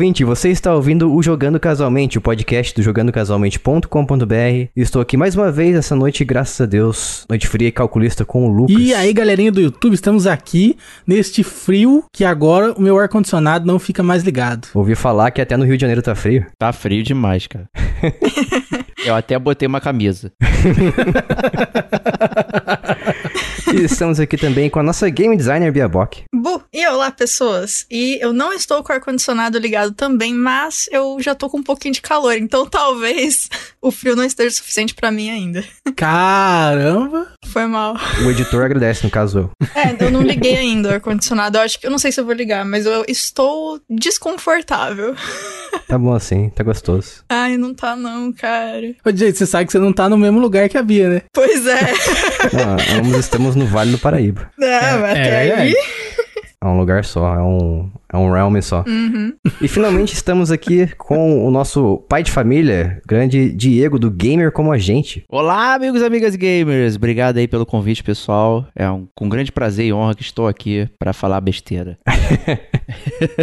[0.00, 4.70] ouvinte, você está ouvindo o Jogando Casualmente, o podcast do jogandocasualmente.com.br.
[4.74, 8.46] Estou aqui mais uma vez essa noite, graças a Deus, noite fria e calculista com
[8.46, 8.76] o Lucas.
[8.78, 10.74] E aí, galerinha do YouTube, estamos aqui
[11.06, 14.68] neste frio que agora o meu ar-condicionado não fica mais ligado.
[14.72, 16.46] Ouvi falar que até no Rio de Janeiro tá frio.
[16.58, 17.68] Tá frio demais, cara.
[19.04, 20.32] Eu até botei uma camisa.
[23.72, 26.24] E estamos aqui também com a nossa game designer Bia Bock.
[26.34, 27.86] Bu, e olá pessoas.
[27.90, 31.62] E eu não estou com o ar-condicionado ligado também, mas eu já tô com um
[31.62, 33.48] pouquinho de calor, então talvez
[33.80, 35.64] o frio não esteja suficiente pra mim ainda.
[35.96, 37.28] Caramba!
[37.46, 37.96] Foi mal.
[38.24, 39.68] O editor agradece, no caso eu.
[39.74, 41.58] É, eu não liguei ainda o ar-condicionado.
[41.58, 45.14] Eu acho que eu não sei se eu vou ligar, mas eu estou desconfortável.
[45.86, 47.24] Tá bom assim, tá gostoso.
[47.28, 48.94] Ai, não tá não, cara.
[49.04, 51.22] Ô, gente, você sabe que você não tá no mesmo lugar que a Bia, né?
[51.32, 51.80] Pois é.
[52.52, 54.50] Não, ambos estamos no Vale do Paraíba.
[54.56, 55.74] Não, É, até é, aí.
[56.62, 58.84] É um lugar só, é um, é um realm só.
[58.86, 59.32] Uhum.
[59.60, 64.72] E finalmente estamos aqui com o nosso pai de família, grande Diego do Gamer Como
[64.72, 65.24] a Gente.
[65.28, 66.96] Olá, amigos e amigas gamers.
[66.96, 68.66] Obrigado aí pelo convite, pessoal.
[68.74, 71.98] É um, com grande prazer e honra que estou aqui para falar besteira.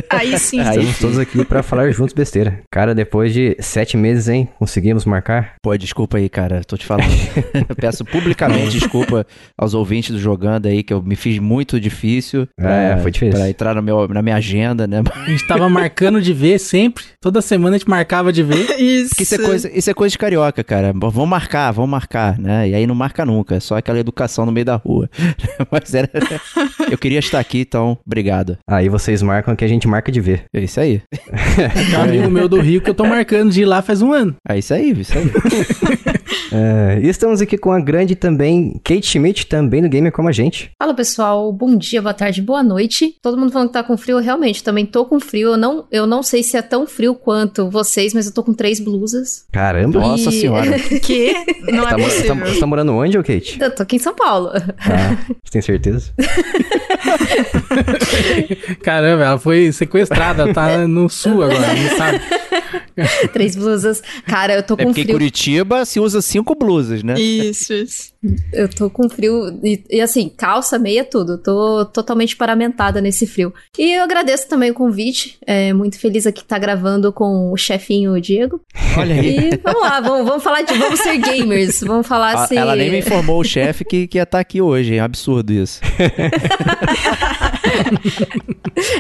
[0.10, 0.60] Aí sim.
[0.60, 1.02] Aí Estamos sim.
[1.02, 2.62] todos aqui pra falar juntos besteira.
[2.72, 4.50] Cara, depois de sete meses, hein?
[4.60, 5.56] Conseguimos marcar?
[5.62, 6.62] Pô, desculpa aí, cara.
[6.66, 7.10] Tô te falando.
[7.70, 9.26] Eu peço publicamente desculpa
[9.58, 12.48] aos ouvintes do Jogando aí, que eu me fiz muito difícil.
[12.60, 13.40] É, foi difícil.
[13.40, 14.57] Pra entrar no meu, na minha agenda,
[14.88, 15.04] né?
[15.14, 17.04] A gente tava marcando de ver sempre.
[17.22, 18.66] Toda semana a gente marcava de ver.
[18.80, 19.10] Isso.
[19.10, 20.94] Porque isso é, coisa, isso é coisa de carioca, cara.
[20.94, 22.70] Vamos marcar, vamos marcar, né?
[22.70, 25.10] E aí não marca nunca, é só aquela educação no meio da rua.
[25.72, 26.10] Mas era.
[26.90, 28.58] Eu queria estar aqui, então, obrigado.
[28.70, 30.46] Aí vocês marcam que a gente marca de ver.
[30.54, 31.02] É isso aí.
[31.90, 34.14] Tem um amigo meu do Rio que eu tô marcando de ir lá faz um
[34.14, 34.36] ano.
[34.48, 36.17] É isso aí, isso aí.
[36.52, 40.32] É, e estamos aqui com a grande também, Kate Schmidt, também do Gamer Como a
[40.32, 40.72] Gente.
[40.80, 43.16] Fala pessoal, bom dia, boa tarde, boa noite.
[43.22, 45.50] Todo mundo falando que tá com frio, eu realmente também tô com frio.
[45.52, 48.54] Eu não, eu não sei se é tão frio quanto vocês, mas eu tô com
[48.54, 49.46] três blusas.
[49.52, 50.00] Caramba!
[50.00, 50.78] Nossa E- senhora.
[51.02, 51.34] Que
[51.72, 52.36] não é Tá, mo- possível.
[52.38, 53.58] tá- você tá morando onde, ô Kate?
[53.62, 54.50] Eu tô aqui em São Paulo.
[54.80, 56.12] Ah, você tem certeza?
[58.84, 62.20] Caramba, ela foi sequestrada, ela tá no sul agora, não sabe?
[63.32, 64.02] três blusas.
[64.26, 65.16] Cara, eu tô É com porque em frio.
[65.16, 67.16] Curitiba se usa cinco blusas, né?
[67.20, 68.14] Isso, isso.
[68.54, 69.60] Eu tô com frio.
[69.64, 71.38] E, e assim, calça, meia, tudo.
[71.38, 73.54] Tô totalmente paramentada nesse frio.
[73.78, 75.38] E eu agradeço também o convite.
[75.46, 78.62] É muito feliz aqui estar gravando com o chefinho Diego.
[78.98, 79.50] Olha aí.
[79.54, 80.74] E vamos lá, vamos, vamos falar de.
[80.78, 81.80] Vamos ser gamers.
[81.82, 82.56] Vamos falar A- se.
[82.58, 84.96] Ela nem me informou o chefe que, que ia estar aqui hoje.
[84.96, 85.80] É absurdo isso.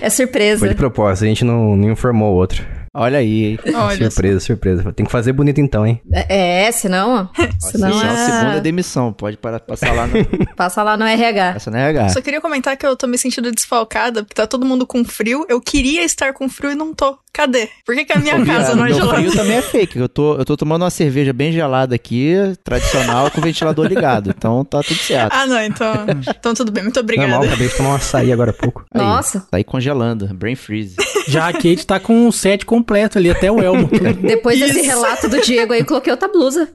[0.01, 0.59] É surpresa.
[0.59, 2.66] Foi de propósito, a gente não, não informou o outro.
[3.00, 3.59] Olha aí, hein?
[3.75, 4.03] Olha só.
[4.09, 4.91] surpresa, surpresa.
[4.91, 6.02] Tem que fazer bonito então, hein?
[6.12, 7.30] É, é, senão.
[7.59, 8.25] senão Senão, é...
[8.25, 9.13] segunda demissão.
[9.13, 10.13] Pode parar, passar lá no,
[10.58, 11.53] Passa lá no RH.
[11.53, 12.09] passa na RH.
[12.09, 15.46] Só queria comentar que eu tô me sentindo desfalcada, porque tá todo mundo com frio.
[15.47, 17.19] Eu queria estar com frio e não tô.
[17.37, 17.69] Cadê?
[17.85, 19.17] Por que, que a minha casa não é meu gelada?
[19.19, 19.99] frio também é fake.
[19.99, 22.33] Eu tô, eu tô tomando uma cerveja bem gelada aqui,
[22.63, 24.33] tradicional, com o ventilador ligado.
[24.35, 25.31] Então tá tudo certo.
[25.31, 25.93] Ah, não, então,
[26.27, 26.81] então tudo bem.
[26.81, 27.29] Muito obrigada.
[27.29, 28.85] Normal, acabei de tomar um açaí agora há pouco.
[28.91, 29.41] Aí, Nossa.
[29.51, 30.27] Tá aí congelando.
[30.33, 30.95] Brain freeze.
[31.27, 33.87] Já a Kate tá com o set completo ali, até o elmo.
[34.19, 34.89] Depois desse Isso.
[34.89, 36.67] relato do Diego aí, eu coloquei outra blusa.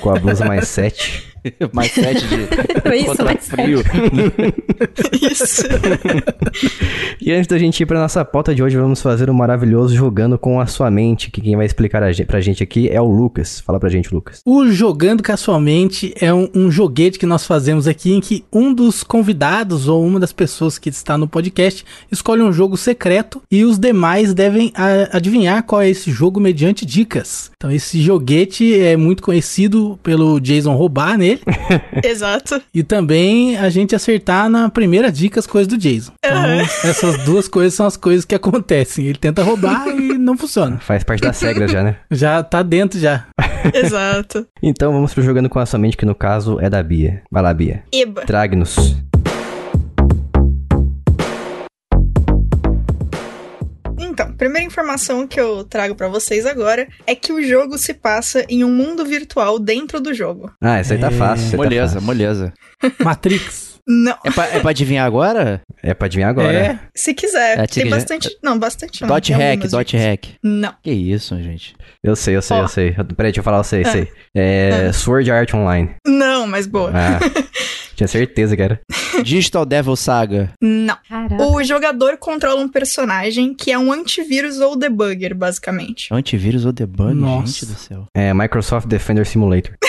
[0.00, 1.33] Com a blusa mais sete.
[1.72, 2.34] Mais sete de
[2.96, 3.80] Isso, contra mais frio.
[5.30, 5.62] Isso.
[7.20, 10.38] E antes da gente ir pra nossa pauta de hoje, vamos fazer um maravilhoso jogando
[10.38, 13.06] com a sua mente, que quem vai explicar a gente, pra gente aqui é o
[13.06, 13.60] Lucas.
[13.60, 14.40] Fala pra gente, Lucas.
[14.44, 19.02] O Jogando Casualmente é um, um joguete que nós fazemos aqui em que um dos
[19.02, 23.78] convidados ou uma das pessoas que está no podcast escolhe um jogo secreto e os
[23.78, 27.50] demais devem a- adivinhar qual é esse jogo mediante dicas.
[27.56, 31.33] Então esse joguete é muito conhecido pelo Jason roubar nele
[32.02, 32.60] Exato.
[32.72, 36.12] e também a gente acertar na primeira dica as coisas do Jason.
[36.24, 36.44] Então
[36.90, 39.06] essas duas coisas são as coisas que acontecem.
[39.06, 40.78] Ele tenta roubar e não funciona.
[40.78, 41.96] Faz parte das regras já, né?
[42.10, 43.26] Já tá dentro já.
[43.72, 44.46] Exato.
[44.62, 47.22] Então vamos pro jogando com a sua mente, que no caso é da Bia.
[47.30, 47.82] Vai lá, Bia.
[47.92, 48.22] Eba.
[48.22, 48.96] Trague-nos.
[54.34, 58.64] Primeira informação que eu trago pra vocês agora é que o jogo se passa em
[58.64, 60.50] um mundo virtual dentro do jogo.
[60.60, 61.10] Ah, essa aí tá É.
[61.10, 61.44] fácil.
[61.46, 62.02] essa aí tá Moleza, fácil.
[62.06, 62.52] moleza.
[63.02, 63.73] Matrix.
[63.86, 64.16] Não.
[64.24, 65.60] É pra, é pra adivinhar agora?
[65.82, 66.52] É pra adivinhar agora.
[66.52, 66.78] É.
[66.94, 67.58] Se quiser.
[67.58, 68.30] É, tem bastante.
[68.42, 69.08] Não, bastante não.
[69.08, 70.26] Dot hack, dot hack.
[70.42, 70.74] Não.
[70.82, 71.76] Que isso, gente.
[72.02, 72.62] Eu sei, eu sei, Ó.
[72.62, 72.92] eu sei.
[72.92, 74.08] Peraí, deixa eu falar, eu sei, eu sei.
[74.34, 75.94] É Sword Art Online.
[76.06, 76.90] Não, mas boa.
[76.94, 77.18] Ah,
[77.94, 78.80] tinha certeza que era.
[79.22, 80.50] Digital Devil Saga.
[80.62, 80.96] Não.
[81.08, 81.42] Caraca.
[81.44, 86.08] O jogador controla um personagem que é um antivírus ou debugger, basicamente.
[86.12, 87.46] Antivírus ou debug, Nossa.
[87.46, 88.06] gente do céu.
[88.14, 89.74] É Microsoft Defender Simulator.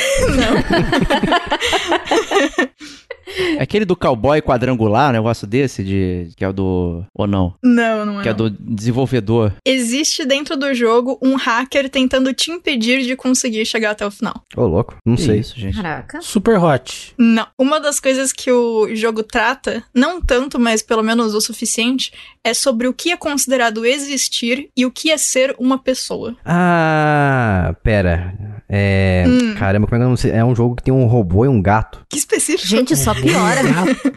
[2.36, 2.70] É
[3.60, 7.06] aquele do cowboy quadrangular, um negócio desse, de que é o do.
[7.14, 7.54] Ou não?
[7.64, 8.24] Não, não é.
[8.24, 8.38] Que é não.
[8.38, 9.54] do desenvolvedor.
[9.66, 14.42] Existe dentro do jogo um hacker tentando te impedir de conseguir chegar até o final.
[14.56, 15.40] Ô, louco, não Que sei.
[15.40, 15.76] isso, gente.
[15.76, 16.22] Caraca.
[16.22, 17.14] Super hot.
[17.18, 17.48] Não.
[17.58, 22.12] Uma das coisas que o jogo trata, não tanto, mas pelo menos o suficiente,
[22.44, 26.36] é sobre o que é considerado existir e o que é ser uma pessoa.
[26.46, 28.55] Ah, pera.
[28.68, 29.26] É.
[29.28, 29.56] Hum.
[29.56, 30.32] Caramba, como é que eu não sei?
[30.32, 32.06] É um jogo que tem um robô e um gato.
[32.10, 32.68] Que específico.
[32.68, 33.62] Gente, só piora.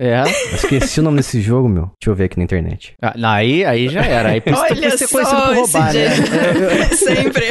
[0.00, 0.22] É.
[0.22, 1.90] Eu esqueci o nome desse jogo, meu.
[2.00, 2.94] Deixa eu ver aqui na internet.
[3.02, 4.30] Ah, não, aí, aí já era.
[4.30, 6.88] Aí por isso Olha ser só conhecido por roubar, né?
[6.96, 7.44] Sempre.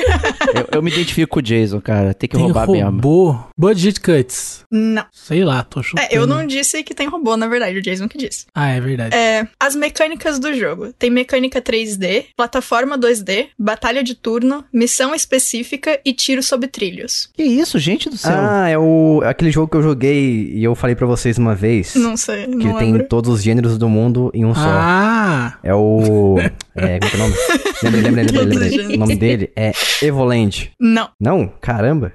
[0.56, 2.12] Eu, eu me identifico com o Jason, cara.
[2.14, 2.90] Tem que Tem roubar mesmo.
[2.90, 3.40] robô.
[3.56, 4.66] Budget cuts.
[4.72, 5.06] Não.
[5.12, 6.08] Sei lá, tô chutando.
[6.12, 8.48] É, eu não disse que tem robô, na verdade, o Jason que disse.
[8.56, 9.16] Ah, é verdade.
[9.16, 10.92] É, as mecânicas do jogo.
[10.94, 17.30] Tem mecânica 3D, plataforma 2D, batalha de turno, missão específica e tiro sob trilhos.
[17.34, 18.34] Que isso, gente do céu.
[18.36, 21.94] Ah, é o aquele jogo que eu joguei e eu falei pra vocês uma vez.
[21.96, 23.08] Não sei, que não tem lembro.
[23.08, 24.62] todos os gêneros do mundo em um só.
[24.66, 26.36] Ah, É o.
[26.40, 27.34] É, como é que é o nome?
[27.80, 28.70] Todos os lembrei.
[28.70, 28.96] gêneros.
[28.96, 29.72] O nome dele é
[30.02, 30.72] Evoland.
[30.80, 31.10] Não.
[31.20, 31.52] Não?
[31.62, 32.12] Caramba.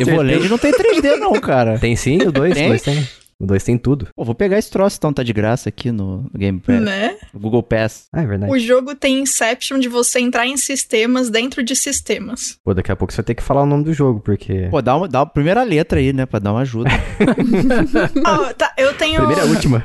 [0.00, 0.48] Evoland acertei.
[0.48, 1.78] não tem 3D, não, cara.
[1.78, 2.68] Tem sim, o 2, Tem?
[2.68, 3.08] 2 tem.
[3.40, 4.08] O 2 tem tudo.
[4.16, 6.80] Pô, vou pegar esse troço, então tá de graça aqui no, no Game Pass.
[6.82, 7.16] Né?
[7.32, 8.08] No Google Pass.
[8.12, 8.50] Ah, é verdade.
[8.52, 12.58] O jogo tem Inception de você entrar em sistemas dentro de sistemas.
[12.64, 14.66] Pô, daqui a pouco você vai ter que falar o nome do jogo, porque.
[14.72, 16.26] Pô, dá, uma, dá a primeira letra aí, né?
[16.26, 16.90] Pra dar uma ajuda.
[18.26, 19.18] Ó, tá, eu tenho.
[19.18, 19.84] Primeira e última.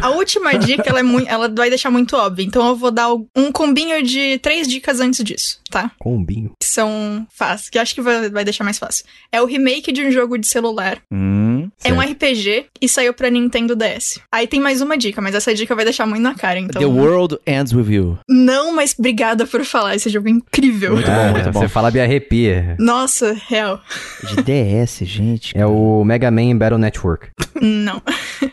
[0.00, 2.44] A última dica, ela, é mui- ela vai deixar muito óbvia.
[2.44, 5.92] Então eu vou dar um combinho de três dicas antes disso, tá?
[6.00, 6.50] Combinho.
[6.60, 9.04] Que são fáceis, que acho que vai, vai deixar mais fácil.
[9.30, 10.98] É o remake de um jogo de celular.
[11.12, 11.51] hum.
[11.84, 12.00] É um.
[12.00, 14.20] RPG e saiu pra Nintendo DS.
[14.30, 16.80] Aí tem mais uma dica, mas essa dica vai deixar muito na cara, então.
[16.80, 18.18] The World Ends With You.
[18.28, 19.94] Não, mas obrigada por falar.
[19.94, 20.94] Esse jogo é incrível.
[20.94, 21.60] Muito bom, muito bom.
[21.60, 22.76] Você fala me arrepia.
[22.78, 23.80] Nossa, real.
[24.22, 25.56] De DS, gente.
[25.56, 27.28] É o Mega Man Battle Network.
[27.60, 28.02] Não.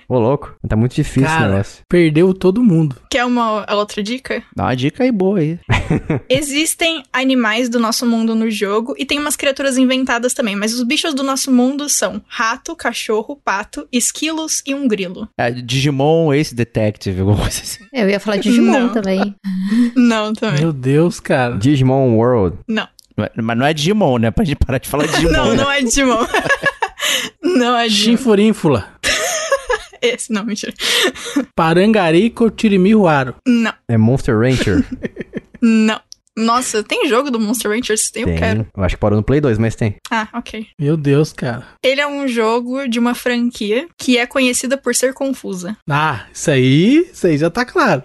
[0.08, 0.56] Ô, louco.
[0.68, 1.46] Tá muito difícil Cara.
[1.46, 1.84] o negócio.
[1.90, 2.96] Perdeu todo mundo.
[3.10, 4.44] Quer uma a outra dica?
[4.56, 5.60] Dá uma dica aí boa aí.
[6.30, 10.84] Existem animais do nosso mundo no jogo e tem umas criaturas inventadas também, mas os
[10.84, 12.99] bichos do nosso mundo são rato, cachorro,
[13.44, 15.28] pato, esquilos e um grilo.
[15.38, 17.84] É, Digimon Ace Detective, alguma coisa assim.
[17.94, 18.90] Eu ia falar de Digimon Não.
[18.94, 19.36] também.
[19.96, 20.62] Não, também.
[20.62, 21.58] Meu Deus, cara.
[21.58, 22.58] Digimon World.
[22.68, 22.88] Não.
[23.18, 24.32] É- Mas não é Digimon, né?
[24.32, 25.32] Pra gente parar de falar Digimon.
[25.32, 25.56] Não, né?
[25.64, 26.26] não é Digimon.
[27.44, 28.18] não é Digimon.
[28.18, 28.88] Chinfurínfula.
[30.02, 30.74] Esse, não, mentira.
[31.56, 33.36] Parangari Cotirimiruaro.
[33.46, 34.86] Não, É Monster Rancher.
[35.62, 36.00] não.
[36.40, 37.98] Nossa, tem jogo do Monster Rancher?
[37.98, 38.68] Se tem, eu quero.
[38.76, 39.96] Eu acho que parou no Play 2, mas tem.
[40.10, 40.68] Ah, ok.
[40.80, 41.68] Meu Deus, cara.
[41.84, 45.76] Ele é um jogo de uma franquia que é conhecida por ser confusa.
[45.90, 48.04] Ah, isso aí, isso aí já tá claro.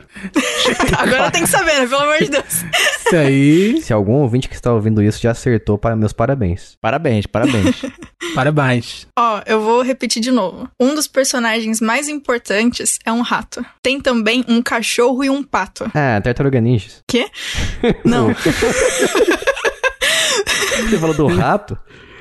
[0.98, 1.86] Agora tem que saber, né?
[1.86, 2.64] Pelo amor de Deus.
[3.06, 6.76] Isso aí, Se algum ouvinte que está ouvindo isso já acertou, para meus parabéns.
[6.80, 7.82] Parabéns, parabéns.
[8.34, 9.06] parabéns.
[9.18, 10.68] Ó, eu vou repetir de novo.
[10.80, 13.64] Um dos personagens mais importantes é um rato.
[13.82, 15.84] Tem também um cachorro e um pato.
[15.94, 17.02] Ah, Tartaruga Ninjas.
[17.08, 17.28] Quê?
[18.04, 18.23] Não.
[20.88, 21.78] Você falou do rato?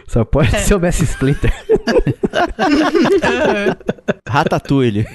[0.08, 1.52] Só pode ser o Messi Splinter.
[4.28, 5.08] Ratatouille.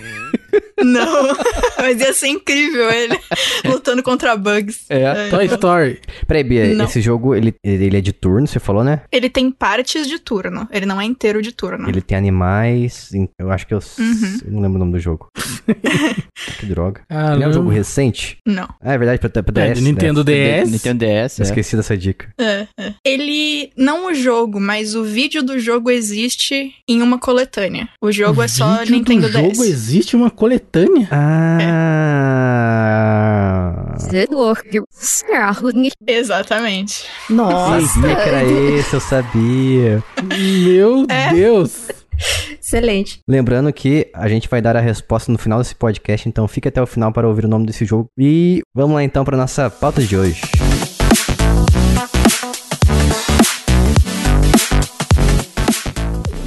[0.82, 1.36] Não.
[1.78, 3.18] Mas ia ser incrível ele
[3.64, 4.84] lutando contra bugs.
[4.88, 5.28] É.
[5.30, 6.00] Toy Story.
[6.26, 6.84] Peraí, Bia, Não.
[6.84, 9.02] esse jogo, ele, ele é de turno, você falou, né?
[9.10, 10.68] Ele tem partes de turno.
[10.72, 11.88] Ele não é inteiro de turno.
[11.88, 13.10] Ele tem animais.
[13.38, 13.78] Eu acho que eu.
[13.98, 14.38] Uhum.
[14.44, 15.28] eu não lembro o nome do jogo.
[16.58, 17.02] que droga.
[17.08, 17.52] Ah, Ele é um não.
[17.54, 18.38] jogo recente?
[18.46, 18.68] Não.
[18.80, 19.78] Ah, é verdade, pra, pra É, DS.
[19.78, 20.60] de Nintendo né?
[20.62, 20.70] DS.
[20.70, 21.42] Nintendo DS, é.
[21.42, 22.28] esqueci dessa dica.
[22.38, 22.94] É, é.
[23.04, 23.70] Ele.
[23.76, 27.88] Não o jogo, mas o vídeo do jogo existe em uma coletânea.
[28.02, 29.60] O jogo O é só Nintendo do jogo DS.
[29.60, 30.47] existe uma coletânea?
[31.10, 32.28] Ah.
[36.06, 37.04] Exatamente.
[37.28, 40.02] Nossa, Sabia que era esse, eu sabia.
[40.64, 41.32] Meu É?
[41.32, 41.88] Deus.
[42.60, 43.20] excelente.
[43.28, 46.80] Lembrando que a gente vai dar a resposta no final desse podcast, então fique até
[46.82, 48.08] o final para ouvir o nome desse jogo.
[48.18, 50.40] E vamos lá então para nossa pauta de hoje.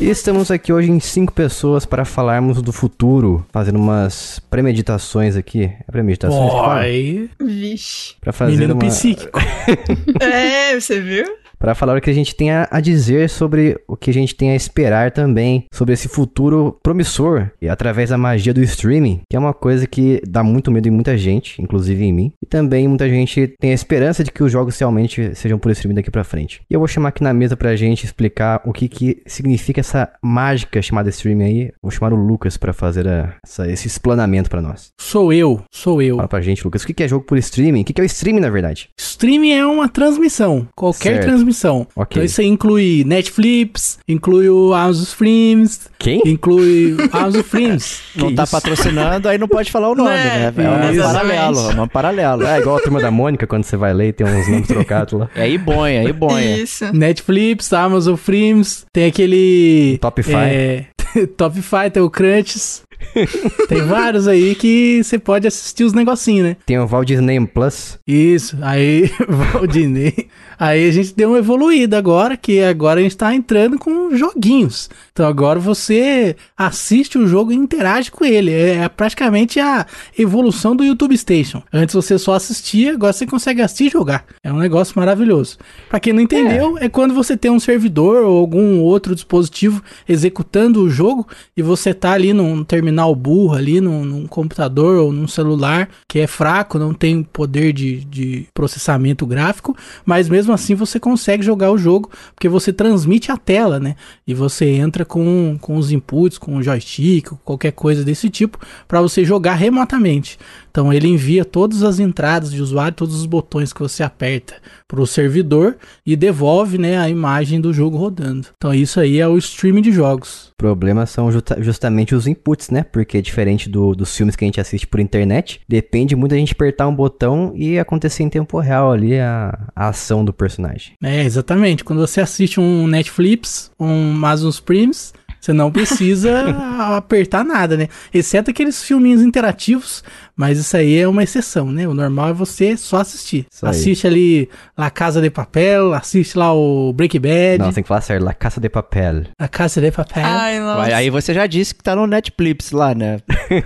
[0.01, 5.65] E estamos aqui hoje em cinco pessoas para falarmos do futuro, fazendo umas premeditações aqui.
[5.65, 6.51] É premeditações?
[6.51, 7.29] Oi.
[7.39, 8.15] Vixe.
[8.19, 8.79] Pra fazer Menino uma...
[8.79, 9.39] psíquico.
[10.19, 11.25] É, você viu?
[11.61, 14.49] Para falar o que a gente tem a, dizer sobre o que a gente tem
[14.49, 19.39] a esperar também sobre esse futuro promissor e através da magia do streaming, que é
[19.39, 23.07] uma coisa que dá muito medo em muita gente, inclusive em mim, e também muita
[23.07, 26.61] gente tem a esperança de que os jogos realmente sejam por streaming daqui pra frente.
[26.67, 30.09] E eu vou chamar aqui na mesa pra gente explicar o que que significa essa
[30.19, 31.71] mágica chamada streaming aí.
[31.79, 34.89] Vou chamar o Lucas pra fazer a- essa- esse explanamento pra nós.
[34.99, 36.15] Sou eu, sou eu.
[36.15, 37.81] Fala pra gente, Lucas, o que que é jogo por streaming?
[37.81, 38.89] O que que é o streaming na verdade?
[38.99, 40.67] Streaming é uma transmissão.
[40.75, 41.87] Qualquer transmissão transmissão.
[41.95, 42.07] Ok.
[42.11, 46.21] Então isso aí inclui Netflix, inclui o Amazon Films, Quem?
[46.25, 48.01] inclui o Amazon Films.
[48.15, 48.51] Não tá isso?
[48.51, 50.51] patrocinando, aí não pode falar o nome, Né?
[50.55, 50.63] né?
[50.65, 52.43] É um paralelo, é um paralelo.
[52.45, 55.19] É igual a turma da Mônica, quando você vai ler e tem uns nomes trocados
[55.19, 55.29] lá.
[55.35, 56.57] É Ibonha, é Ibonha.
[56.57, 56.85] Isso.
[56.93, 59.97] Netflix, Amazon Films, tem aquele...
[60.01, 60.35] Top Five.
[60.37, 60.85] É,
[61.37, 62.81] Top 5, tem o Crunches.
[63.67, 66.57] tem vários aí que você pode assistir os negocinhos, né?
[66.65, 67.97] Tem o Walt Disney Plus.
[68.07, 70.27] Isso, aí Valdinei.
[70.61, 74.91] Aí a gente deu uma evoluída agora, que agora a gente tá entrando com joguinhos.
[75.11, 78.51] Então agora você assiste o jogo e interage com ele.
[78.53, 81.63] É praticamente a evolução do YouTube Station.
[81.73, 84.23] Antes você só assistia, agora você consegue assistir e jogar.
[84.43, 85.57] É um negócio maravilhoso.
[85.89, 86.87] Pra quem não entendeu, é.
[86.87, 91.27] quando você tem um servidor ou algum outro dispositivo executando o jogo
[91.57, 96.19] e você tá ali num terminal burro, ali num, num computador ou num celular que
[96.19, 99.75] é fraco, não tem poder de, de processamento gráfico,
[100.05, 103.95] mas mesmo assim você consegue jogar o jogo porque você transmite a tela, né?
[104.25, 109.01] E você entra com, com os inputs, com o joystick, qualquer coisa desse tipo, para
[109.01, 110.37] você jogar remotamente.
[110.71, 114.55] Então ele envia todas as entradas de usuário, todos os botões que você aperta
[114.87, 115.75] para o servidor
[116.05, 118.47] e devolve né, a imagem do jogo rodando.
[118.57, 120.47] Então isso aí é o streaming de jogos.
[120.53, 122.83] O problema são justa- justamente os inputs, né?
[122.83, 126.53] Porque diferente do- dos filmes que a gente assiste por internet, depende muito da gente
[126.53, 130.93] apertar um botão e acontecer em tempo real ali a, a ação do personagem.
[131.03, 131.83] É, exatamente.
[131.83, 136.55] Quando você assiste um Netflix, um Amazon Primes, você não precisa
[136.95, 137.87] apertar nada, né?
[138.13, 140.03] Exceto aqueles filminhos interativos,
[140.35, 141.87] mas isso aí é uma exceção, né?
[141.87, 143.47] O normal é você só assistir.
[143.51, 143.71] Isso aí.
[143.71, 148.01] assiste ali La Casa de Papel, assiste lá o Breaking Bad, Não, tem que falar
[148.01, 149.23] sério, La Caça de Papel.
[149.39, 150.23] La Casa de Papel.
[150.25, 150.95] Ai, nossa.
[150.95, 153.17] Aí você já disse que tá no Netflix lá, né?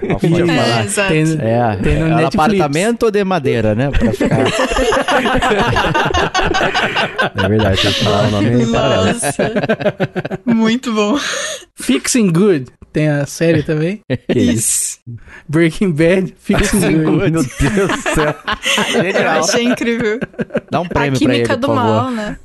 [0.07, 0.81] Não pode falar.
[0.81, 1.09] É, exato.
[1.09, 2.35] Tem, É, tem no é Netflix.
[2.35, 3.89] apartamento de madeira, né?
[3.91, 4.45] Pra ficar...
[7.35, 8.65] É verdade, tem que falar o nome.
[8.65, 9.51] Nossa.
[10.45, 11.17] Muito bom.
[11.77, 12.67] Fixing Good.
[12.93, 14.01] Tem a série também.
[14.33, 14.99] Isso?
[15.47, 17.31] Breaking Bad, Fixing Good.
[17.31, 18.35] Meu Deus do céu.
[19.21, 20.19] Eu achei incrível.
[20.71, 21.83] Dá um A prêmio pra ele, química por do favor.
[21.83, 22.37] mal, né?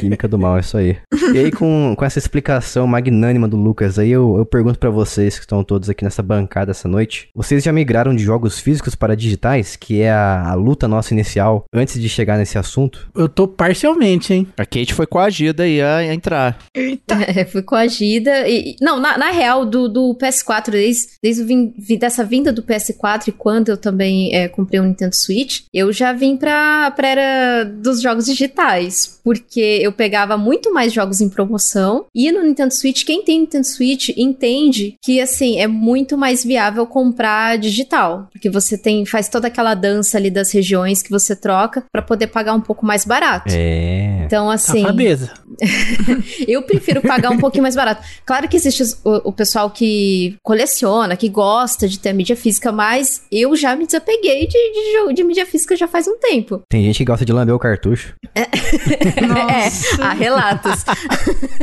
[0.00, 0.96] Química do mal, é isso aí.
[1.34, 5.34] E aí, com, com essa explicação magnânima do Lucas aí, eu, eu pergunto pra vocês
[5.36, 7.28] que estão todos aqui nessa bancada essa noite.
[7.34, 11.64] Vocês já migraram de jogos físicos para digitais, que é a, a luta nossa inicial,
[11.72, 13.08] antes de chegar nesse assunto?
[13.14, 14.46] Eu tô parcialmente, hein?
[14.56, 16.58] A Kate foi coagida aí a a entrar.
[16.74, 17.16] Eita.
[17.38, 18.48] É, fui coagida.
[18.48, 22.52] E, não, na, na real, do, do PS4, desde, desde o vim, vi- dessa vinda
[22.52, 26.90] do PS4 e quando eu também é, comprei um Nintendo Switch, eu já vim pra,
[26.92, 29.20] pra era dos jogos digitais.
[29.24, 32.06] Porque eu pegava muito mais jogos em promoção.
[32.14, 36.86] E no Nintendo Switch, quem tem Nintendo Switch entende que, assim, é muito mais viável
[36.86, 38.28] comprar digital.
[38.32, 42.28] Porque você tem faz toda aquela dança ali das regiões que você troca pra poder
[42.28, 43.52] pagar um pouco mais barato.
[43.54, 44.22] É.
[44.24, 44.82] Então, assim.
[44.82, 45.32] Safadeza.
[46.46, 48.02] Eu prefiro pagar um pouquinho mais barato.
[48.24, 52.70] Claro que existe o, o pessoal que coleciona, que gosta de ter a mídia física,
[52.72, 56.62] mas eu já me desapeguei de, de, jogo- de mídia física já faz um tempo.
[56.68, 58.14] Tem gente que gosta de lamber o cartucho.
[58.34, 58.42] É,
[60.02, 60.84] há relatos.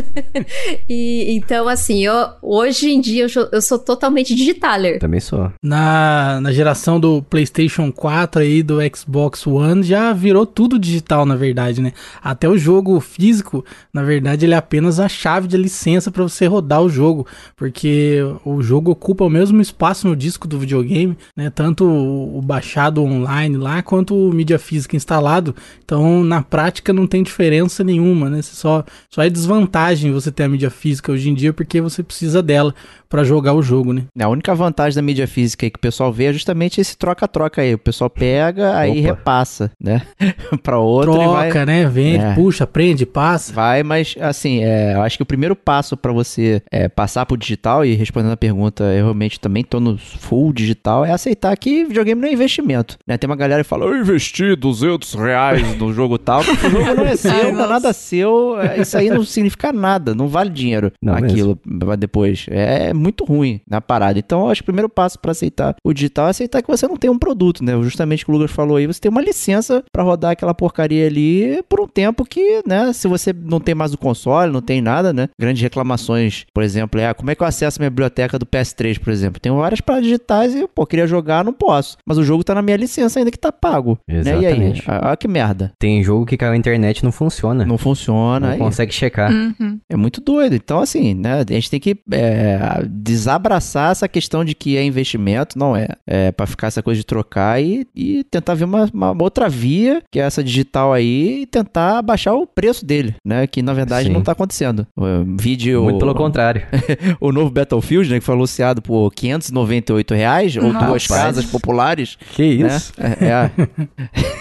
[0.89, 4.99] e, então, assim, eu, hoje em dia eu, sou- eu sou totalmente digitaler.
[4.99, 5.51] Também sou.
[5.63, 11.35] Na, na geração do PlayStation 4 aí, do Xbox One, já virou tudo digital, na
[11.35, 11.93] verdade, né?
[12.23, 13.63] Até o jogo físico,
[13.95, 17.25] na verdade, ele é apenas a chave de licença para você rodar o jogo,
[17.55, 21.49] porque o jogo ocupa o mesmo espaço no disco do videogame, né?
[21.49, 25.55] Tanto o, baixado online lá, quanto o mídia física instalado.
[25.85, 28.41] Então, na prática, não tem diferença nenhuma, né?
[28.41, 32.43] Só, só é desvantagem você ter a mídia física hoje em dia, porque você precisa
[32.43, 32.75] dela
[33.07, 34.03] para jogar o jogo, né?
[34.19, 37.61] A única vantagem da mídia física aí que o pessoal vê é justamente esse troca-troca
[37.61, 37.73] aí.
[37.73, 39.07] O pessoal pega, aí Opa.
[39.07, 40.01] repassa, né?
[40.61, 41.49] pra outro e vai...
[41.49, 41.87] Troca, né?
[41.87, 42.33] Vende, É.
[42.33, 43.53] puxa, prende, passa.
[43.53, 47.37] Vai, mas assim, é, eu acho que o primeiro passo pra você é, passar pro
[47.37, 51.85] digital, e respondendo a pergunta, eu realmente também tô no full digital, é aceitar que
[51.85, 52.97] videogame não é investimento.
[53.07, 53.17] Né?
[53.17, 56.93] Tem uma galera que fala, eu investi 200 reais no jogo tal, porque o jogo
[56.95, 57.67] não é seu, Ai, não é nossa.
[57.67, 62.45] nada seu, é, isso aí não significa nada, não vale dinheiro Não aquilo pra depois.
[62.49, 64.17] É muito ruim na parada.
[64.17, 66.87] Então, eu acho que o primeiro passo pra aceitar o digital é aceitar que você
[66.87, 67.73] não tem um produto, né?
[67.83, 71.05] Justamente o que o Lucas falou aí, você tem uma licença pra rodar aquela porcaria
[71.05, 74.81] ali por um tempo que, né, se você não tem mais o console, não tem
[74.81, 75.29] nada, né?
[75.39, 78.45] Grandes reclamações, por exemplo, é ah, como é que eu acesso a minha biblioteca do
[78.45, 79.39] PS3, por exemplo?
[79.39, 81.97] Tenho várias paradas digitais e, pô, queria jogar, não posso.
[82.05, 83.97] Mas o jogo tá na minha licença ainda que tá pago.
[84.07, 84.23] Né?
[84.23, 84.45] E aí?
[84.45, 84.83] Exatamente.
[84.87, 85.71] Ah, ah, que merda.
[85.79, 87.65] Tem jogo que caiu na internet e não funciona.
[87.65, 88.47] Não funciona.
[88.47, 88.59] Não aí.
[88.59, 89.31] consegue checar.
[89.31, 89.79] Uhum.
[89.89, 90.55] É muito doido.
[90.55, 91.43] Então, assim, né?
[91.47, 95.87] A gente tem que é, desabraçar essa questão de que é investimento, não é.
[96.07, 100.01] É pra ficar essa coisa de trocar e, e tentar ver uma, uma outra via,
[100.11, 103.47] que é essa digital aí, e tentar baixar o preço dele, né?
[103.47, 104.13] Que na verdade Sim.
[104.13, 104.87] não tá acontecendo.
[104.95, 105.05] O
[105.39, 105.83] vídeo.
[105.83, 106.61] Muito pelo contrário.
[107.19, 108.19] o novo Battlefield, né?
[108.19, 110.85] Que foi anunciado por 598 reais, ou Nossa.
[110.85, 112.17] duas casas populares.
[112.33, 112.75] Que né?
[112.75, 112.93] isso?
[112.97, 113.51] É, é a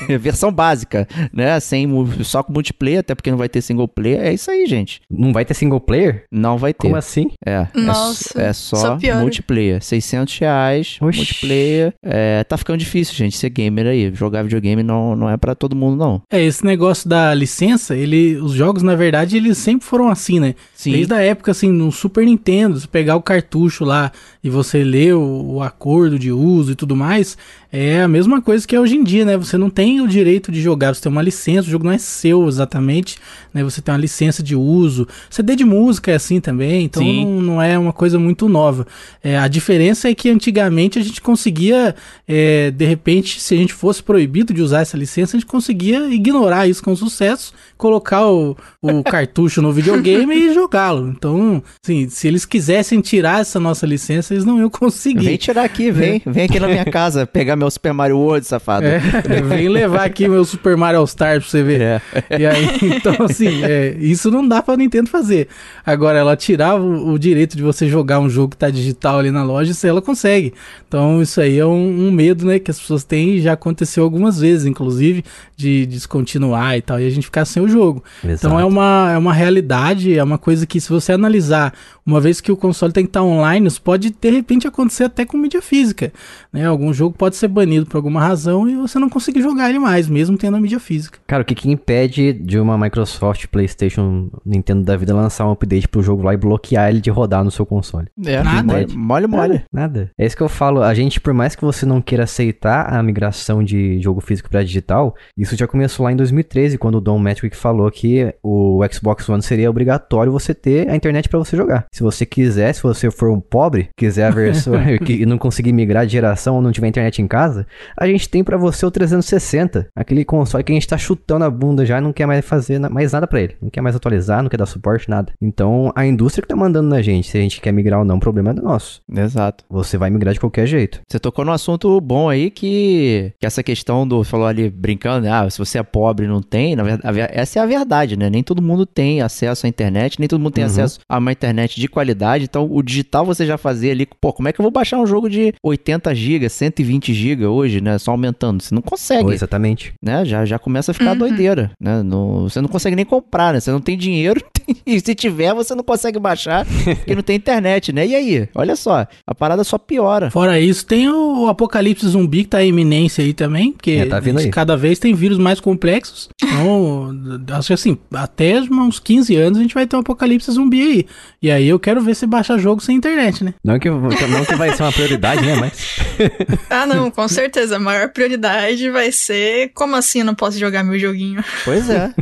[0.08, 1.58] é a versão básica, né?
[1.60, 1.88] Sem,
[2.22, 4.20] só com multiplayer, até porque não vai ter single player.
[4.20, 5.00] É isso aí, gente.
[5.10, 6.24] Não vai ter single player?
[6.30, 6.78] Não vai ter.
[6.88, 7.30] Como assim?
[7.44, 9.82] É, é Nossa, s- é, só, só multiplayer.
[9.82, 11.18] 600 reais, Oxi.
[11.18, 11.94] multiplayer.
[12.02, 14.12] É, tá ficando difícil, gente, ser gamer aí.
[14.14, 16.22] Jogar videogame não, não é pra todo mundo, não.
[16.30, 19.03] É, esse negócio da licença, ele, os jogos, na verdade,
[19.36, 20.54] eles sempre foram assim, né?
[20.74, 20.92] Sim.
[20.92, 25.14] Desde a época, assim, no Super Nintendo, você pegar o cartucho lá e você ler
[25.14, 27.36] o, o acordo de uso e tudo mais,
[27.76, 29.36] é a mesma coisa que é hoje em dia, né?
[29.36, 31.98] Você não tem o direito de jogar, você tem uma licença, o jogo não é
[31.98, 33.18] seu exatamente,
[33.52, 33.64] né?
[33.64, 35.08] Você tem uma licença de uso.
[35.28, 38.86] CD de música é assim também, então não, não é uma coisa muito nova.
[39.20, 41.96] É, a diferença é que antigamente a gente conseguia,
[42.28, 46.06] é, de repente, se a gente fosse proibido de usar essa licença, a gente conseguia
[46.14, 51.08] ignorar isso com sucesso, colocar o, o cartucho no videogame e jogá-lo.
[51.08, 55.24] Então, assim, se eles quisessem tirar essa nossa licença, eles não iam conseguir.
[55.24, 56.22] Vem tirar aqui, vem.
[56.24, 58.86] Vem aqui na minha casa pegar meu Super Mario World, safado.
[58.86, 58.98] É,
[59.42, 61.80] vem levar aqui meu Super Mario All Star pra você ver.
[61.80, 62.00] É.
[62.38, 65.48] E aí, então, assim, é, isso não dá pra Nintendo fazer.
[65.84, 69.30] Agora, ela tirar o, o direito de você jogar um jogo que tá digital ali
[69.30, 70.54] na loja, isso ela consegue.
[70.88, 74.04] Então, isso aí é um, um medo, né, que as pessoas têm e já aconteceu
[74.04, 75.24] algumas vezes, inclusive,
[75.56, 78.02] de descontinuar e tal, e a gente ficar sem o jogo.
[78.22, 81.72] Então, é uma, é uma realidade, é uma coisa que, se você analisar,
[82.06, 85.24] uma vez que o console tem que estar online, isso pode, de repente, acontecer até
[85.24, 86.12] com mídia física.
[86.52, 86.66] Né?
[86.66, 90.08] Algum jogo pode ser banido por alguma razão e você não conseguir jogar ele mais,
[90.08, 91.18] mesmo tendo a mídia física.
[91.26, 95.88] Cara, o que, que impede de uma Microsoft, PlayStation, Nintendo da vida lançar um update
[95.88, 98.08] pro jogo lá e bloquear ele de rodar no seu console?
[98.24, 98.62] É, Nada.
[98.62, 99.62] mole, mole, mole.
[99.72, 100.10] Nada.
[100.18, 100.82] É isso que eu falo.
[100.82, 104.62] A gente, por mais que você não queira aceitar a migração de jogo físico pra
[104.62, 109.28] digital, isso já começou lá em 2013, quando o Don Metric falou que o Xbox
[109.28, 111.86] One seria obrigatório você ter a internet pra você jogar.
[111.92, 115.72] Se você quiser, se você for um pobre, quiser a versão que e não conseguir
[115.72, 117.66] migrar de geração ou não tiver internet em casa,
[117.98, 121.50] a gente tem pra você o 360, aquele console que a gente tá chutando a
[121.50, 123.56] bunda já e não quer mais fazer mais nada pra ele.
[123.60, 125.32] Não quer mais atualizar, não quer dar suporte, nada.
[125.42, 128.16] Então, a indústria que tá mandando na gente, se a gente quer migrar ou não,
[128.16, 129.00] o problema é do nosso.
[129.12, 129.64] Exato.
[129.68, 131.00] Você vai migrar de qualquer jeito.
[131.08, 134.22] Você tocou num assunto bom aí que, que essa questão do.
[134.22, 135.26] Falou ali brincando?
[135.28, 138.30] Ah, se você é pobre e não tem, na verdade, essa é a verdade, né?
[138.30, 140.70] Nem todo mundo tem acesso à internet, nem todo mundo tem Uhum.
[140.70, 142.44] acesso a uma internet de qualidade.
[142.44, 145.06] Então, o digital você já fazia ali, pô, como é que eu vou baixar um
[145.06, 147.98] jogo de 80 GB, 120 GB hoje, né?
[147.98, 148.62] Só aumentando.
[148.62, 149.24] Você não consegue.
[149.24, 149.92] Ou exatamente.
[150.02, 150.24] né?
[150.24, 151.18] Já, já começa a ficar Uhum.
[151.18, 152.02] doideira, né?
[152.02, 153.60] No- você não consegue nem comprar, né?
[153.60, 154.40] Você não tem dinheiro
[154.86, 158.06] e se tiver, você não consegue baixar porque não tem internet, né?
[158.06, 158.48] E aí?
[158.54, 160.30] Olha só, a parada só piora.
[160.30, 164.20] Fora isso, tem o apocalipse zumbi que tá em iminência aí também, porque É, tá
[164.20, 164.50] vindo aí.
[164.50, 166.28] cada vez tem vírus mais complexos.
[166.42, 167.10] Então,
[167.56, 171.06] acho que assim, até uns 15 anos a gente vai ter um apocalipse zumbi aí.
[171.42, 173.54] E aí eu quero ver se baixar jogo sem internet, né?
[173.64, 174.08] Não que, não
[174.44, 175.54] que vai ser uma prioridade, né?
[175.56, 175.96] Mas.
[176.70, 177.76] Ah, não, com certeza.
[177.76, 181.44] A maior prioridade vai ser como assim eu não posso jogar meu joguinho?
[181.64, 182.12] Pois é.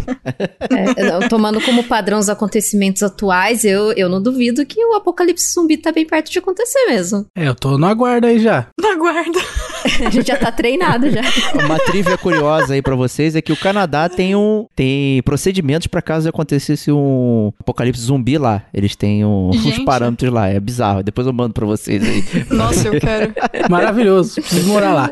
[0.96, 5.52] É, não, tomando como padrão os acontecimentos atuais, eu, eu não duvido que o apocalipse
[5.52, 7.26] zumbi tá bem perto de acontecer mesmo.
[7.36, 8.66] É, eu tô no aguardo aí já.
[8.78, 9.38] Não aguardo.
[10.06, 11.20] A gente já tá treinado já.
[11.64, 16.00] Uma trivia curiosa aí pra vocês é que o Canadá tem um tem procedimentos pra
[16.02, 18.62] caso acontecesse um apocalipse zumbi lá.
[18.72, 21.02] Eles têm um- uns parâmetros lá, é bizarro.
[21.02, 22.24] Depois eu mando pra vocês aí.
[22.50, 23.32] Nossa, eu quero.
[23.70, 25.10] Maravilhoso, preciso morar lá.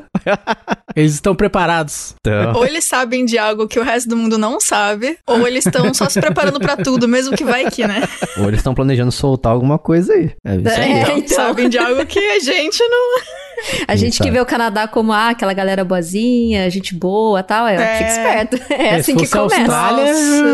[0.96, 2.14] Eles estão preparados.
[2.20, 2.54] Então.
[2.56, 5.92] Ou eles sabem de algo que o resto do mundo não sabe, ou eles estão
[5.94, 8.02] só se preparando pra tudo, mesmo que vai que, né?
[8.38, 10.30] Ou eles estão planejando soltar alguma coisa aí.
[10.44, 10.54] É.
[10.54, 11.36] É, Não, então.
[11.36, 13.20] sabem de algo que a gente não.
[13.86, 14.30] A gente que sabe.
[14.30, 17.96] vê o Canadá como ah, aquela galera boazinha, gente boa tal, é, É.
[17.98, 18.60] fica esperto.
[18.80, 19.76] É, assim se que fosse a começa.
[19.76, 20.10] Austrália,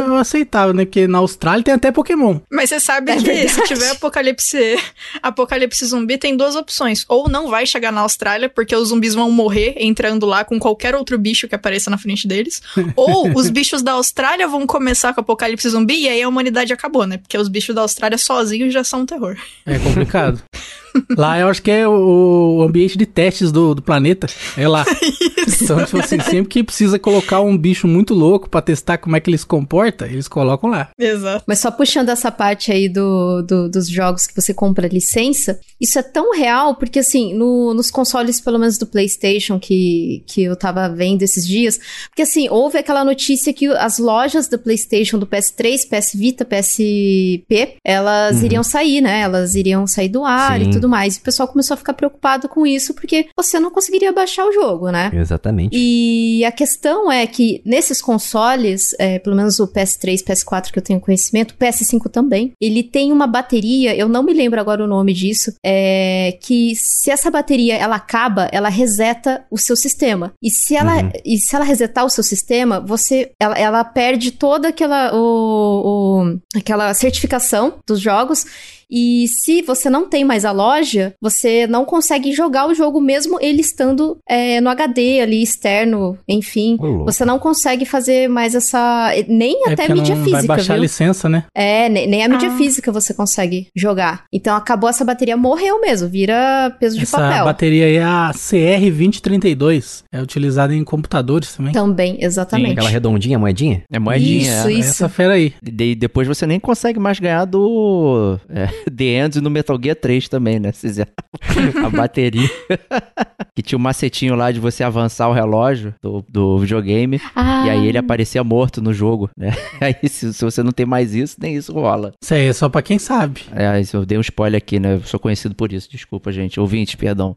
[0.07, 0.85] eu aceitava, né?
[0.85, 2.39] Porque na Austrália tem até Pokémon.
[2.51, 3.49] Mas você sabe É que verdade.
[3.51, 4.77] se tiver apocalipse,
[5.23, 7.05] apocalipse zumbi, tem duas opções.
[7.09, 10.95] Ou não vai chegar na Austrália, porque os zumbis vão morrer entrando lá com qualquer
[10.95, 12.61] outro bicho que apareça na frente deles.
[12.97, 16.73] ou os bichos da Austrália vão começar com o apocalipse zumbi e aí a humanidade
[16.73, 17.19] acabou, né?
[17.19, 19.37] Porque os bichos da Austrália sozinhos já são um terror.
[19.65, 20.43] É complicado.
[21.17, 24.27] Lá eu acho que é o ambiente de testes do, do planeta.
[24.57, 24.85] É lá.
[25.63, 29.21] então, tipo assim, sempre que precisa colocar um bicho muito louco pra testar como é
[29.21, 30.89] que ele se comporta, eles colocam lá.
[30.99, 31.45] Exato.
[31.47, 35.99] Mas só puxando essa parte aí do, do- dos jogos que você compra licença, isso
[35.99, 40.57] é tão real, porque assim, no- nos consoles, pelo menos do PlayStation, que, que eu
[40.57, 41.79] tava vendo esses dias,
[42.09, 47.77] porque assim, houve aquela notícia que as lojas do PlayStation, do PS3, PS Vita, PSP,
[47.85, 48.45] elas Uhum.
[48.45, 49.21] iriam sair, né?
[49.21, 50.69] Elas iriam sair do ar Sim.
[50.69, 51.17] e tudo mais.
[51.17, 54.53] E o pessoal começou a ficar preocupado com isso, porque você não conseguiria baixar o
[54.53, 55.11] jogo, né?
[55.15, 55.77] Exatamente.
[55.77, 60.83] E a questão é que nesses consoles, é, pelo menos o PS3, PS4 que eu
[60.83, 64.87] tenho conhecimento, o PS5 também, ele tem uma bateria, eu não me lembro agora o
[64.87, 70.33] nome disso, é, que se essa bateria ela acaba, ela reseta o seu sistema.
[70.43, 71.11] E se ela, Uhum.
[71.25, 76.39] e se ela resetar o seu sistema, você, ela, ela perde toda aquela, o, o-
[76.59, 78.45] aquela certificação dos jogos.
[78.91, 83.39] E se você não tem mais a loja, você não consegue jogar o jogo mesmo
[83.41, 86.77] ele estando é, no HD ali externo, enfim.
[87.05, 89.11] Você não consegue fazer mais essa.
[89.29, 90.83] Nem É até mídia não física, vai baixar a viu?
[90.83, 91.45] licença, né?
[91.55, 92.57] É, ne- nem a mídia Ah.
[92.57, 94.25] física você consegue jogar.
[94.33, 97.45] Então acabou essa bateria, morreu mesmo, vira peso de Essa papel.
[97.45, 100.05] bateria aí é a CR2032.
[100.13, 101.73] É utilizada em computadores também.
[101.73, 102.73] Também, exatamente.
[102.73, 103.83] Aquela redondinha, moedinha?
[103.91, 104.43] É moedinha.
[104.43, 104.73] Isso, é.
[104.73, 104.91] isso.
[104.91, 105.53] Essa fera aí.
[105.65, 110.29] E depois você nem consegue mais ganhar do é, The Ends no Metal Gear 3
[110.29, 110.71] também, né?
[111.85, 112.49] A bateria.
[113.55, 117.21] que tinha um macetinho lá de você avançar o relógio do, do videogame.
[117.35, 119.55] Ah, E aí ele aparecia morto no jogo, né?
[119.81, 122.13] Aí se, se você não tem mais isso, nem isso rola.
[122.23, 123.43] Isso aí é só pra quem sabe.
[123.55, 124.95] É, isso eu dei um spoiler aqui, né?
[124.95, 126.61] Eu sou conhecido por isso, desculpa, gente.
[126.61, 127.37] Ouvinte, perdão.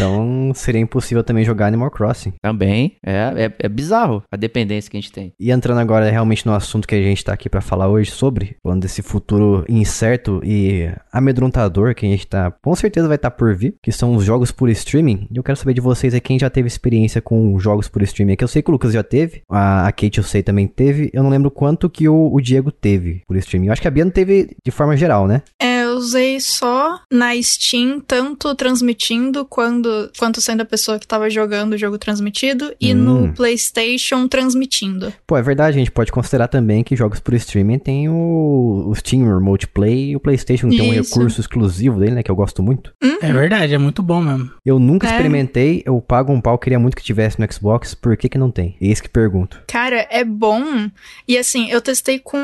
[0.00, 2.32] Então seria impossível também jogar Animal Crossing.
[2.40, 2.96] Também.
[3.04, 5.34] É, é, é bizarro a dependência que a gente tem.
[5.38, 8.56] E entrando agora realmente no assunto que a gente tá aqui pra falar hoje sobre,
[8.62, 13.54] falando desse futuro incerto e amedrontador que a gente tá, com certeza vai estar por
[13.54, 15.28] vir, que são os jogos por streaming.
[15.30, 18.36] E eu quero saber de vocês aí quem já teve experiência com jogos por streaming.
[18.36, 21.10] Que eu sei que o Lucas já teve, a, a Kate eu sei também teve.
[21.12, 23.66] Eu não lembro quanto que o, o Diego teve por streaming.
[23.66, 25.42] Eu acho que a Bia não teve de forma geral, né?
[25.60, 31.28] É, eu usei só na Steam, tanto transmitindo quando, quanto sendo a pessoa que tava
[31.30, 32.96] jogando o jogo transmitido, e Hum.
[33.28, 35.12] no PlayStation transmitindo.
[35.26, 38.94] Pô, é verdade, a gente pode considerar também que jogos por streaming tem o, o
[38.94, 41.14] Steam Remote Play e o PlayStation tem um Isso.
[41.14, 42.22] recurso exclusivo dele, né?
[42.22, 42.92] Que eu gosto muito.
[43.22, 44.50] É verdade, é muito bom mesmo.
[44.64, 45.10] Eu nunca É.
[45.10, 48.50] experimentei, eu pago um pau, queria muito que tivesse no Xbox, por que que não
[48.50, 48.76] tem?
[48.80, 49.60] Eis que pergunto.
[49.66, 50.88] Cara, é bom.
[51.28, 52.38] E assim, eu testei com,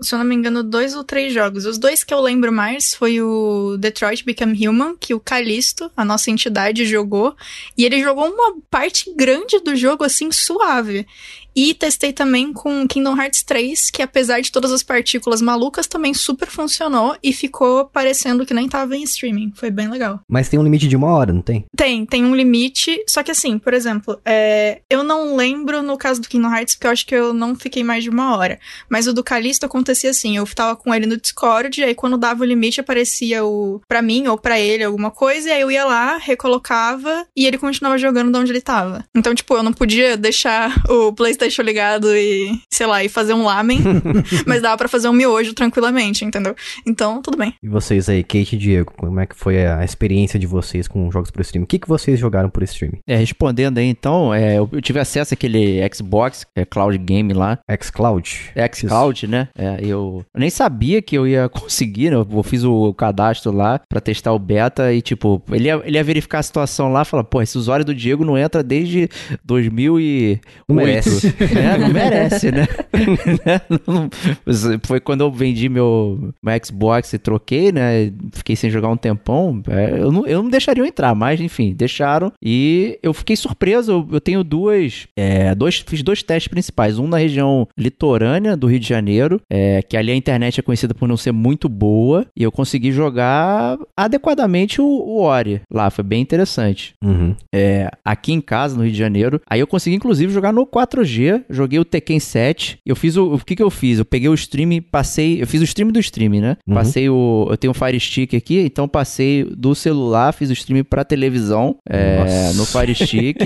[0.00, 1.64] se eu não me engano, dois ou três jogos.
[1.66, 6.04] Os dois que eu lembro mais foi o Detroit Become Human, que o Calisto, a
[6.04, 7.36] nossa entidade, jogou.
[7.76, 11.06] E ele jogou uma parte grande do jogo, assim, suave.
[11.54, 16.14] E testei também com Kingdom Hearts 3, que apesar de todas as partículas malucas, também
[16.14, 19.52] super funcionou e ficou parecendo que nem tava em streaming.
[19.54, 20.20] Foi bem legal.
[20.28, 21.64] Mas tem um limite de uma hora, não tem?
[21.76, 23.02] Tem, tem um limite.
[23.08, 26.86] Só que assim, por exemplo, é, eu não lembro no caso do Kingdom Hearts, porque
[26.86, 28.58] eu acho que eu não fiquei mais de uma hora.
[28.88, 32.16] Mas o do Callisto acontecia assim: eu tava com ele no Discord, e aí quando
[32.16, 35.70] dava o limite aparecia o pra mim ou pra ele alguma coisa, e aí eu
[35.70, 39.04] ia lá, recolocava e ele continuava jogando de onde ele tava.
[39.14, 43.44] Então, tipo, eu não podia deixar o PlayStation ligado e, sei lá, e fazer um
[43.44, 43.80] lamen,
[44.46, 46.54] mas dava pra fazer um miojo tranquilamente, entendeu?
[46.86, 47.54] Então, tudo bem.
[47.62, 51.10] E vocês aí, Kate e Diego, como é que foi a experiência de vocês com
[51.10, 51.64] jogos por streaming?
[51.64, 52.98] O que, que vocês jogaram por streaming?
[53.06, 57.32] É, respondendo aí, então, é, eu, eu tive acesso àquele Xbox, que é Cloud Game
[57.32, 57.58] lá.
[57.80, 58.52] xCloud?
[58.74, 59.48] Xcloud, né?
[59.56, 62.16] É, eu, eu nem sabia que eu ia conseguir, né?
[62.16, 66.04] Eu fiz o cadastro lá pra testar o beta e, tipo, ele ia, ele ia
[66.04, 69.08] verificar a situação lá e falar, pô, esse usuário do Diego não entra desde
[69.44, 70.40] 2008.
[70.68, 71.31] Não merece.
[71.40, 71.78] Né?
[71.78, 72.66] Não merece, né?
[74.84, 78.12] Foi quando eu vendi meu, meu Xbox e troquei, né?
[78.32, 79.62] Fiquei sem jogar um tempão.
[79.68, 82.32] é, eu, não, eu não deixaria eu entrar, mas enfim, deixaram.
[82.42, 83.92] E eu fiquei surpreso.
[83.92, 85.84] Eu, eu tenho duas, é, dois.
[85.86, 86.98] Fiz dois testes principais.
[86.98, 90.94] Um na região litorânea do Rio de Janeiro, é, que ali a internet é conhecida
[90.94, 92.26] por não ser muito boa.
[92.36, 95.90] E eu consegui jogar adequadamente o, o Ori lá.
[95.90, 97.34] Foi bem interessante Uhum.
[97.54, 99.40] é, aqui em casa, no Rio de Janeiro.
[99.48, 101.21] Aí eu consegui, inclusive, jogar no 4G.
[101.48, 102.78] Joguei o Tekken 7.
[102.84, 103.34] Eu fiz o.
[103.34, 103.98] O que que eu fiz?
[103.98, 105.42] Eu peguei o stream, passei.
[105.42, 106.56] Eu fiz o stream do stream, né?
[106.66, 106.74] Uhum.
[106.74, 107.46] Passei o.
[107.50, 111.76] Eu tenho um Fire Stick aqui, então passei do celular, fiz o stream pra televisão.
[111.88, 112.54] É, Nossa.
[112.54, 113.36] no Fire Stick.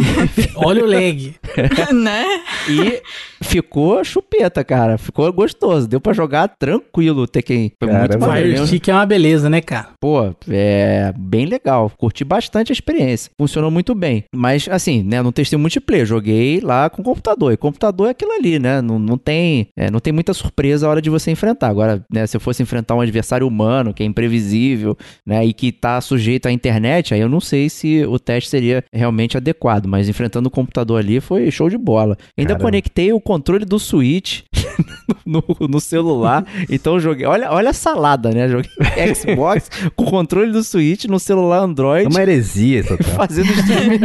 [0.56, 1.34] Olha o lag.
[1.94, 2.24] né?
[2.68, 3.02] E
[3.42, 4.98] ficou chupeta, cara.
[4.98, 5.86] Ficou gostoso.
[5.88, 7.72] Deu pra jogar tranquilo o Tekken.
[7.78, 8.26] Foi muito Caramba.
[8.26, 8.56] maneiro.
[8.56, 9.88] Fire Stick é uma beleza, né, cara?
[10.00, 11.90] Pô, é bem legal.
[11.96, 13.30] Curti bastante a experiência.
[13.38, 14.24] Funcionou muito bem.
[14.34, 16.06] Mas, assim, né, não testei multiplayer.
[16.06, 17.52] Joguei lá com computador.
[17.52, 18.82] E computador é aquilo ali, né?
[18.82, 21.68] Não, não, tem, é, não tem muita surpresa a hora de você enfrentar.
[21.68, 25.72] Agora, né, se eu fosse enfrentar um adversário humano, que é imprevisível, né, e que
[25.72, 29.86] tá sujeito à internet, aí eu não sei se o teste seria realmente adequado.
[29.86, 32.16] Mas enfrentando o computador ali foi show de bola.
[32.36, 32.64] Ainda Caramba.
[32.64, 34.42] conectei o controle do Switch
[35.24, 36.44] no, no celular.
[36.68, 37.26] Então eu joguei.
[37.26, 38.48] Olha, olha a salada, né?
[38.48, 38.70] Joguei
[39.14, 42.08] Xbox com controle do Switch no celular É Android.
[42.08, 42.96] uma heresia essa.
[43.14, 43.98] Fazendo streaming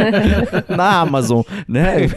[0.68, 2.08] na Amazon, né?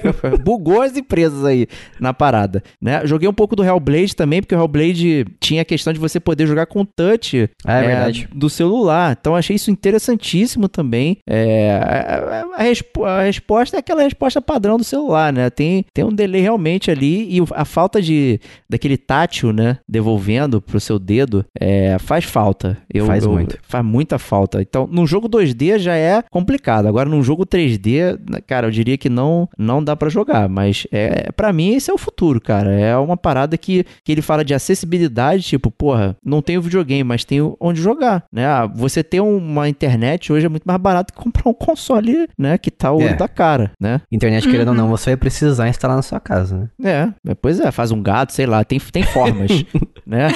[0.44, 1.68] Bugou as empresas aí
[2.00, 3.02] na parada, né?
[3.06, 6.48] Joguei um pouco do Hellblade também, porque o Hellblade tinha a questão de você poder
[6.48, 8.28] jogar com touch Ah, é verdade.
[8.34, 9.18] do celular.
[9.20, 11.18] Então achei isso interessantíssimo também.
[11.28, 15.50] É, a, a- a respo- a resposta é aquela resposta padrão do celular, né?
[15.50, 19.78] Tem, tem um delay realmente ali e a falta de daquele tátil, né?
[19.88, 22.78] Devolvendo pro seu dedo é, faz falta.
[22.94, 23.58] Eu, Faz eu- muito.
[23.64, 24.62] Faz muita falta.
[24.62, 26.88] Então, num jogo 2D já é complicado.
[26.88, 28.18] Agora, num jogo 3D,
[28.48, 30.48] cara, eu diria que não não dá pra jogar.
[30.50, 32.72] Mas é para mim esse é o futuro, cara.
[32.74, 37.24] É uma parada que, que ele fala de acessibilidade, tipo, porra, não tenho videogame, mas
[37.24, 38.46] tenho onde jogar, né?
[38.46, 42.58] Ah, Você ter uma internet hoje é muito mais barato que comprar um console, né?
[42.58, 43.16] Que tá o olho É.
[43.16, 44.02] da cara, né?
[44.12, 47.14] Internet, querendo ou não, você vai precisar instalar na sua casa, né?
[47.28, 49.52] É, pois é, faz um gato, sei lá, tem, tem formas,
[50.06, 50.28] né?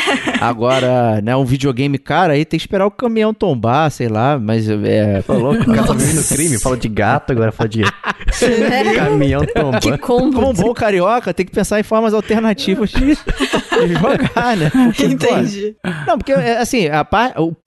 [0.42, 4.70] Agora, né, um videogame cara, aí tem que esperar o caminhão tombar, sei lá, mas
[4.70, 5.22] é...
[5.22, 7.82] Tô louco, o cara tá vivendo crime, fala de gato, agora fala de
[8.96, 9.42] caminhão
[9.82, 10.34] Que combo.
[10.34, 13.16] Como um bom carioca, tem que pensar em formas alternativas de, de
[13.94, 14.70] jogar, né?
[14.70, 15.76] Porque, pô, Entendi.
[16.06, 17.06] Não, porque, é, assim, a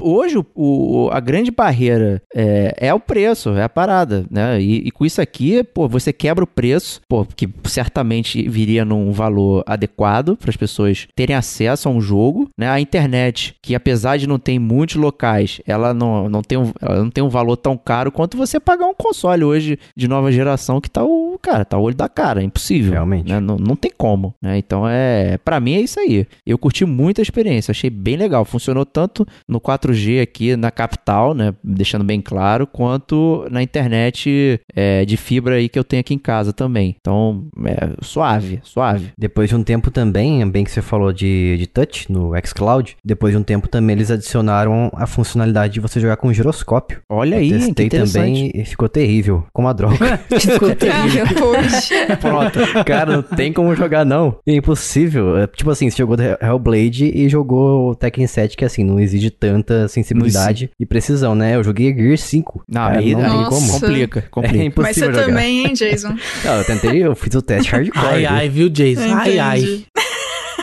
[0.00, 4.60] hoje o, a grande barreira é, é o preço, é a parada, né?
[4.60, 9.12] E, e com isso aqui, pô, você quebra o preço, pô, que certamente viria num
[9.12, 12.68] valor adequado para as pessoas terem acesso a um jogo, né?
[12.68, 16.72] A internet, que apesar de não ter em muitos locais, ela não, não, tem um,
[16.80, 20.30] ela não tem um valor tão caro quanto você pagar um console hoje de nova
[20.32, 22.92] geração que tá o, cara, tá o olho da cara, é impossível.
[22.92, 23.29] Realmente.
[23.31, 23.40] né?
[23.40, 24.59] Não, não tem como, né?
[24.59, 26.26] Então é, Pra mim é isso aí.
[26.46, 28.44] Eu curti muito a experiência, achei bem legal.
[28.44, 31.55] Funcionou tanto no 4G aqui na capital, né?
[31.62, 36.18] Deixando bem claro, quanto na internet é, de fibra aí que eu tenho aqui em
[36.18, 36.96] casa também.
[37.00, 39.12] Então, é suave, suave.
[39.18, 43.33] Depois de um tempo também, bem que você falou de, de touch no xCloud, depois
[43.33, 47.00] de um tempo também eles adicionaram a funcionalidade de você jogar com giroscópio.
[47.09, 48.12] Olha Eu aí, que testei interessante.
[48.12, 50.18] também e ficou terrível, como a droga.
[50.40, 51.26] Ficou terrível.
[51.38, 52.16] Poxa.
[52.31, 52.59] Pronto.
[52.85, 54.37] Cara, não tem como jogar não.
[54.47, 55.37] É impossível.
[55.37, 59.31] É, tipo assim, você jogou Hellblade e jogou o Tekken 7, que assim, não exige
[59.31, 61.55] tanta sensibilidade e precisão, né?
[61.57, 62.64] Eu joguei Gear 5.
[62.69, 63.73] Não, Cara, aí, não tem como.
[63.73, 64.57] complica, É complica.
[64.57, 65.27] Mas impossível você jogar.
[65.27, 66.14] também, hein, Jason?
[66.45, 68.05] Não, eu tentei, eu fiz o teste hardcore.
[68.07, 68.31] Ai, viu?
[68.31, 69.14] ai, viu, Jason?
[69.14, 69.85] Ai, ai.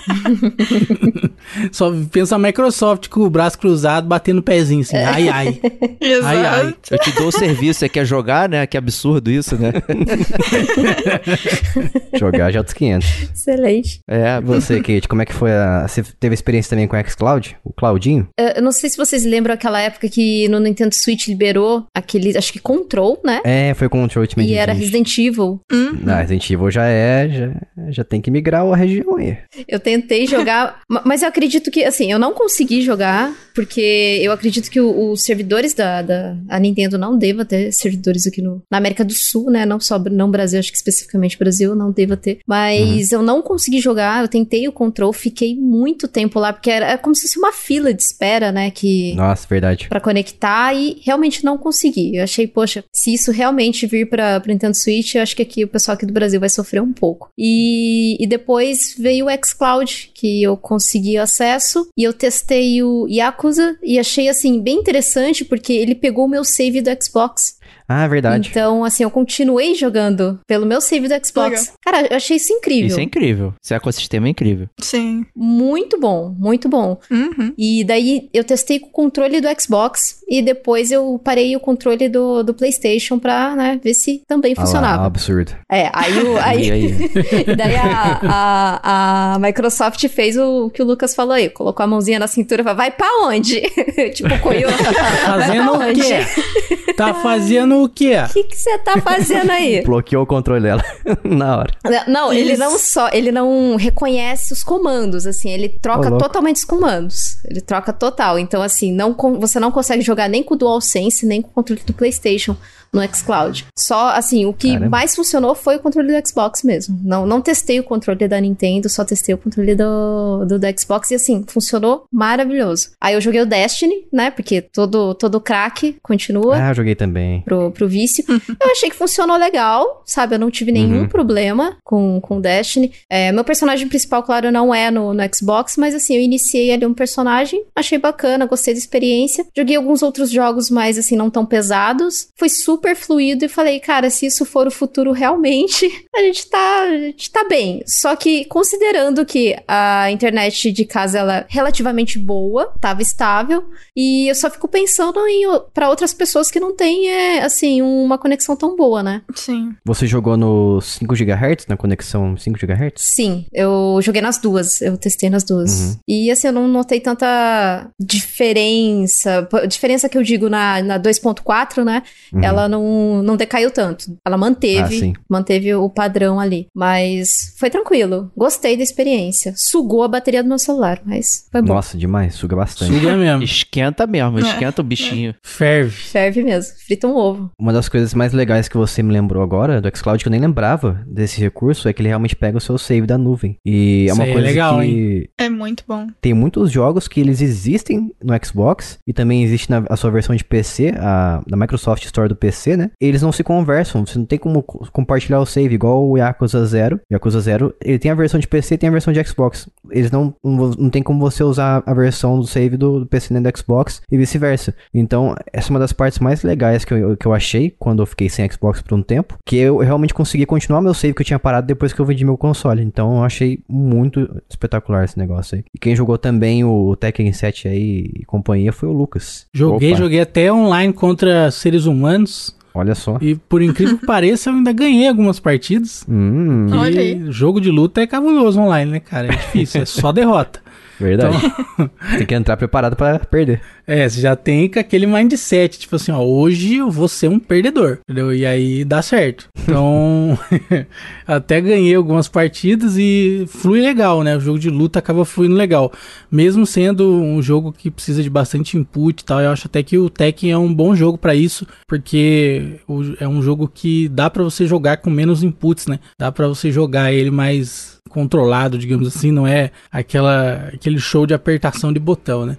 [1.72, 4.98] Só pensa a Microsoft com o braço cruzado, batendo o pezinho assim.
[4.98, 5.60] Ai, ai.
[6.02, 6.26] Exato.
[6.26, 6.76] Ai, ai.
[6.92, 8.66] Eu te dou o serviço, você quer jogar, né?
[8.68, 9.72] Que absurdo isso, né?
[12.18, 13.08] Jogar já outros 500.
[13.34, 14.00] Excelente.
[14.08, 15.88] É, você, Kate, como é que foi a...
[15.88, 17.58] Você teve experiência também com o xCloud?
[17.64, 18.28] O Claudinho?
[18.40, 22.38] Eh, Eu não sei se vocês lembram aquela época que no Nintendo Switch liberou aquele,
[22.38, 23.42] acho que Control, né?
[23.44, 24.74] É, foi com o Control Ultimate E era.
[24.74, 25.62] Resident Evil.
[25.72, 25.98] Hum?
[26.02, 27.52] Não, Resident Evil já é, já,
[27.92, 29.38] já tem que migrar a região aí.
[29.68, 34.32] Eu tentei jogar, ma- mas eu acredito que, assim, eu não consegui jogar, porque eu
[34.32, 38.62] acredito que o- os servidores da, da a Nintendo não deva ter servidores aqui no,
[38.72, 39.66] na América do Sul, né?
[39.66, 42.38] Não só não Brasil, acho que especificamente Brasil não deva ter.
[42.48, 46.86] Mas eu não consegui jogar, eu tentei o control, fiquei muito tempo lá, porque era,
[46.86, 48.70] era como se fosse uma fila de espera, né?
[48.70, 49.88] Que Nossa, verdade.
[49.90, 52.16] Pra conectar e realmente não consegui.
[52.18, 55.64] Eu achei, poxa, se isso realmente vir pra pro Nintendo Switch, eu acho que aqui
[55.64, 57.30] o pessoal aqui do Brasil vai sofrer um pouco.
[57.36, 63.08] E, e depois veio o xCloud, que eu consegui acesso e eu testei o
[63.48, 67.57] Yakuza e achei assim bem interessante porque ele pegou o meu save do Xbox.
[67.88, 68.50] Ah, verdade.
[68.50, 71.62] Então, assim, eu continuei jogando pelo meu save do Xbox.
[71.62, 71.76] Legal.
[71.84, 72.88] Cara, eu achei isso incrível.
[72.88, 73.54] isso é incrível.
[73.64, 74.68] Esse ecossistema é incrível.
[74.80, 75.26] Sim.
[75.36, 77.00] Muito bom, muito bom.
[77.10, 77.54] Uhum.
[77.58, 82.10] E daí eu testei com o controle do Xbox e depois eu parei o controle
[82.10, 85.06] do, do PlayStation pra né, ver se também Ah lá, funcionava.
[85.06, 85.54] absurdo.
[85.72, 86.96] É, aí, o, E aí aí?
[87.56, 92.20] daí a, a, a Microsoft fez o que o Lucas falou aí, colocou a mãozinha
[92.20, 93.62] na cintura e falou, vai pra onde?
[94.14, 94.68] tipo, coiô.
[94.70, 96.94] Fazendo o quê?
[96.96, 98.16] Tá fazendo fazendo o quê?
[98.18, 99.82] O que você tá fazendo aí?
[99.86, 100.84] Bloqueou o controle dela
[101.24, 101.74] na hora.
[102.08, 102.60] Não, ele Isso.
[102.60, 106.24] não só, ele não reconhece os comandos, assim, ele troca louco.
[106.24, 107.38] totalmente os comandos.
[107.46, 108.40] Ele troca total.
[108.40, 111.82] Então, assim, não, você não consegue jogar nem com o DualSense, nem com o controle
[111.86, 112.56] do PlayStation
[112.94, 113.66] no xCloud.
[113.78, 114.90] Só, assim, o que Caramba.
[114.90, 117.00] mais funcionou foi o controle do Xbox mesmo.
[117.04, 121.12] Não, não testei o controle da Nintendo, só testei o controle do, do, do Xbox
[121.12, 122.90] e, assim, funcionou maravilhoso.
[123.02, 127.42] Aí eu joguei o Destiny, né, porque todo, todo craque continua Ah, eu joguei também.
[127.42, 128.24] pro, pro vício.
[128.28, 130.36] eu achei que funcionou legal, sabe?
[130.36, 131.08] Eu não tive nenhum Uhum.
[131.08, 132.92] problema com, com Destiny.
[133.10, 136.86] É, meu personagem principal, claro, não é no, no Xbox, mas assim, eu iniciei ali
[136.86, 139.46] um personagem, achei bacana, gostei da experiência.
[139.56, 142.30] Joguei alguns outros jogos mais, assim, não tão pesados.
[142.38, 145.86] Foi super fluido e falei, cara, se isso for o futuro realmente,
[146.16, 147.84] a gente tá, a gente tá bem.
[147.86, 154.28] Só que, considerando que a internet de casa, ela é relativamente boa, tava estável, e
[154.30, 158.56] eu só fico pensando em para outras pessoas que não têm, é, assim, uma conexão
[158.56, 159.22] tão boa, né?
[159.36, 159.74] Sim.
[159.86, 162.94] Você jogou no 5 GHz, na conexão 5 GHz?
[162.96, 165.72] Sim, eu joguei nas duas, eu testei nas duas.
[165.80, 165.96] Uhum.
[166.08, 169.48] E assim, eu não notei tanta diferença.
[169.68, 172.04] Diferença que eu digo na, na 2.4, né?
[172.34, 172.44] Uhum.
[172.44, 174.18] Ela não, não decaiu tanto.
[174.26, 175.14] Ela Ah, manteve, sim.
[175.30, 176.68] manteve o padrão ali.
[176.76, 178.32] Mas foi tranquilo.
[178.36, 179.54] Gostei da experiência.
[179.56, 181.74] Sugou a bateria do meu celular, mas foi bom.
[181.74, 182.94] Nossa, demais, suga bastante.
[182.94, 183.44] Suga mesmo.
[183.44, 184.42] Esquenta mesmo, É.
[184.42, 185.34] esquenta o bichinho.
[185.44, 185.92] Ferve.
[185.92, 186.74] Ferve mesmo.
[186.86, 187.52] Frita um ovo.
[187.60, 190.40] Uma das coisas mais legais que você me lembrou agora do xCloud, que eu nem
[190.42, 193.58] lembrava desse recurso, é que ele realmente pega o seu save da nuvem.
[193.66, 196.08] E é Isso uma é coisa legal, que É muito bom.
[196.22, 200.36] tem muitos jogos que eles existem no Xbox e também existe na a sua versão
[200.36, 202.90] de PC, a da Microsoft Store do PC, né?
[203.00, 206.66] Eles não se conversam, você não tem como co- compartilhar o save igual o Yakuza
[206.66, 207.00] Zero.
[207.12, 209.70] Yakuza Zero, ele tem a versão de PC e tem a versão de Xbox.
[209.92, 213.34] Eles não não não tem como você usar a versão do save do, do PC
[213.34, 214.74] nem do Xbox e vice-versa.
[214.94, 218.06] Então, essa é uma das partes mais legais que eu, que eu achei quando eu
[218.06, 221.26] fiquei sem Xbox por um tempo, que eu realmente consegui continuar meu save que eu
[221.26, 222.82] tinha parado depois que eu vendi meu console.
[222.84, 225.64] Então, eu achei muito espetacular esse negócio aí.
[225.74, 229.46] E quem jogou também o Tekken 7 aí e companhia foi o Lucas.
[229.54, 232.47] Joguei, Opa, joguei até online contra seres humanos.
[232.78, 233.18] Olha só.
[233.22, 236.06] E por incrível que pareça, eu ainda ganhei algumas partidas.
[236.08, 237.32] Hum, E Olha aí.
[237.32, 239.28] jogo de luta é cabuloso online, né, cara?
[239.28, 240.60] É difícil, é só derrota.
[241.00, 241.38] Verdade.
[242.18, 243.62] Tem que entrar preparado pra perder.
[243.86, 247.40] É, você já tem com aquele mindset, tipo assim, ó, hoje eu vou ser um
[247.40, 248.34] perdedor, entendeu?
[248.34, 249.48] E aí dá certo.
[249.64, 250.38] Então,
[251.26, 254.36] até ganhei algumas partidas e flui legal, né?
[254.36, 255.92] O jogo de luta acaba fluindo legal.
[256.30, 259.98] Mesmo sendo um jogo que precisa de bastante input e tal, eu acho até que
[259.98, 262.80] o Tekken é um bom jogo pra isso, porque
[263.22, 266.00] é um jogo que dá pra você jogar com menos inputs, né?
[266.20, 271.34] Dá pra você jogar ele mais controlado, digamos assim, não é aquela aquele show de
[271.34, 272.58] apertação de botão, né?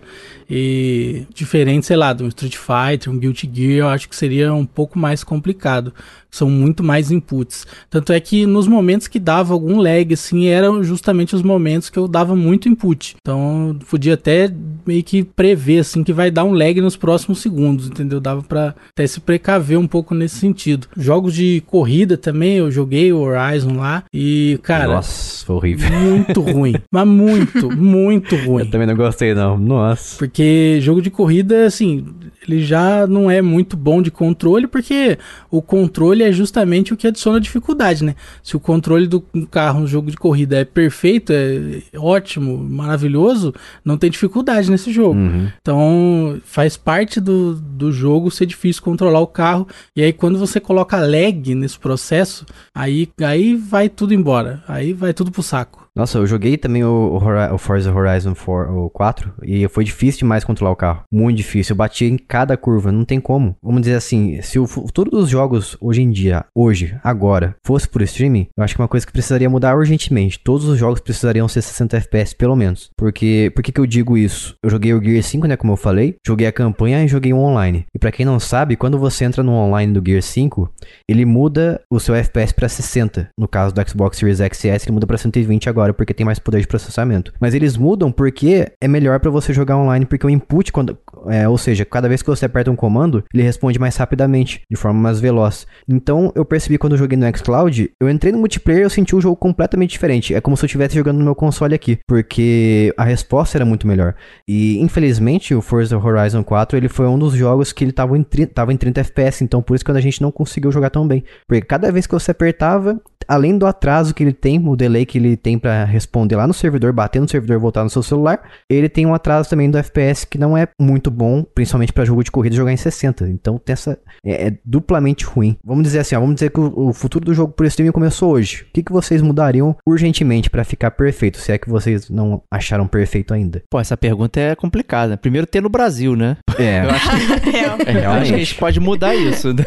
[0.51, 4.53] E diferente, sei lá, de um Street Fighter, um Guilty Gear, eu acho que seria
[4.55, 5.93] um pouco mais complicado.
[6.31, 7.67] São muito mais inputs.
[7.91, 11.99] Tanto é que nos momentos que dava algum lag, assim, eram justamente os momentos que
[11.99, 13.17] eu dava muito input.
[13.21, 14.51] Então, podia até
[14.87, 18.21] meio que prever, assim, que vai dar um lag nos próximos segundos, entendeu?
[18.21, 20.87] Dava pra até se precaver um pouco nesse sentido.
[20.97, 25.91] Jogos de corrida também, eu joguei o Horizon lá e, cara, Nossa, foi horrível.
[25.91, 26.75] muito ruim.
[26.93, 28.65] Mas muito, muito ruim.
[28.65, 29.59] Eu também não gostei, não.
[29.59, 30.17] Nossa.
[30.19, 32.07] Porque jogo de corrida, assim,
[32.49, 35.19] ele já não é muito bom de controle, porque
[35.51, 38.15] o controle é justamente o que adiciona dificuldade, né?
[38.43, 39.21] Se o controle do
[39.51, 45.19] carro no jogo de corrida é perfeito, é ótimo, maravilhoso, não tem dificuldade nesse jogo.
[45.19, 45.49] Uhum.
[45.61, 49.67] Então faz parte do, do jogo ser difícil controlar o carro.
[49.95, 54.63] E aí quando você coloca lag nesse processo, aí, aí vai tudo embora.
[54.67, 55.88] Aí vai tudo pro saco.
[55.95, 57.19] Nossa, eu joguei também o,
[57.53, 61.03] o, Forza Horizon 4, o 4 e foi difícil demais controlar o carro.
[61.13, 61.73] Muito difícil.
[61.73, 63.57] Eu bati em cada curva, não tem como.
[63.63, 68.03] Vamos dizer assim, se o futuro dos jogos hoje em dia, hoje, agora, fosse por
[68.03, 70.41] streaming, eu acho que é uma coisa que precisaria mudar urgentemente.
[70.43, 72.91] Todos os jogos precisariam ser 60 FPS, pelo menos.
[72.97, 74.55] Porque, por que que eu digo isso?
[74.63, 77.39] Eu joguei o Gear 5, né, como eu falei, joguei a campanha e joguei o
[77.39, 77.87] online.
[77.95, 80.71] E pra quem não sabe, quando você entra no online do Gear 5,
[81.09, 83.31] ele muda o seu FPS pra 60.
[83.39, 86.39] No caso do Xbox Series X S, ele muda pra 120 agora, porque tem mais
[86.39, 87.33] poder de processamento.
[87.41, 91.49] Mas eles mudam porque é melhor pra você jogar online, porque o input, quando, é,
[91.49, 95.01] ou seja, cada vez que você aperta um comando, ele responde mais rapidamente, de forma
[95.01, 95.67] mais veloz.
[95.89, 99.15] Então eu percebi quando eu joguei no xCloud, eu entrei no multiplayer e eu senti
[99.15, 100.35] o jogo completamente diferente.
[100.35, 103.87] É como se eu estivesse jogando no meu console aqui, porque a resposta era muito
[103.87, 104.15] melhor.
[104.47, 108.23] E infelizmente o Forza Horizon 4 ele foi um dos jogos que ele tava em,
[108.23, 111.07] 30, tava em 30 FPS, então por isso que a gente não conseguiu jogar tão
[111.07, 111.25] bem.
[111.47, 115.19] Porque cada vez que você apertava, além do atraso que ele tem, o delay que
[115.19, 118.41] ele tem pra responder lá no servidor, bater no servidor e voltar no seu celular,
[118.69, 122.25] ele tem um atraso também do FPS que não é muito bom, principalmente pra jogo
[122.25, 123.29] de corrida jogar em 60.
[123.29, 125.57] Então tem essa é, é duplamente ruim.
[125.65, 128.33] Vamos dizer assim, ó, vamos dizer que o, o futuro do jogo por streaming começou
[128.33, 128.63] hoje.
[128.63, 132.87] O que, que vocês mudariam urgentemente pra ficar perfeito, se é que vocês não acharam
[132.87, 133.63] perfeito ainda?
[133.71, 135.17] Pô, essa pergunta é complicada.
[135.17, 136.37] Primeiro ter no Brasil, né?
[136.59, 137.49] É, Eu acho que.
[137.59, 139.65] É, eu acho que a gente pode mudar isso, né?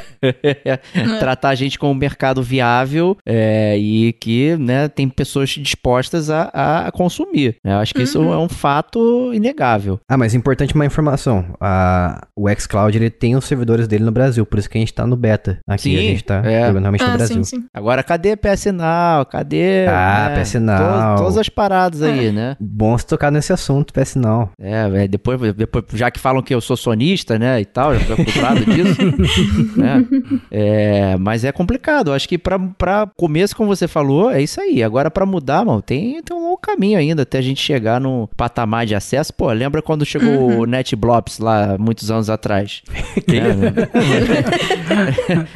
[1.19, 5.90] Tratar a gente como um mercado viável é, e que né, tem pessoas dispostas
[6.53, 7.55] a, a consumir.
[7.63, 9.99] Eu acho que isso é um fato inegável.
[10.09, 11.45] Ah, mas importante uma informação.
[11.59, 14.93] A, o xCloud, ele tem os servidores dele no Brasil, por isso que a gente
[14.93, 15.59] tá no beta.
[15.67, 16.67] Aqui Sim, a gente tá é.
[16.67, 17.43] jogando realmente no Ah, Brasil.
[17.43, 17.65] sim, sim.
[17.73, 19.25] Agora, cadê PS Now?
[19.25, 19.85] Cadê.
[19.87, 21.15] Ah, né, PS Now.
[21.15, 22.31] to- todas as paradas aí, É.
[22.31, 22.57] né?
[22.59, 24.49] Bom se tocar nesse assunto, PS não.
[24.59, 27.99] É, é, depois, depois, já que falam que eu sou sonista, né, e tal, já
[28.01, 29.01] fui acusado disso.
[29.77, 30.05] né?
[30.49, 32.09] É, mas é complicado.
[32.09, 34.83] Eu acho que pra, pra começo, como você falou, é isso aí.
[34.83, 38.29] Agora, pra mudar, mano, tem, tem um longo caminho ainda até a gente chegar no
[38.37, 39.33] patamar de acesso.
[39.33, 42.81] Pô, lembra quando chegou o NetBlops lá, muitos anos atrás?
[43.27, 43.41] Né?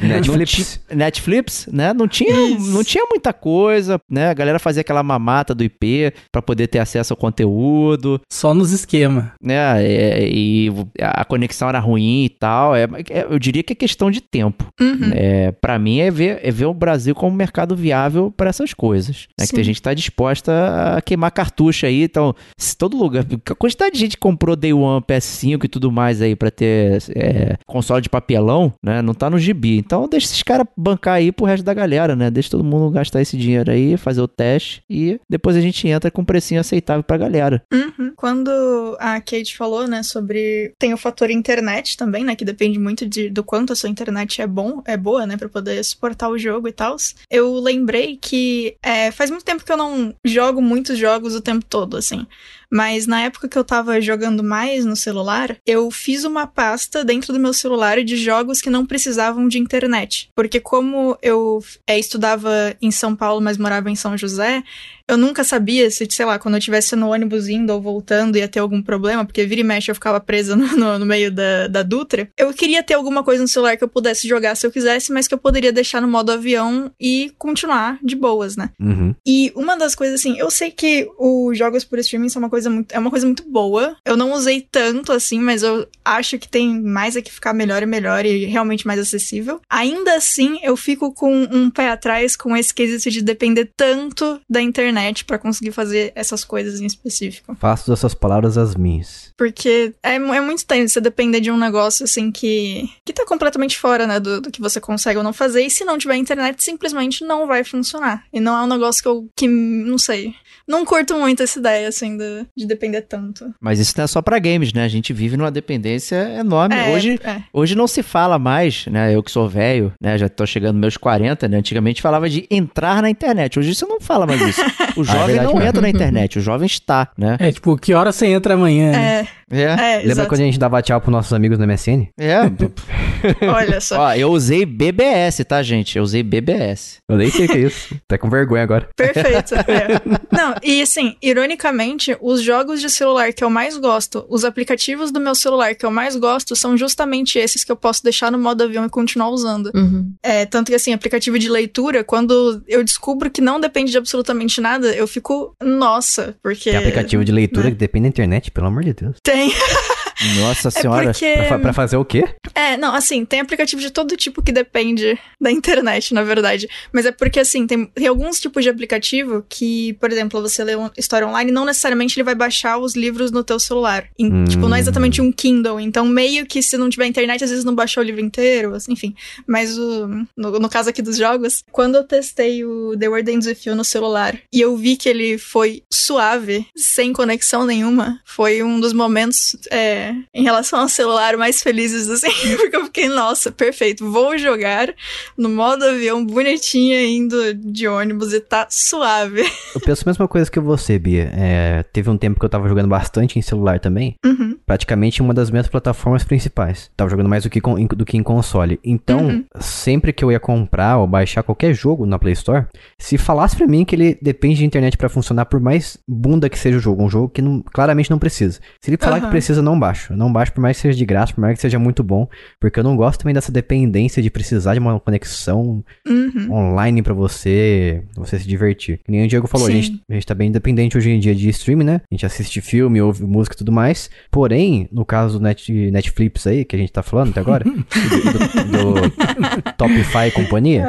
[0.00, 0.80] Netflix.
[0.92, 1.92] Netflix, né?
[1.92, 4.28] Não tinha, não tinha muita coisa, né?
[4.30, 8.72] A galera fazia aquela mamata do IP pra poder ter acesso ao conteúdo, Só nos
[8.72, 9.32] esquema.
[9.42, 9.56] né?
[9.84, 10.70] É, e
[11.00, 12.74] a conexão era ruim e tal.
[12.74, 14.66] É, é- eu diria que é questão de tempo.
[14.80, 15.10] Uhum.
[15.12, 18.72] É, para mim é ver, é ver o Brasil como um mercado viável para essas
[18.72, 19.26] coisas.
[19.38, 19.46] Né?
[19.46, 22.02] Que tem gente que tá disposta a queimar cartucho aí.
[22.02, 23.24] Então, se todo lugar.
[23.50, 27.56] A quantidade de gente comprou Day One, PS5 e tudo mais aí pra ter é,
[27.66, 29.02] console de papelão, né?
[29.02, 29.76] Não tá no gibi.
[29.76, 32.30] Então, deixa esses caras bancar aí pro resto da galera, né?
[32.30, 36.10] Deixa todo mundo gastar esse dinheiro aí, fazer o teste e depois a gente entra
[36.10, 37.62] com um precinho aceitável pra galera.
[37.72, 38.12] Uhum.
[38.16, 43.06] Quando a Kate falou, né, sobre tem o fator internet também, né, que depende muito
[43.06, 46.38] de, do quanto a sua internet é bom, é boa, né, para poder suportar o
[46.38, 46.96] jogo e tal.
[47.30, 51.64] Eu lembrei que é, faz muito tempo que eu não jogo muitos jogos o tempo
[51.64, 52.26] todo, assim.
[52.72, 57.32] Mas na época que eu tava jogando mais no celular, eu fiz uma pasta dentro
[57.32, 60.28] do meu celular de jogos que não precisavam de internet.
[60.34, 64.62] Porque como eu é, estudava em São Paulo, mas morava em São José,
[65.08, 68.48] eu nunca sabia se, sei lá, quando eu estivesse no ônibus indo ou voltando ia
[68.48, 71.68] ter algum problema, porque vira e mexe eu ficava presa no, no- no meio da,
[71.68, 72.28] da Dutra.
[72.36, 75.28] Eu queria ter alguma coisa no celular que eu pudesse jogar se eu quisesse, mas
[75.28, 78.70] que eu poderia deixar no modo avião e continuar de boas, né?
[78.80, 79.14] Uhum.
[79.24, 82.55] E uma das coisas, assim, eu sei que os jogos por streaming são uma coisa
[82.64, 83.96] muito, é uma coisa muito boa.
[84.04, 87.82] Eu não usei tanto, assim, mas eu acho que tem mais a que ficar melhor
[87.82, 89.60] e melhor e realmente mais acessível.
[89.68, 94.60] Ainda assim, eu fico com um pé atrás com esse quesito de depender tanto da
[94.60, 97.56] internet pra conseguir fazer essas coisas em específico.
[97.58, 99.32] Faço dessas palavras as minhas.
[99.36, 103.78] Porque é, é muito estranho você depender de um negócio, assim, que, que tá completamente
[103.78, 105.62] fora, né, do, do que você consegue ou não fazer.
[105.62, 108.24] E se não tiver internet, simplesmente não vai funcionar.
[108.32, 110.34] E não é um negócio que eu, que, não sei,
[110.66, 113.54] não curto muito essa ideia, assim, de, de depender tanto.
[113.60, 114.84] Mas isso não é só pra games, né?
[114.84, 116.74] A gente vive numa dependência enorme.
[116.74, 117.42] É, Hoje, é.
[117.52, 119.14] Hoje não se fala mais, né?
[119.14, 120.18] Eu que sou velho, né?
[120.18, 121.58] Já tô chegando nos meus 40, né?
[121.58, 123.58] Antigamente falava de entrar na internet.
[123.58, 124.60] Hoje você não fala mais isso.
[124.96, 127.36] O jovem verdade não entra na internet, o jovem está, né?
[127.38, 128.92] É, tipo, que hora você entra amanhã?
[128.92, 129.28] né?
[129.50, 130.02] É, É.
[130.02, 132.08] Lembra quando a gente dava tchau pros nossos amigos no MSN?
[132.18, 132.38] É.
[133.48, 134.00] Olha só.
[134.00, 135.96] Ó, eu usei BBS, tá, gente?
[135.96, 136.98] Eu usei BBS.
[137.08, 137.96] Eu nem sei o que é isso.
[138.08, 138.88] Tá com vergonha agora.
[138.96, 139.54] Perfeito.
[139.54, 140.00] é.
[140.36, 145.20] Não, e assim, ironicamente, os jogos de celular que eu mais gosto, os aplicativos do
[145.20, 148.64] meu celular que eu mais gosto, são justamente esses que eu posso deixar no modo
[148.64, 149.70] avião e continuar usando.
[149.74, 150.12] Uhum.
[150.22, 154.60] É, tanto que assim, aplicativo de leitura, quando eu descubro que não depende de absolutamente
[154.60, 156.70] nada, eu fico, nossa, porque.
[156.70, 157.70] Tem aplicativo de leitura né?
[157.70, 159.16] que depende da internet, pelo amor de Deus.
[159.22, 159.35] Tem.
[159.36, 159.52] thing.
[160.40, 161.10] Nossa É senhora.
[161.12, 161.32] porque.
[161.34, 162.24] Pra, fa- pra fazer o quê?
[162.54, 166.68] É, não, assim, tem aplicativo de todo tipo que depende da internet, na verdade.
[166.92, 170.74] Mas é porque, assim, tem, tem alguns tipos de aplicativo que, por exemplo, você lê
[170.74, 174.08] uma história online, não necessariamente ele vai baixar os livros no teu celular.
[174.18, 174.44] Em- Hum.
[174.44, 175.78] Tipo, não é exatamente um Kindle.
[175.80, 178.92] Então, meio que se não tiver internet, às vezes não baixou o livro inteiro, assim,
[178.92, 179.14] enfim.
[179.46, 183.46] Mas o, no, no caso aqui dos jogos, quando eu testei o The Word Ends
[183.46, 188.62] With You no celular e eu vi que ele foi suave, sem conexão nenhuma, foi
[188.62, 193.50] um dos momentos é, em relação ao celular mais felizes, assim, porque eu fiquei, nossa,
[193.50, 194.92] perfeito, vou jogar
[195.36, 199.42] no modo avião bonitinha indo de ônibus e tá suave.
[199.74, 201.30] Eu penso a mesma coisa que você, Bia.
[201.34, 204.14] É, teve um tempo que eu tava jogando bastante em celular também.
[204.24, 204.56] Uhum.
[204.66, 206.90] Praticamente uma das minhas plataformas principais.
[206.96, 208.80] Tava jogando mais do que, com- do que em console.
[208.84, 209.44] Então, Uhum.
[209.60, 212.66] sempre que eu ia comprar ou baixar qualquer jogo na Play Store,
[212.98, 216.58] se falasse pra mim que ele depende de internet pra funcionar, por mais bunda que
[216.58, 218.60] seja o jogo, um jogo que não- claramente não precisa.
[218.80, 219.30] Se ele falar que Aham.
[219.30, 219.95] precisa, não baixa.
[219.96, 220.12] Baixo.
[220.12, 222.28] Eu não baixo por mais que seja de graça, por mais que seja muito bom.
[222.60, 226.52] Porque eu não gosto também dessa dependência de precisar de uma conexão Uhum.
[226.52, 229.00] online pra você, você se divertir.
[229.04, 231.34] Que nem o Diego falou, a gente, a gente tá bem independente hoje em dia
[231.34, 232.00] de streaming, né?
[232.10, 234.10] A gente assiste filme, ouve música e tudo mais.
[234.30, 237.72] Porém, no caso do Net, Netflix aí, que a gente tá falando até agora, do,
[237.72, 240.84] do Topify e companhia,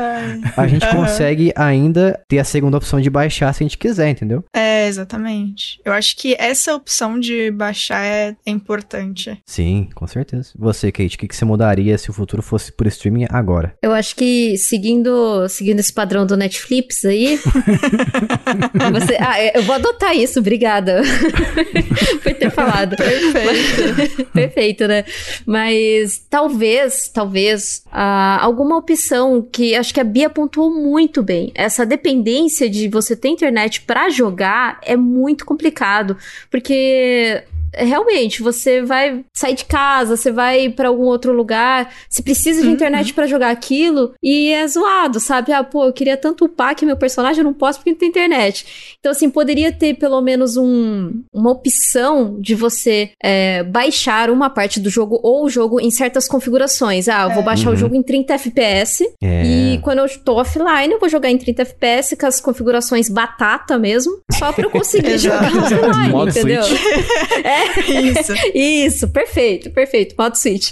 [0.56, 4.44] a gente consegue ainda ter a segunda opção de baixar se a gente quiser, entendeu?
[4.54, 5.80] É, exatamente.
[5.86, 8.52] Eu acho que essa opção de baixar é, é
[9.46, 10.52] Sim, com certeza.
[10.58, 13.76] Você, Kate, o que, que você mudaria se o futuro fosse por streaming agora?
[13.82, 17.38] Eu acho que seguindo, seguindo esse padrão do Netflix aí.
[18.92, 21.02] você, ah, eu vou adotar isso, obrigada.
[22.24, 22.96] Por ter falado.
[22.96, 24.26] Perfeito.
[24.34, 25.06] Perfeito, né?
[25.46, 31.52] Mas talvez, talvez, ah, alguma opção que acho que a Bia pontuou muito bem.
[31.56, 36.18] Essa dependência de você ter internet pra jogar é muito complicado.
[36.50, 37.44] Porque.
[37.86, 42.68] Realmente, você vai sair de casa, você vai pra algum outro lugar, você precisa de
[42.68, 42.74] Uhum.
[42.74, 45.52] internet pra jogar aquilo e é zoado, sabe?
[45.52, 48.10] Ah, pô, eu queria tanto upar que meu personagem eu não posso porque não tem
[48.10, 48.96] internet.
[49.00, 54.80] Então, assim, poderia ter pelo menos um, uma opção de você é, baixar uma parte
[54.80, 57.08] do jogo ou o jogo em certas configurações.
[57.08, 57.78] Ah, eu vou baixar o Uhum.
[57.78, 59.44] jogo em 30 FPS É.
[59.46, 63.78] e quando eu tô offline, eu vou jogar em 30 FPS com as configurações batata
[63.78, 66.62] mesmo, só pra eu conseguir jogar offline, Modo entendeu?
[67.44, 68.34] É, Isso.
[68.54, 70.72] isso, perfeito, perfeito, modo Switch.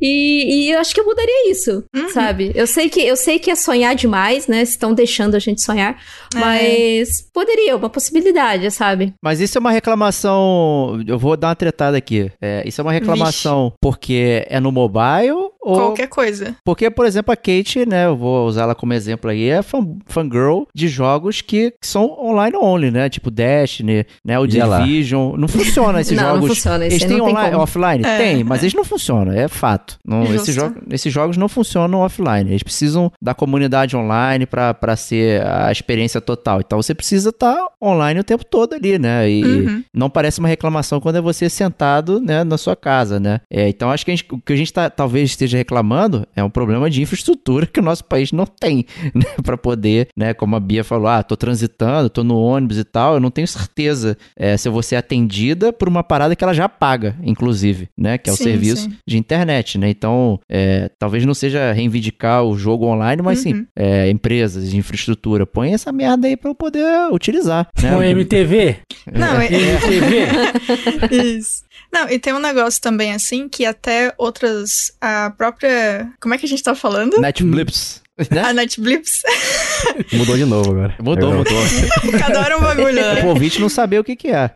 [0.00, 2.08] E, e eu acho que eu mudaria isso, Uhum.
[2.10, 2.52] sabe?
[2.54, 4.62] Eu sei que eu sei que é sonhar demais, né?
[4.62, 5.96] Estão deixando a gente sonhar,
[6.34, 6.38] É.
[6.38, 9.12] mas poderia, uma possibilidade, sabe?
[9.22, 11.02] Mas isso é uma reclamação.
[11.06, 12.30] Eu vou dar uma tretada aqui.
[12.40, 15.76] É, isso é uma reclamação porque é no mobile ou.
[15.76, 16.56] Qualquer coisa.
[16.64, 18.06] Porque, por exemplo, a Kate, né?
[18.06, 22.56] Eu vou usar ela como exemplo aí, é fan, fangirl de jogos que são online
[22.56, 23.08] only, né?
[23.08, 24.38] Tipo Destiny, né?
[24.38, 24.46] O.
[24.46, 25.36] Division.
[25.36, 26.48] Não funciona esses Não, não jogos.
[26.48, 27.62] funciona, esse Eles têm não tem online, como.
[27.62, 28.04] offline?
[28.04, 29.98] É, tem, mas eles não funcionam, é fato.
[30.04, 32.50] Não, esses, jogos, esses jogos não funcionam offline.
[32.50, 36.60] Eles precisam da comunidade online pra pra ser a experiência total.
[36.60, 39.28] Então você precisa estar online o tempo todo ali, né?
[39.30, 39.84] E Uhum.
[39.94, 43.40] não parece uma reclamação quando é você sentado, né, na sua casa, né?
[43.50, 46.42] É, então acho que a gente- o que a gente tá, talvez esteja reclamando é
[46.42, 48.84] um problema de infraestrutura que o nosso país não tem,
[49.14, 52.84] né, para poder, né, como a Bia falou, ah, tô transitando, tô no ônibus e
[52.84, 56.44] tal, eu não tenho certeza é, se eu vou ser atendida por uma parada que
[56.44, 58.96] ela já paga, inclusive, né, que é o Sim, serviço sim.
[59.06, 59.88] de internet, né?
[59.90, 63.66] Então, é, talvez não seja reivindicar o jogo online, mas sim, Uhum.
[63.76, 67.90] é, empresas de infraestrutura, põe essa merda aí para eu poder utilizar, né?
[67.94, 68.76] Com MTV?
[69.12, 70.26] Não, é, MTV?
[71.38, 71.62] Isso.
[71.92, 74.92] Não, e tem um negócio também assim que até outras.
[75.00, 76.12] A própria.
[76.20, 77.18] Como é que a gente tá falando?
[77.20, 78.02] Netflix.
[78.30, 78.40] Né?
[78.42, 79.22] A Netflix.
[80.12, 80.94] Mudou de novo agora.
[81.00, 82.18] Mudou, Agora- mudou.
[82.18, 83.22] Cada hora um bagulho, né?
[83.24, 84.50] O ouvinte não saber o que, que é.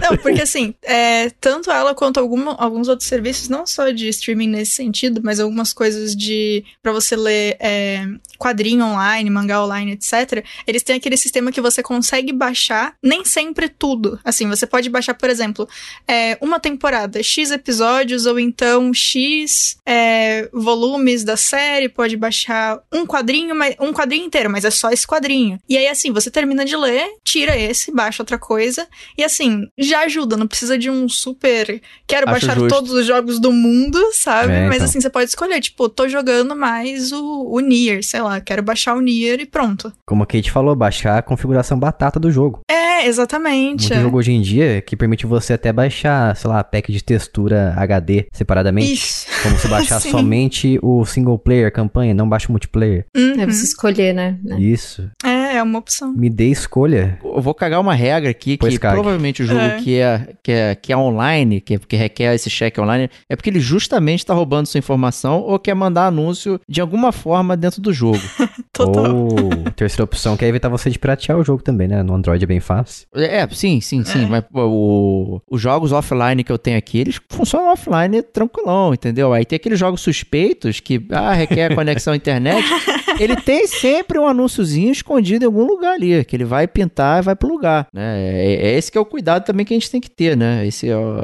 [0.00, 4.48] Não, porque assim, é, tanto ela quanto alguma- alguns outros serviços, não só de streaming
[4.48, 8.04] nesse sentido, mas algumas coisas de para você ler é,
[8.38, 10.44] quadrinho online, mangá online, etc.
[10.66, 14.18] Eles têm aquele sistema que você consegue baixar nem sempre tudo.
[14.24, 15.68] Assim, você pode baixar, por exemplo,
[16.06, 23.06] é, uma temporada, X episódios, ou então X é, volumes da série, pode baixar um
[23.06, 25.58] quadrinho, mas- um quadrinho inteiro, mas é só esse quadrinho.
[25.68, 30.00] E aí, assim, você termina de ler, tira esse, baixa outra coisa, e assim, já
[30.00, 31.80] ajuda, não precisa de um super.
[32.06, 32.68] Quero Acho baixar justo.
[32.74, 34.52] todos os jogos do mundo, sabe?
[34.52, 34.84] É, Mas então.
[34.86, 38.94] assim, você pode escolher, tipo, tô jogando mais o, o Nier, sei lá, quero baixar
[38.94, 39.92] o Nier e pronto.
[40.06, 42.60] Como a Kate falou, baixar a configuração batata do jogo.
[42.70, 43.88] É, exatamente.
[43.88, 47.74] Muito jogo hoje em dia que permite você até baixar, sei lá, pack de textura
[47.76, 48.92] HD separadamente.
[48.92, 49.26] Isso.
[49.42, 52.73] Como se baixar somente o single player, campanha, não baixa o multiplayer.
[53.16, 53.40] Uhum.
[53.40, 54.38] É você escolher, né?
[54.58, 55.10] Isso.
[55.54, 56.12] É, é uma opção.
[56.12, 57.18] Me dê escolha.
[57.24, 58.94] Eu vou cagar uma regra aqui Pois que cague.
[58.94, 59.76] provavelmente o jogo É.
[59.80, 63.50] que, é, que, é, que é online, que, que requer esse cheque online, é porque
[63.50, 67.92] ele justamente está roubando sua informação ou quer mandar anúncio de alguma forma dentro do
[67.92, 68.20] jogo.
[68.72, 69.14] Total.
[69.16, 72.02] Ou terceira opção, que é evitar você de piratear o jogo também, né?
[72.02, 73.06] No Android é bem fácil.
[73.14, 74.26] É, sim, sim, sim.
[74.26, 79.32] Mas pô, o- os jogos offline que eu tenho aqui, eles funcionam offline tranquilão, entendeu?
[79.32, 82.64] Aí tem aqueles jogos suspeitos que ah, requer conexão à internet.
[83.20, 87.24] Ele tem sempre um anúnciozinho escondido em algum lugar ali, que ele vai pintar e
[87.24, 87.86] vai pro lugar.
[87.92, 88.20] Né?
[88.20, 90.66] É, é esse que é o cuidado também que a gente tem que ter, né?
[90.66, 91.16] Esse é o,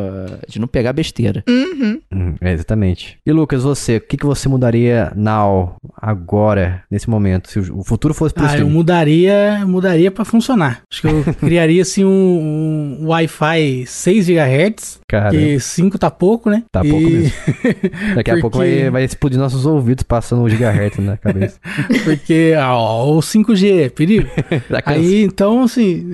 [0.49, 1.43] de não pegar besteira.
[1.49, 2.01] Uhum.
[2.13, 3.19] Hum, é, exatamente.
[3.27, 7.51] E Lucas, você, o que, que você mudaria now, agora, nesse momento?
[7.51, 10.83] se o futuro fosse pro Ah, eu mudaria, mudaria para funcionar.
[10.93, 16.51] Acho que eu criaria assim um, um Wi-Fi 6 GHz, Cara, que 5 tá pouco,
[16.51, 16.63] né?
[16.71, 17.33] Tá E- pouco mesmo.
[18.15, 21.59] daqui a pouco porque- vai, vai explodir nossos ouvidos passando o gigahertz na cabeça.
[22.05, 24.29] Porque, ó, o 5G, é perigo.
[24.85, 26.13] Aí, então, assim,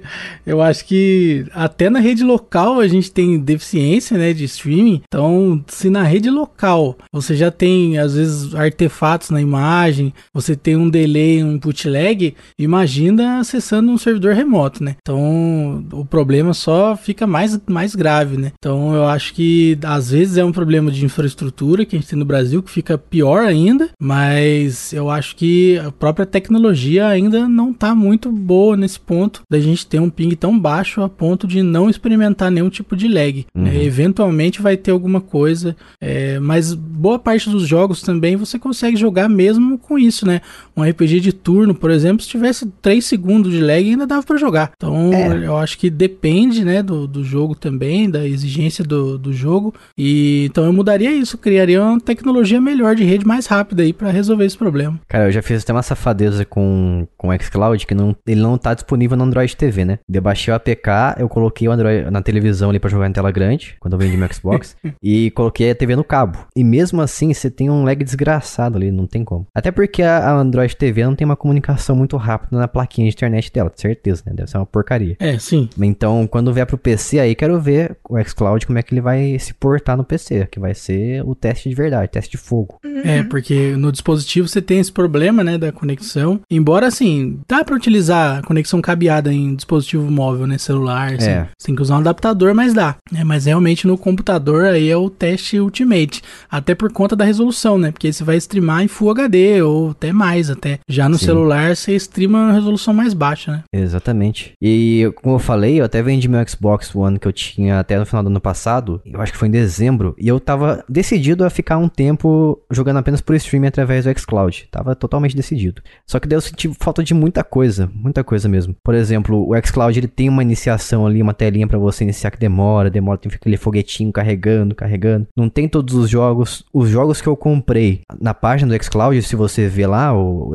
[0.46, 5.02] eu acho que até na rede local a gente tem deficiência, né, de streaming.
[5.06, 10.76] Então, se na rede local você já tem, às vezes, artefatos na imagem, você tem
[10.76, 14.96] um delay, um input lag, imagina acessando um servidor remoto, né?
[15.00, 18.52] Então, o problema só fica mais, mais grave, né?
[18.58, 22.18] Então, eu acho que às vezes é um problema de infraestrutura que a gente tem
[22.18, 27.72] no Brasil, que fica pior ainda, mas eu acho que a própria tecnologia ainda não
[27.72, 31.62] tá muito boa nesse ponto da gente ter um ping tão baixo a ponto de
[31.62, 33.46] não experimentar nenhum tipo de lag.
[33.54, 33.84] né?
[33.84, 39.28] eventualmente vai ter alguma coisa, é, mas boa parte dos jogos também você consegue jogar
[39.28, 40.40] mesmo com isso, né?
[40.76, 44.36] Um RPG de turno, por exemplo, se tivesse 3 segundos de lag ainda dava pra
[44.36, 44.72] jogar.
[44.76, 45.44] Então É.
[45.46, 49.74] eu acho que depende, né, do, do jogo também, da exigência do, do jogo.
[49.96, 54.10] E então eu mudaria isso, criaria uma tecnologia melhor de rede mais rápida aí pra
[54.10, 54.98] resolver esse problema.
[55.08, 58.58] Cara, eu já fiz até uma safadeza com, com o xCloud que não, ele não
[58.58, 59.98] tá disponível no Android TV, né?
[60.10, 63.30] Eu baixei o APK, eu coloquei o Android na televisão ali pra jogar em tela
[63.30, 66.38] grande, quando eu vendi meu Xbox, e coloquei a TV no cabo.
[66.56, 69.46] E mesmo assim, você tem um lag desgraçado ali, não tem como.
[69.54, 73.14] Até porque a, a Android TV não tem uma comunicação muito rápida na plaquinha de
[73.14, 74.32] internet dela, certeza, né?
[74.34, 75.16] Deve ser uma porcaria.
[75.18, 75.68] É, sim.
[75.80, 79.38] Então, quando vier pro PC, aí quero ver o xCloud como é que ele vai
[79.38, 82.78] se portar no PC, que vai ser o teste de verdade, teste de fogo.
[83.04, 86.40] É, porque no dispositivo você tem esse problema, né, da conexão.
[86.50, 87.17] Embora, assim,
[87.48, 91.30] dá pra utilizar conexão cabeada em dispositivo móvel, né, celular, assim.
[91.30, 91.48] É.
[91.58, 92.96] Você tem que usar um adaptador, mas dá.
[93.14, 96.22] É, mas realmente no computador aí é o teste ultimate.
[96.50, 100.12] Até por conta da resolução, né, porque você vai streamar em Full HD ou até
[100.12, 100.78] mais, até.
[100.88, 101.26] Já no Sim.
[101.26, 103.62] celular você streama uma resolução mais baixa, né.
[103.72, 104.52] Exatamente.
[104.60, 108.06] E como eu falei, eu até vendi meu Xbox One que eu tinha até no
[108.06, 111.50] final do ano passado, eu acho que foi em dezembro, e eu tava decidido a
[111.50, 114.68] ficar um tempo jogando apenas por streaming através do xCloud.
[114.70, 115.82] Tava totalmente decidido.
[116.06, 118.74] Só que daí eu senti falta de muita coisa, muita coisa mesmo.
[118.84, 122.38] Por exemplo, o xCloud ele tem uma iniciação ali, uma telinha pra você iniciar que
[122.38, 125.26] demora, demora, tem aquele foguetinho carregando, carregando.
[125.36, 126.64] Não tem todos os jogos.
[126.72, 130.12] Os jogos que eu comprei na página do xCloud, se você vê lá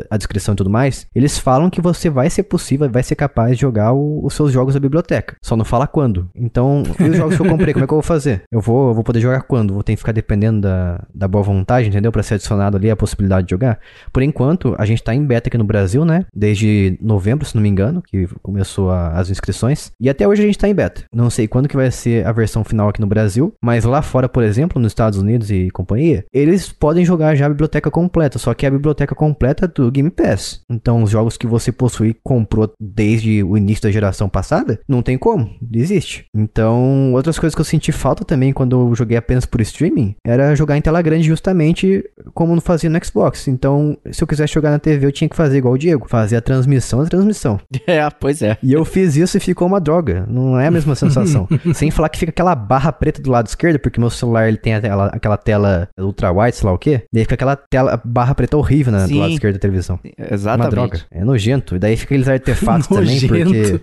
[0.09, 3.55] a descrição e tudo mais, eles falam que você vai ser possível, vai ser capaz
[3.55, 5.35] de jogar o- os seus jogos da biblioteca.
[5.43, 6.29] Só não fala quando.
[6.35, 8.43] Então, e os jogos que eu comprei, como é que eu vou fazer?
[8.51, 9.73] Eu vou, eu vou poder jogar quando?
[9.73, 12.11] Vou ter que ficar dependendo da, da boa vontade, entendeu?
[12.11, 13.79] Pra ser adicionado ali a possibilidade de jogar.
[14.11, 16.25] Por enquanto, a gente tá em beta aqui no Brasil, né?
[16.43, 19.91] Desde novembro, se não me engano, que começou a- as inscrições.
[19.97, 21.03] E até hoje a gente tá em beta.
[21.13, 24.27] Não sei quando que vai ser a versão final aqui no Brasil, mas lá fora,
[24.27, 28.53] por exemplo, nos Estados Unidos e companhia, eles podem jogar já a biblioteca completa, só
[28.53, 30.59] que é a biblioteca completa do Game Pass.
[30.69, 35.17] Então, os jogos que você possui comprou desde o início da geração passada, não tem
[35.17, 36.25] como, desiste.
[36.35, 40.53] Então, outras coisas que eu senti falta também quando eu joguei apenas por streaming, era
[40.55, 43.47] jogar em tela grande justamente como não fazia no Xbox.
[43.47, 46.22] Então, se eu quisesse jogar na TV, eu tinha que fazer igual o Diego, fazer
[46.31, 47.59] a transmissão da transmissão.
[47.85, 48.57] É, pois é.
[48.63, 50.25] E eu fiz isso e ficou uma droga.
[50.27, 51.47] Não é a mesma sensação.
[51.73, 54.73] Sem falar que fica aquela barra preta do lado esquerdo, porque meu celular ele tem
[54.75, 57.03] a tela- aquela tela ultra wide, sei lá o quê.
[57.11, 59.19] Daí fica aquela tela, barra preta horrível na, do Sim.
[59.19, 59.99] lado esquerdo da televisão.
[60.03, 60.71] Uma Exatamente.
[60.71, 60.99] droga.
[61.11, 61.75] É nojento.
[61.75, 63.81] E daí fica aqueles artefatos também, porque.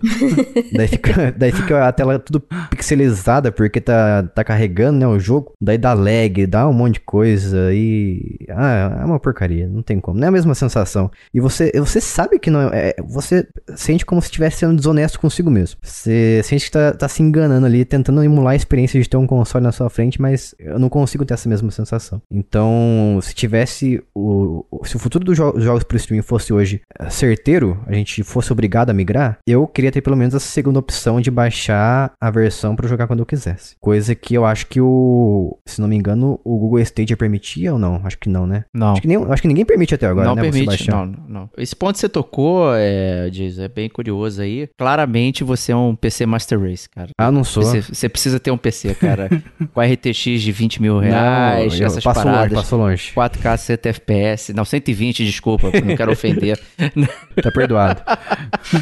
[0.73, 5.53] daí, fica, daí fica a tela tudo pixelizada, porque tá, tá carregando, né, o jogo.
[5.61, 7.73] Daí dá lag, dá um monte de coisa.
[7.73, 8.39] E.
[8.51, 9.69] Ah, é uma porcaria.
[9.69, 10.19] Não tem como.
[10.19, 11.11] Não é a mesma sensação.
[11.35, 12.95] E você, você sabe que não é.
[13.09, 15.79] Você sente como se estivesse sendo desonesto consigo mesmo.
[15.83, 19.27] Você sente que tá, tá se enganando ali, tentando emular a experiência de ter um
[19.27, 22.21] console na sua frente, mas eu não consigo ter essa mesma sensação.
[22.31, 24.65] Então, se tivesse o.
[24.85, 28.53] Se o futuro dos jo- jogos pro streaming fosse hoje eh, certeiro, a gente fosse
[28.53, 32.75] obrigado a migrar, eu queria ter pelo menos essa segunda opção de baixar a versão
[32.77, 33.75] pra jogar quando eu quisesse.
[33.81, 35.59] Coisa que eu acho que o.
[35.67, 38.01] Se não me engano, o Google Stadia permitia ou não?
[38.05, 38.65] Acho que não, né?
[38.75, 38.93] Não.
[38.93, 40.43] Acho que, nem, acho que ninguém permite até agora, não né?
[40.43, 41.07] permite, baixar.
[41.07, 41.51] não, não.
[41.57, 44.69] Esse ponto você tocou, é, Diz, é bem curioso aí.
[44.77, 47.11] Claramente você é um PC Master Race, cara.
[47.19, 47.63] Ah, não sou.
[47.63, 49.29] Você, você precisa ter um PC, cara.
[49.73, 52.59] com RTX de 20 mil reais, não, essas passo longe, paradas.
[52.59, 53.13] passo longe.
[53.15, 54.53] 4K 60 FPS.
[54.53, 56.61] Não, 120, desculpa, não quero ofender.
[57.41, 58.03] Tá perdoado.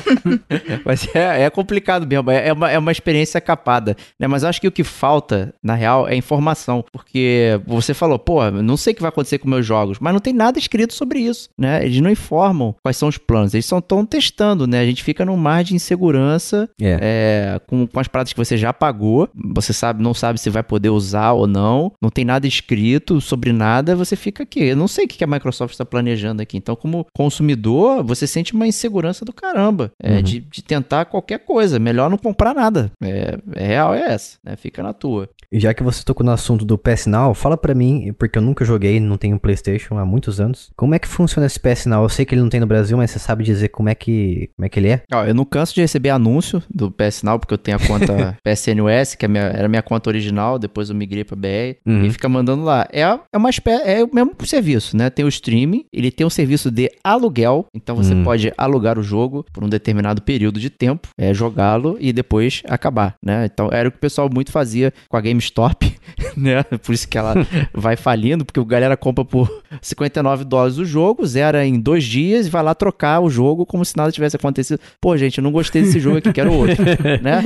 [0.85, 2.31] Mas é, é complicado mesmo.
[2.31, 3.97] É é uma, é uma experiência capada.
[4.19, 4.27] Né?
[4.27, 6.85] Mas acho que o que falta, na real, é informação.
[6.93, 9.99] Porque você falou, pô, não sei o que vai acontecer com meus jogos.
[10.01, 11.51] Mas não tem nada escrito sobre isso.
[11.59, 11.85] Né?
[11.85, 13.53] Eles não informam quais são os planos.
[13.55, 14.81] Eles só estão testando, né?
[14.81, 16.99] A gente fica num mar de insegurança É.
[17.01, 19.29] é, com, com as paradas que você já pagou.
[19.55, 21.93] Você sabe, não sabe se vai poder usar ou não.
[22.03, 23.95] Não tem nada escrito sobre nada.
[23.95, 24.61] Você fica aqui.
[24.65, 26.57] Eu não sei o que a Microsoft está planejando aqui.
[26.57, 30.23] Então, como consumidor, você sente uma insegurança do caramba é, Uhum.
[30.23, 31.79] de, de tentar qualquer coisa.
[31.79, 32.91] Melhor não comprar nada.
[33.03, 34.57] É, é real, é essa, né?
[34.57, 35.29] Fica na tua.
[35.53, 38.43] E já que você tocou no assunto do PS Now, fala pra mim, porque eu
[38.43, 40.71] nunca joguei, não tenho PlayStation há muitos anos.
[40.77, 42.03] Como é que funciona esse PS Now?
[42.03, 44.51] Eu sei que ele não tem no Brasil, mas você sabe dizer como é que,
[44.57, 45.03] como é, que ele é?
[45.13, 48.37] Ó, eu não canso de receber anúncio do PS Now, porque eu tenho a conta
[48.45, 52.05] PSNUS, que é minha- era a minha conta original, depois eu migrei pra BR, Uhum.
[52.05, 52.87] e fica mandando lá.
[52.93, 55.11] É, é uma espé- é o mesmo serviço, né?
[55.11, 58.25] Tem o streaming, ele tem um serviço de aluguel, então você Hum.
[58.25, 63.15] pode alugar o jogo por um determinado período de tempo, é, jogá-lo e depois acabar,
[63.25, 63.47] né?
[63.53, 65.95] Então era o que o pessoal muito fazia com a GameStop,
[66.37, 66.63] né?
[66.63, 67.35] Por isso que ela
[67.75, 72.47] vai falindo, porque o galera compra por 59 dólares o jogo, zera em dois dias
[72.47, 74.79] e vai lá trocar o jogo como se nada tivesse acontecido.
[75.01, 76.77] Pô, gente, eu não gostei desse jogo aqui, quero outro,
[77.23, 77.43] né?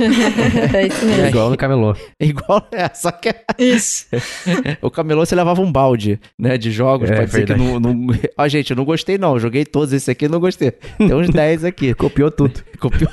[0.73, 1.21] é isso mesmo.
[1.23, 1.29] É.
[1.29, 1.95] Igual no camelô.
[2.19, 4.05] É igual, é, só que Isso.
[4.81, 8.07] o camelô você levava um balde, né, de jogos, É, pode ser que não, não...
[8.37, 10.71] Ó, gente, eu não gostei não, joguei todos esse aqui e não gostei.
[10.71, 11.93] Tem uns 10 aqui.
[11.93, 12.61] Copiou tudo.
[12.79, 13.09] Copiou.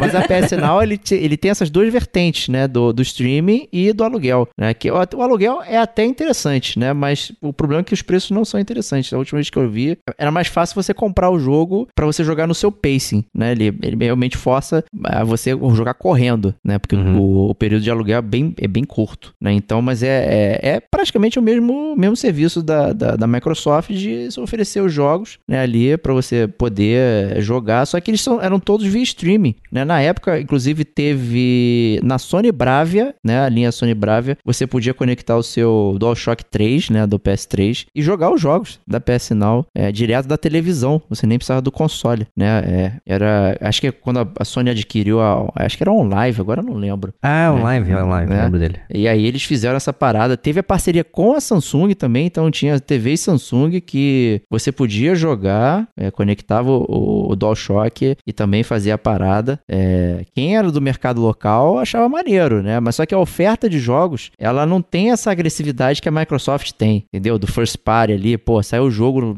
[0.00, 2.66] Mas a PS Now, ele, te- ele tem essas duas vertentes, né?
[2.68, 4.72] Do, do streaming e do aluguel, né?
[4.74, 6.92] Que o, o aluguel é até interessante, né?
[6.92, 9.12] Mas o problema é que os preços não são interessantes.
[9.12, 12.22] A última vez que eu vi, era mais fácil você comprar o jogo pra você
[12.24, 13.52] jogar no seu pacing, né?
[13.52, 16.78] Ele, ele realmente força a você jogar correndo, né?
[16.78, 17.20] Porque Uhum.
[17.20, 19.52] o, o período de aluguel é bem, é bem curto, né?
[19.52, 24.28] Então, mas é, é, é praticamente o mesmo, mesmo serviço da, da, da Microsoft de
[24.38, 25.60] oferecer os jogos, né?
[25.60, 29.84] Ali pra você poder jogar, só que eles são, eram todos via streaming, né?
[29.84, 33.40] Na época, inclusive, teve na Sony Bravia, né?
[33.40, 37.06] A linha Sony Bravia, você podia conectar o seu DualShock 3, né?
[37.06, 41.00] Do PS3 e jogar os jogos da PS Now é, direto da televisão.
[41.08, 42.58] Você nem precisava do console, né?
[42.66, 46.60] É, era, acho que quando a, a Sony adquiriu a, acho que era OnLive, agora
[46.60, 47.12] eu não lembro.
[47.22, 48.42] Ah, online, online, É.
[48.44, 48.76] lembro dele.
[48.92, 50.36] E aí eles fizeram essa parada.
[50.36, 55.88] Teve a parceria com a Samsung também, então tinha TV Samsung que você podia jogar,
[55.96, 59.58] é, conectava o, o DualShock e também fazia a parada.
[59.68, 62.80] É, quem era do mercado local achava maneiro, né?
[62.80, 66.72] Mas só que a oferta de jogos, ela não tem essa agressividade que a Microsoft
[66.72, 67.38] tem, entendeu?
[67.38, 69.36] Do first party ali, pô, saiu o jogo,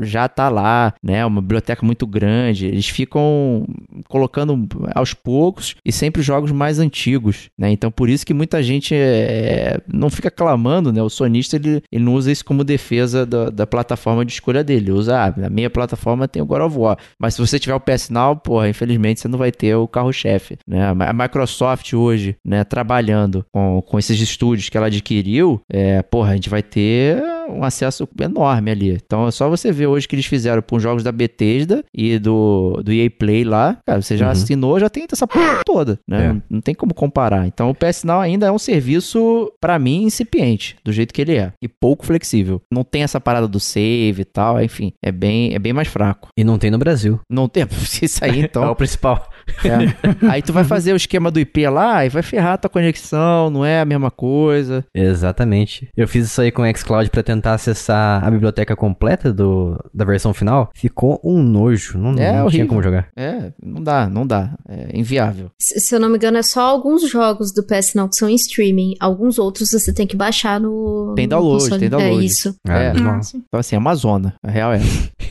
[0.00, 1.15] já tá lá, né?
[1.24, 2.66] Uma biblioteca muito grande.
[2.66, 3.66] Eles ficam
[4.08, 7.70] colocando aos poucos e sempre jogos mais antigos, né?
[7.70, 11.02] Então por isso que muita gente é, não fica clamando, né?
[11.02, 14.86] O sonista ele, ele não usa isso como defesa da, da plataforma de escolha dele.
[14.86, 16.98] Ele usa, ah, minha plataforma tem o God of War.
[17.18, 20.58] Mas se você tiver o PS Now, porra, infelizmente você não vai ter o carro-chefe,
[20.66, 20.88] né?
[20.88, 26.34] A Microsoft hoje, né, trabalhando com, com esses estúdios que ela adquiriu, é, porra, a
[26.34, 28.90] gente vai ter um acesso enorme ali.
[29.04, 32.18] Então é só você ver hoje que eles fizeram com os jogos da Bethesda e
[32.18, 33.78] do, do EA Play lá.
[33.86, 34.32] Cara, você já Uhum.
[34.32, 36.24] assinou, já tem essa porra toda, né?
[36.26, 36.28] É.
[36.32, 37.46] Não, não tem como comparar.
[37.46, 41.36] Então o PS Now ainda é um serviço, pra mim, incipiente, do jeito que ele
[41.36, 41.52] é.
[41.62, 42.60] E pouco flexível.
[42.72, 44.92] Não tem essa parada do save e tal, enfim.
[45.02, 46.28] É bem, é bem mais fraco.
[46.36, 47.20] E não tem no Brasil.
[47.30, 47.64] Não tem.
[48.02, 48.74] Isso aí, é o então.
[48.74, 49.28] principal.
[49.64, 49.96] É.
[50.30, 53.50] Aí tu vai fazer o esquema do IP lá e vai ferrar a tua conexão,
[53.50, 54.84] não é a mesma coisa.
[54.94, 55.88] Exatamente.
[55.96, 60.04] Eu fiz isso aí com o xCloud pra tentar acessar a biblioteca completa do, da
[60.04, 60.70] versão final.
[60.74, 61.98] Ficou um nojo.
[61.98, 63.08] Não, É não tinha como jogar.
[63.16, 64.50] É, não dá, não dá.
[64.68, 65.50] É inviável.
[65.58, 68.28] Se se eu não me engano, é só alguns jogos do PS Now que são
[68.28, 68.94] em streaming.
[69.00, 71.12] Alguns outros você tem que baixar no.
[71.16, 71.80] Tem download, console.
[71.80, 72.22] tem download.
[72.22, 72.54] É isso.
[72.66, 72.92] Ah, É.
[72.92, 73.16] não.
[73.16, 73.36] Nossa.
[73.36, 74.34] Então, assim, é uma zona.
[74.42, 74.80] A real é.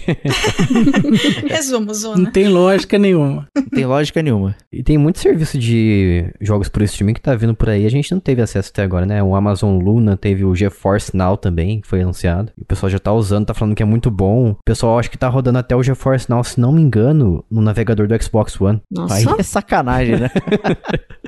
[1.50, 2.32] Resumo, Não Zona.
[2.32, 3.48] tem lógica nenhuma.
[3.56, 4.56] Não tem lógica nenhuma.
[4.72, 7.86] E tem muito serviço de jogos por streaming que tá vindo por aí.
[7.86, 9.22] A gente não teve acesso até agora, né?
[9.24, 12.52] O Amazon Luna teve o GeForce Now também, que foi anunciado.
[12.58, 14.52] E o pessoal já tá usando, tá falando que é muito bom.
[14.52, 17.62] O pessoal acha que tá rodando até o GeForce Now, se não me engano, no
[17.62, 18.82] navegador do Xbox One.
[18.92, 19.16] Nossa.
[19.16, 20.30] Aí É sacanagem, né?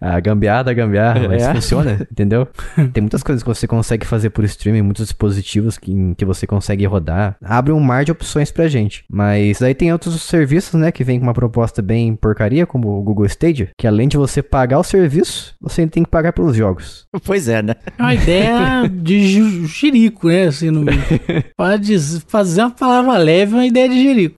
[0.00, 1.54] A gambiarra da gambiarra, mas É.
[1.54, 2.46] funciona, entendeu?
[2.92, 6.46] Tem muitas coisas que você consegue fazer por streaming, muitos dispositivos que, em que você
[6.46, 7.36] consegue rodar.
[7.42, 9.04] Abre um mar de opções pra gente.
[9.08, 13.02] Mas aí tem outros serviços, né, que vem com uma proposta bem porcaria, como o
[13.02, 16.56] Google Stadia, que além de você pagar o serviço, você ainda tem que pagar pelos
[16.56, 17.06] jogos.
[17.24, 17.74] pois é, né?
[17.98, 20.44] É uma ideia de jirico, né?
[20.46, 20.84] Assim, no...
[21.56, 21.98] Pode
[22.28, 24.36] fazer uma palavra leve, é uma ideia de jirico.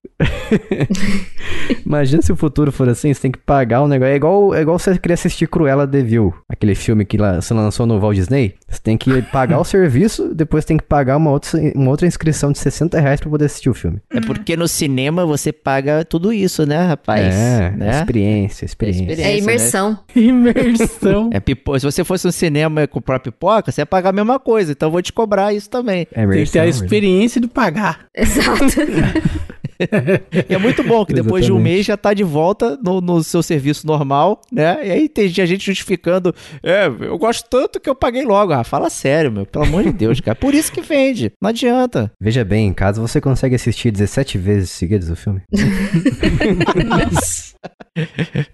[1.85, 4.13] Imagina se o futuro for assim, você tem que pagar um negócio.
[4.13, 7.55] É igual, é igual você querer assistir Cruella de Vil, aquele filme que lá, você
[7.55, 8.57] lançou no Walt Disney.
[8.69, 12.51] Você tem que pagar o serviço, depois tem que pagar uma outra, uma outra inscrição
[12.51, 14.01] de 60 reais pra poder assistir o filme.
[14.11, 17.33] É porque no cinema você paga tudo isso, né, rapaz?
[17.33, 18.01] é, né?
[18.01, 19.03] experiência, experiência.
[19.03, 19.33] experiência.
[19.33, 19.99] É imersão.
[20.17, 21.31] Imersão.
[21.33, 21.79] É pipo...
[21.79, 24.73] Se você fosse no cinema e comprar pipoca, você ia pagar a mesma coisa.
[24.73, 26.09] Então eu vou te cobrar isso também.
[26.11, 28.07] É Tem que ter a imersão, experiência de pagar.
[28.13, 28.65] Exato.
[29.79, 31.75] E é muito bom que depois de um Exatamente.
[31.75, 34.79] mês já tá de volta no, no seu serviço normal, né?
[34.87, 38.53] E aí tem gente justificando, é, eu gosto tanto que eu paguei logo.
[38.53, 40.35] Ah, fala sério, meu, pelo amor de Deus, cara.
[40.37, 42.11] Por isso que vende, não adianta.
[42.21, 45.41] Veja bem, em casa você consegue assistir 17 vezes seguidas o filme.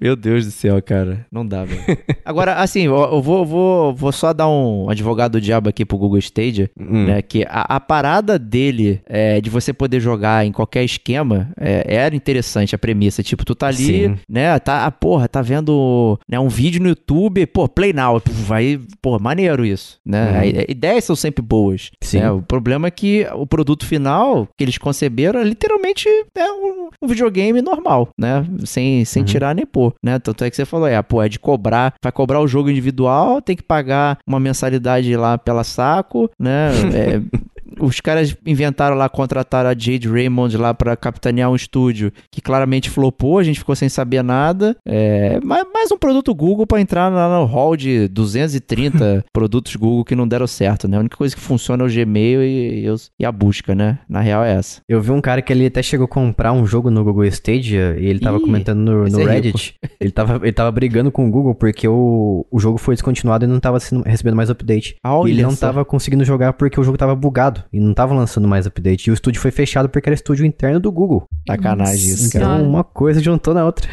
[0.01, 1.27] Meu Deus do céu, cara.
[1.31, 1.83] Não dá, velho.
[2.25, 5.99] Agora, assim, eu, eu vou, vou, vou só dar um advogado do diabo aqui pro
[5.99, 7.07] Google Stadia, Hum.
[7.07, 7.23] né?
[7.23, 11.12] Que a, a parada dele é, de você poder jogar em qualquer esquema
[11.59, 13.23] é, era interessante a premissa.
[13.23, 13.77] Tipo, tu tá ali,
[14.09, 14.19] Sim.
[14.29, 14.59] né?
[14.59, 18.21] Tá, ah, porra, tá vendo né, um vídeo no YouTube, pô, play now.
[18.47, 20.43] Vai, pô, maneiro isso, né?
[20.45, 20.65] Uhum.
[20.69, 21.91] Ideias são sempre boas.
[22.01, 22.21] Sim.
[22.21, 22.31] né?
[22.31, 27.07] O problema é que o produto final que eles conceberam é literalmente é um, um
[27.07, 28.45] videogame normal, né?
[28.65, 29.27] Sem, sem Uhum.
[29.27, 30.19] tirar nem pôr, né?
[30.19, 33.41] Tanto é que você falou, é, pô, é de cobrar, vai cobrar o jogo individual,
[33.41, 36.71] tem que pagar uma mensalidade lá pela saco, né?
[36.95, 37.21] É,
[37.83, 42.89] os caras inventaram lá, contrataram a Jade Raymond lá pra capitanear um estúdio que claramente
[42.89, 44.77] flopou, a gente ficou sem saber nada.
[44.87, 50.05] É, mais, mais um produto Google pra entrar lá no hall de 230 produtos Google
[50.05, 50.97] que não deram certo, né?
[50.97, 53.99] A única coisa que funciona é o Gmail e, e e a busca, né?
[54.09, 54.81] Na real é essa.
[54.89, 57.97] Eu vi um cara que ele até chegou a comprar um jogo no Google Stadia
[57.99, 59.75] e ele tava Ih, comentando no, no é Reddit.
[60.01, 63.49] Ele tava, ele tava brigando com o Google porque o, o jogo foi descontinuado e
[63.49, 64.97] não tava sendo- recebendo mais update.
[65.05, 65.67] Olha e ele não só.
[65.67, 69.07] tava conseguindo jogar porque o jogo tava bugado e não tava lançando mais update.
[69.07, 71.25] E o estúdio foi fechado porque era estúdio interno do Google.
[71.47, 72.45] Sacanagem isso, cara.
[72.57, 73.89] Então uma coisa juntou na outra.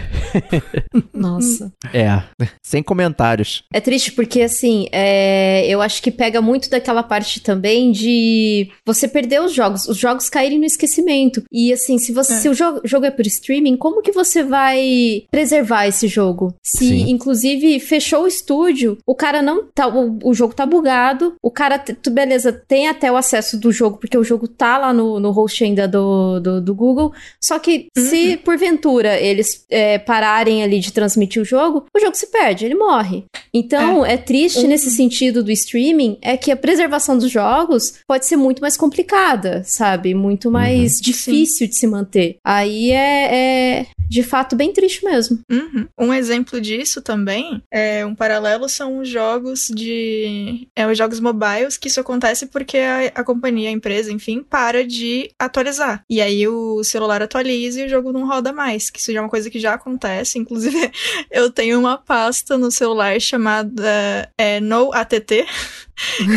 [1.13, 1.71] Nossa.
[1.93, 2.21] É,
[2.61, 3.63] sem comentários.
[3.73, 9.07] É triste porque, assim, é, eu acho que pega muito daquela parte também de você
[9.07, 11.43] perder os jogos, os jogos caírem no esquecimento.
[11.51, 12.37] E, assim, se, você, É.
[12.37, 16.53] se o jogo, jogo é por streaming, como que você vai preservar esse jogo?
[16.63, 17.09] Se, Sim.
[17.09, 19.87] inclusive, fechou o estúdio, o cara não tá.
[19.87, 24.17] O, o jogo tá bugado, o cara, beleza, tem até o acesso do jogo, porque
[24.17, 27.13] o jogo tá lá no, no host ainda do, do, do Google.
[27.41, 32.27] Só que se porventura eles é, pararem ali de transmitir o jogo, o jogo se
[32.27, 33.25] perde, ele morre.
[33.53, 34.67] Então, é, triste Uhum.
[34.67, 39.63] nesse sentido do streaming, é que a preservação dos jogos pode ser muito mais complicada,
[39.65, 40.13] sabe?
[40.13, 42.37] Muito mais difícil de se manter.
[42.43, 45.39] Aí é, é, de fato, bem triste mesmo.
[45.51, 45.87] Uhum.
[45.99, 50.67] Um exemplo disso também, é um paralelo são os jogos de.
[50.75, 54.85] É, os jogos mobiles, que isso acontece porque a, a companhia, a empresa, enfim, para
[54.85, 56.03] de atualizar.
[56.09, 58.89] E aí o celular atualiza e o jogo não roda mais.
[58.89, 60.39] Que isso já é uma coisa que já acontece.
[60.39, 60.91] Inclusive,
[61.31, 65.45] eu tenho uma pasta no celular chamada é, No ATT.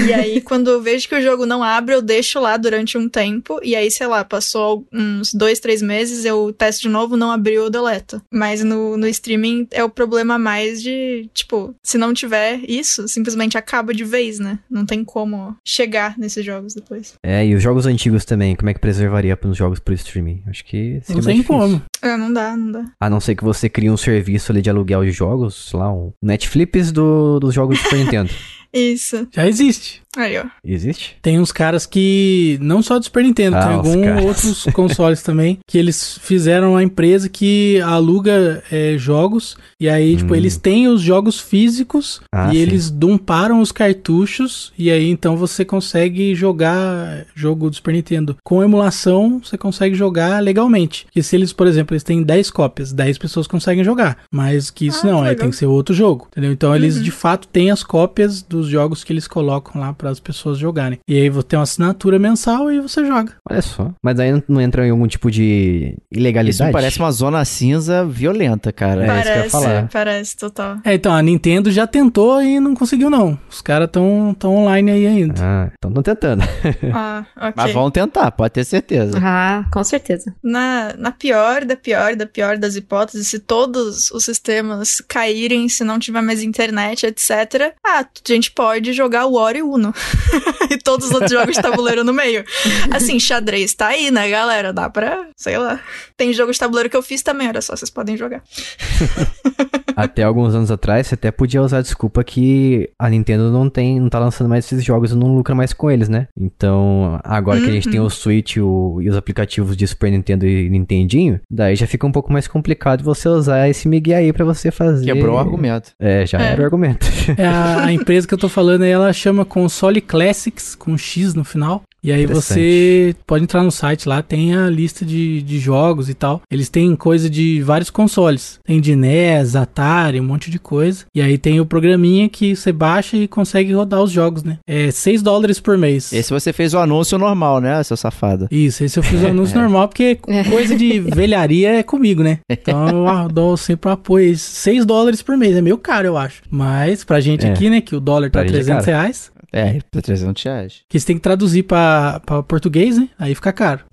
[0.06, 3.08] E aí, quando eu vejo que o jogo não abre, eu deixo lá durante um
[3.08, 3.58] tempo.
[3.62, 7.64] E aí, sei lá, passou uns dois, três meses, eu testo de novo, não abriu,
[7.64, 8.20] eu deleto.
[8.30, 13.56] Mas no, no streaming é o problema mais de, tipo, se não tiver isso, simplesmente
[13.58, 14.58] acaba de vez, né?
[14.70, 17.14] Não tem como chegar nesses jogos depois.
[17.22, 20.42] É, e os jogos antigos também, como é que preservaria para os jogos por streaming?
[20.46, 21.58] Acho que seria Não tem difícil.
[21.58, 21.82] como.
[22.02, 22.84] É, não dá, não dá.
[23.00, 25.92] A não ser que você crie um serviço ali de aluguel de jogos, sei lá,
[25.92, 28.30] um Netflix do, dos jogos do Super Nintendo.
[28.72, 29.26] Isso.
[29.32, 30.00] Já existe.
[30.14, 30.44] Aí, ó.
[30.62, 31.16] Existe?
[31.22, 35.22] Tem uns caras que, não só do Super Nintendo, Ah, tem os alguns outros consoles
[35.22, 40.36] também, que eles fizeram uma empresa que aluga é, jogos, e aí, tipo, Hum.
[40.36, 42.58] eles têm os jogos físicos, Ah, e sim.
[42.58, 48.36] eles dumparam os cartuchos, e aí então você consegue jogar jogo do Super Nintendo.
[48.44, 51.06] Com emulação, você consegue jogar legalmente.
[51.06, 54.86] Porque se eles, por exemplo, eles têm 10 cópias, 10 pessoas conseguem jogar, mas que
[54.88, 56.52] isso Ah, não, que aí tem que ser outro jogo, entendeu?
[56.52, 57.02] Então eles Uhum.
[57.02, 61.00] de fato têm as cópias dos jogos que eles colocam lá para as pessoas jogarem.
[61.06, 63.32] E aí você tem uma assinatura mensal e você joga.
[63.48, 63.92] Olha só.
[64.02, 66.70] Mas aí não, entra em algum tipo de ilegalidade?
[66.70, 69.04] Isso parece uma zona cinza violenta, cara.
[69.04, 69.88] É, isso que eu ia parece, falar.
[69.92, 70.76] parece, total.
[70.84, 73.38] É, então a Nintendo já tentou e não conseguiu não.
[73.50, 75.34] Os caras estão tão online aí ainda.
[75.40, 76.42] Ah, então tô tentando.
[76.94, 77.52] Ah, ok.
[77.56, 79.18] Mas vão tentar, pode ter certeza.
[79.22, 80.34] Ah, com certeza.
[80.42, 85.84] Na, na pior da pior da pior das hipóteses, se todos os sistemas caírem, se
[85.84, 89.92] não tiver mais internet, etc., ah, a gente pode jogar War e Uno.
[90.70, 92.44] e todos os outros jogos de tabuleiro no meio.
[92.90, 94.72] Assim, xadrez tá aí, né, galera?
[94.72, 95.80] Dá pra, sei lá.
[96.16, 98.42] Tem jogo de tabuleiro que eu fiz também, olha só, vocês podem jogar.
[99.96, 104.00] até alguns anos atrás, você até podia usar a desculpa que a Nintendo não tem,
[104.00, 106.28] não tá lançando mais esses jogos e não lucra mais com eles, né?
[106.38, 110.46] Então, agora que a gente tem o Switch o- e os aplicativos de Super Nintendo
[110.46, 114.44] e Nintendinho, daí já fica um pouco mais complicado você usar esse Miguel aí pra
[114.44, 115.04] você fazer.
[115.04, 115.90] Quebrou o argumento.
[115.98, 116.52] É, já É.
[116.52, 117.06] era o argumento.
[117.36, 121.44] É, a, a empresa que eu tô falando ela chama Console Classics, com X no
[121.44, 121.84] final.
[122.04, 126.14] E aí você pode entrar no site lá, tem a lista de, de jogos e
[126.14, 126.42] tal.
[126.50, 128.58] Eles têm coisa de vários consoles.
[128.64, 131.04] Tem de NES, Atari, um monte de coisa.
[131.14, 134.58] E aí tem o programinha que você baixa e consegue rodar os jogos, né?
[134.66, 136.12] É 6 dólares por mês.
[136.12, 138.48] Esse você fez o anúncio normal, né, seu safado?
[138.50, 140.18] Isso, esse eu fiz o anúncio normal, porque
[140.50, 142.38] coisa de velharia é comigo, né?
[142.50, 144.36] Então eu dou sempre o apoio.
[144.36, 146.42] 6 dólares por mês, é meio caro, eu acho.
[146.50, 147.50] Mas pra gente É.
[147.52, 148.96] aqui, né, que o dólar tá Pra gente é 300 caro.
[148.98, 150.80] reais, É, pra 300 reais.
[150.88, 153.08] que você tem que traduzir pra, pra português, né?
[153.18, 153.80] Aí fica caro.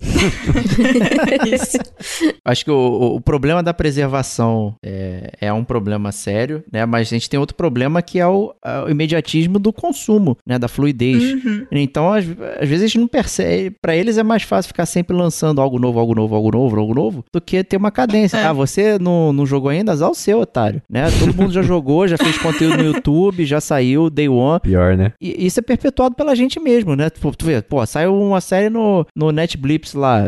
[1.52, 1.78] Isso.
[2.44, 6.84] Acho que o, o- problema da preservação é, é um problema sério, né?
[6.86, 10.58] Mas a gente tem outro problema que é o, a- o imediatismo do consumo, né?
[10.58, 11.22] Da fluidez.
[11.44, 11.66] Uhum.
[11.70, 12.24] Então, às,
[12.60, 13.76] às vezes a gente não percebe.
[13.82, 16.94] Pra eles é mais fácil ficar sempre lançando algo novo, algo novo, algo novo, algo
[16.94, 18.36] novo, do que ter uma cadência.
[18.38, 18.44] É.
[18.46, 19.92] Ah, você não, não jogou ainda?
[19.92, 20.80] Azar o seu, otário.
[20.88, 21.06] Né?
[21.18, 24.60] Todo mundo já jogou, já fez conteúdo no YouTube, já saiu, day one.
[24.60, 25.12] Pior, né?
[25.20, 27.10] E isso é perpetuado pela gente mesmo, né?
[27.10, 30.24] Tipo, tu vê, pô, saiu uma série no, no Netflix lá.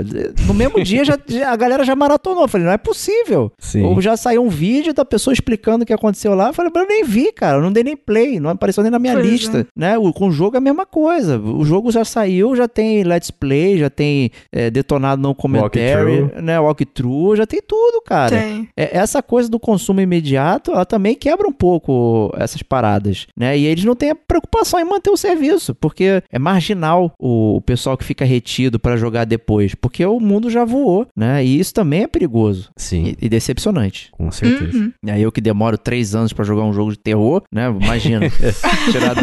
[0.47, 2.43] No mesmo dia já, já- a galera já maratonou.
[2.45, 3.53] Eu falei, não é possível.
[3.59, 3.83] Sim.
[3.85, 6.49] Ou já saiu um vídeo da pessoa explicando o que aconteceu lá.
[6.49, 7.59] Eu falei, mas eu nem vi, cara.
[7.59, 8.39] Eu não dei nem play.
[8.41, 9.66] Não apareceu nem na minha Pois lista.
[9.77, 9.97] Né?
[9.99, 11.39] O, com o jogo é a mesma coisa.
[11.39, 16.43] O jogo já saiu, já tem Let's Play, já tem é, detonado no comentário, Walkthrough.
[16.43, 16.59] né?
[16.61, 18.37] Walkthrough, já tem tudo, cara.
[18.37, 18.68] Tem.
[18.77, 23.57] É, essa coisa do consumo imediato, ela também quebra um pouco essas paradas, né?
[23.57, 27.60] E eles não têm a preocupação em manter o serviço, porque é marginal o, o
[27.60, 31.44] pessoal que fica retido pra jogar depois, porque o mundo já voou, né?
[31.44, 34.10] E isso também é perigoso Sim, e, e decepcionante.
[34.12, 34.76] com certeza.
[34.76, 34.92] Uhum.
[35.04, 37.68] E aí eu que demoro três anos pra jogar um jogo de terror, né?
[37.68, 38.28] Imagina.
[38.90, 39.22] tirar do...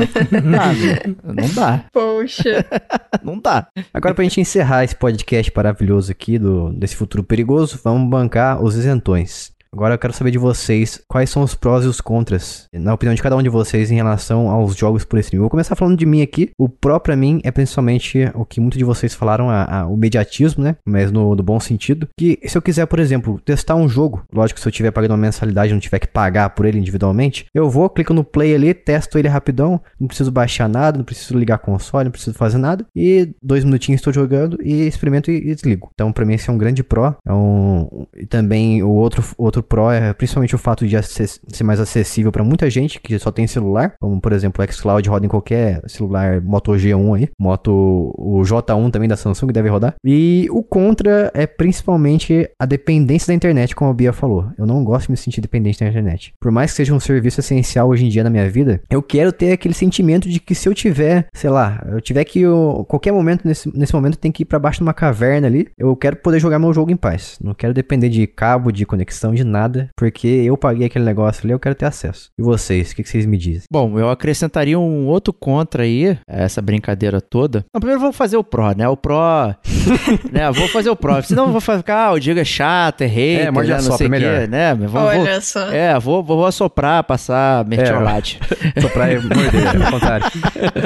[1.24, 2.66] Não não dá, Poxa.
[3.24, 3.68] não dá.
[3.94, 8.76] Agora, pra gente encerrar esse podcast maravilhoso aqui do, desse futuro perigoso, vamos bancar os
[8.76, 9.52] isentões.
[9.72, 13.14] Agora eu quero saber de vocês quais são os prós e os contras, na opinião
[13.14, 15.38] de cada um de vocês, em relação aos jogos por streaming.
[15.42, 16.50] Eu vou começar falando de mim aqui.
[16.58, 19.96] O pró pra mim é principalmente o que muitos de vocês falaram, a- a- o
[19.96, 20.76] mediatismo, né?
[20.84, 22.08] Mas no, no bom sentido.
[22.18, 25.18] Que se eu quiser, por exemplo, testar um jogo, lógico, se eu tiver pagando uma
[25.18, 29.20] mensalidade não tiver que pagar por ele individualmente, eu vou, clico no play ali, testo
[29.20, 32.86] ele rapidão, não preciso baixar nada, não preciso ligar console, não preciso fazer nada.
[32.96, 35.92] E dois minutinhos estou jogando e experimento e, e desligo.
[35.94, 37.14] Então, pra mim, esse é um grande pró.
[37.24, 41.80] É um, e também o outro, outro pró é principalmente o fato de ser mais
[41.80, 45.30] acessível pra muita gente que só tem celular, como por exemplo o xCloud roda em
[45.30, 49.96] qualquer celular Moto G1 aí, Moto o J1 também da Samsung deve rodar.
[50.06, 54.48] E o contra é principalmente a dependência da internet, como a Bia falou.
[54.58, 56.34] Eu não gosto de me sentir dependente da internet.
[56.40, 59.32] Por mais que seja um serviço essencial hoje em dia na minha vida, eu quero
[59.32, 63.12] ter aquele sentimento de que se eu tiver, sei lá, eu tiver que eu, qualquer
[63.12, 66.18] momento nesse, nesse momento tem que ir pra baixo de uma caverna ali, eu quero
[66.18, 67.38] poder jogar meu jogo em paz.
[67.44, 71.52] Não quero depender de cabo, de conexão, de nada, porque eu paguei aquele negócio ali,
[71.54, 72.30] eu quero ter acesso.
[72.38, 73.64] E vocês, o que, que vocês me dizem?
[73.72, 77.66] Bom, eu acrescentaria um outro contra aí, a essa brincadeira toda.
[77.74, 78.88] Não, primeiro vou fazer o pró, né?
[78.88, 79.54] O pró.
[80.32, 80.52] né?
[80.52, 81.22] Vou fazer o pró.
[81.22, 83.76] Senão eu vou ficar, ah, o Diego é chato, é hater, É, morde né?
[83.76, 84.40] a não sopra, sei o é melhor.
[84.42, 84.76] quê, né?
[84.76, 85.70] Vou, vou- Olha só.
[85.72, 88.40] é, vou, vou assoprar, passar mertiolate.
[88.80, 90.26] Soprar e morder, ao contrário.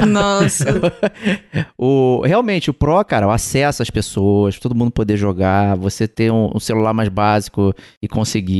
[0.07, 0.65] Nossa.
[1.77, 6.31] o, realmente, o Pro, cara, o acesso às pessoas, todo mundo poder jogar, você ter
[6.31, 8.52] um, um celular mais básico e conseguir,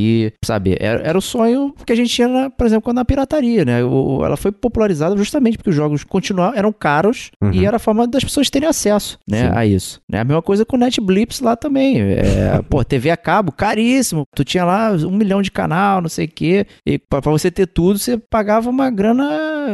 [0.44, 0.76] sabe?
[0.80, 3.84] Era, era o sonho que a gente tinha, na- por exemplo, na pirataria, né?
[3.84, 7.52] O- ela foi popularizada justamente porque os jogos continuavam, eram caros Uhum.
[7.54, 9.50] e era a forma das pessoas terem acesso, né?
[9.50, 9.56] Sim.
[9.58, 10.02] A isso.
[10.10, 10.20] Né?
[10.20, 12.00] A mesma coisa com o NetBlips lá também.
[12.02, 14.24] É, pô, TV a cabo, caríssimo.
[14.36, 16.66] Tu tinha lá um milhão de canal, não sei o quê.
[16.86, 19.30] E pra, pra você ter tudo, você pagava uma grana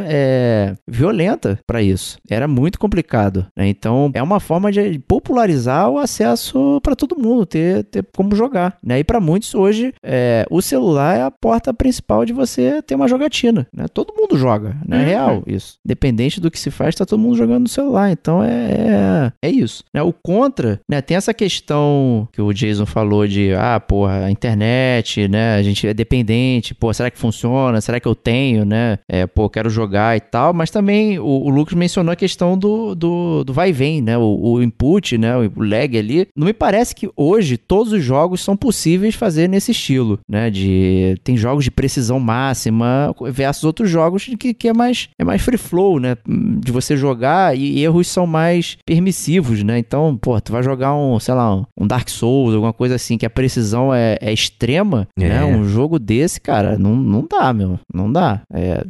[0.08, 2.18] é, violenta pra isso.
[2.30, 3.46] Era muito complicado.
[3.56, 3.68] né?
[3.68, 8.78] Então, é uma forma de popularizar o acesso pra todo mundo, ter, ter como jogar.
[8.84, 9.00] Né?
[9.00, 13.08] E pra muitos hoje, é, o celular é a porta principal de você ter uma
[13.08, 13.68] jogatina.
[13.72, 13.86] Né?
[13.94, 15.04] Todo mundo joga, né?
[15.04, 15.78] É real isso.
[15.86, 18.12] Independente do que se faz, tá todo mundo jogando no celular.
[18.12, 19.84] Então é, é, é isso.
[19.94, 20.02] Né?
[20.02, 21.00] O contra, né?
[21.00, 25.56] Tem essa questão que o Jason falou de, ah, porra, a internet, né?
[25.56, 27.80] A gente é dependente, pô, será que funciona?
[27.80, 28.98] Será que eu tenho, né?
[29.08, 30.54] É, pô, quero jogar e tal.
[30.54, 34.18] Mas também o, o Lucas mencionou a questão do, do, do vai e vem, né?
[34.18, 35.38] O, o input, né?
[35.38, 36.28] O lag ali.
[36.36, 40.50] Não me parece que hoje todos os jogos são possíveis fazer nesse estilo, né?
[40.50, 45.42] De tem jogos de precisão máxima versus outros jogos que, que é mais é mais
[45.42, 46.16] free flow, né?
[46.28, 49.78] De você jogar e erros são mais permissivos, né?
[49.80, 53.26] Então, pô, tu vai jogar um, sei lá, um Dark Souls, alguma coisa assim que
[53.26, 55.28] a precisão é, é extrema, É.
[55.30, 55.46] né?
[55.46, 58.42] Um jogo desse, cara, não, não dá, meu, não dá.
[58.54, 58.84] É,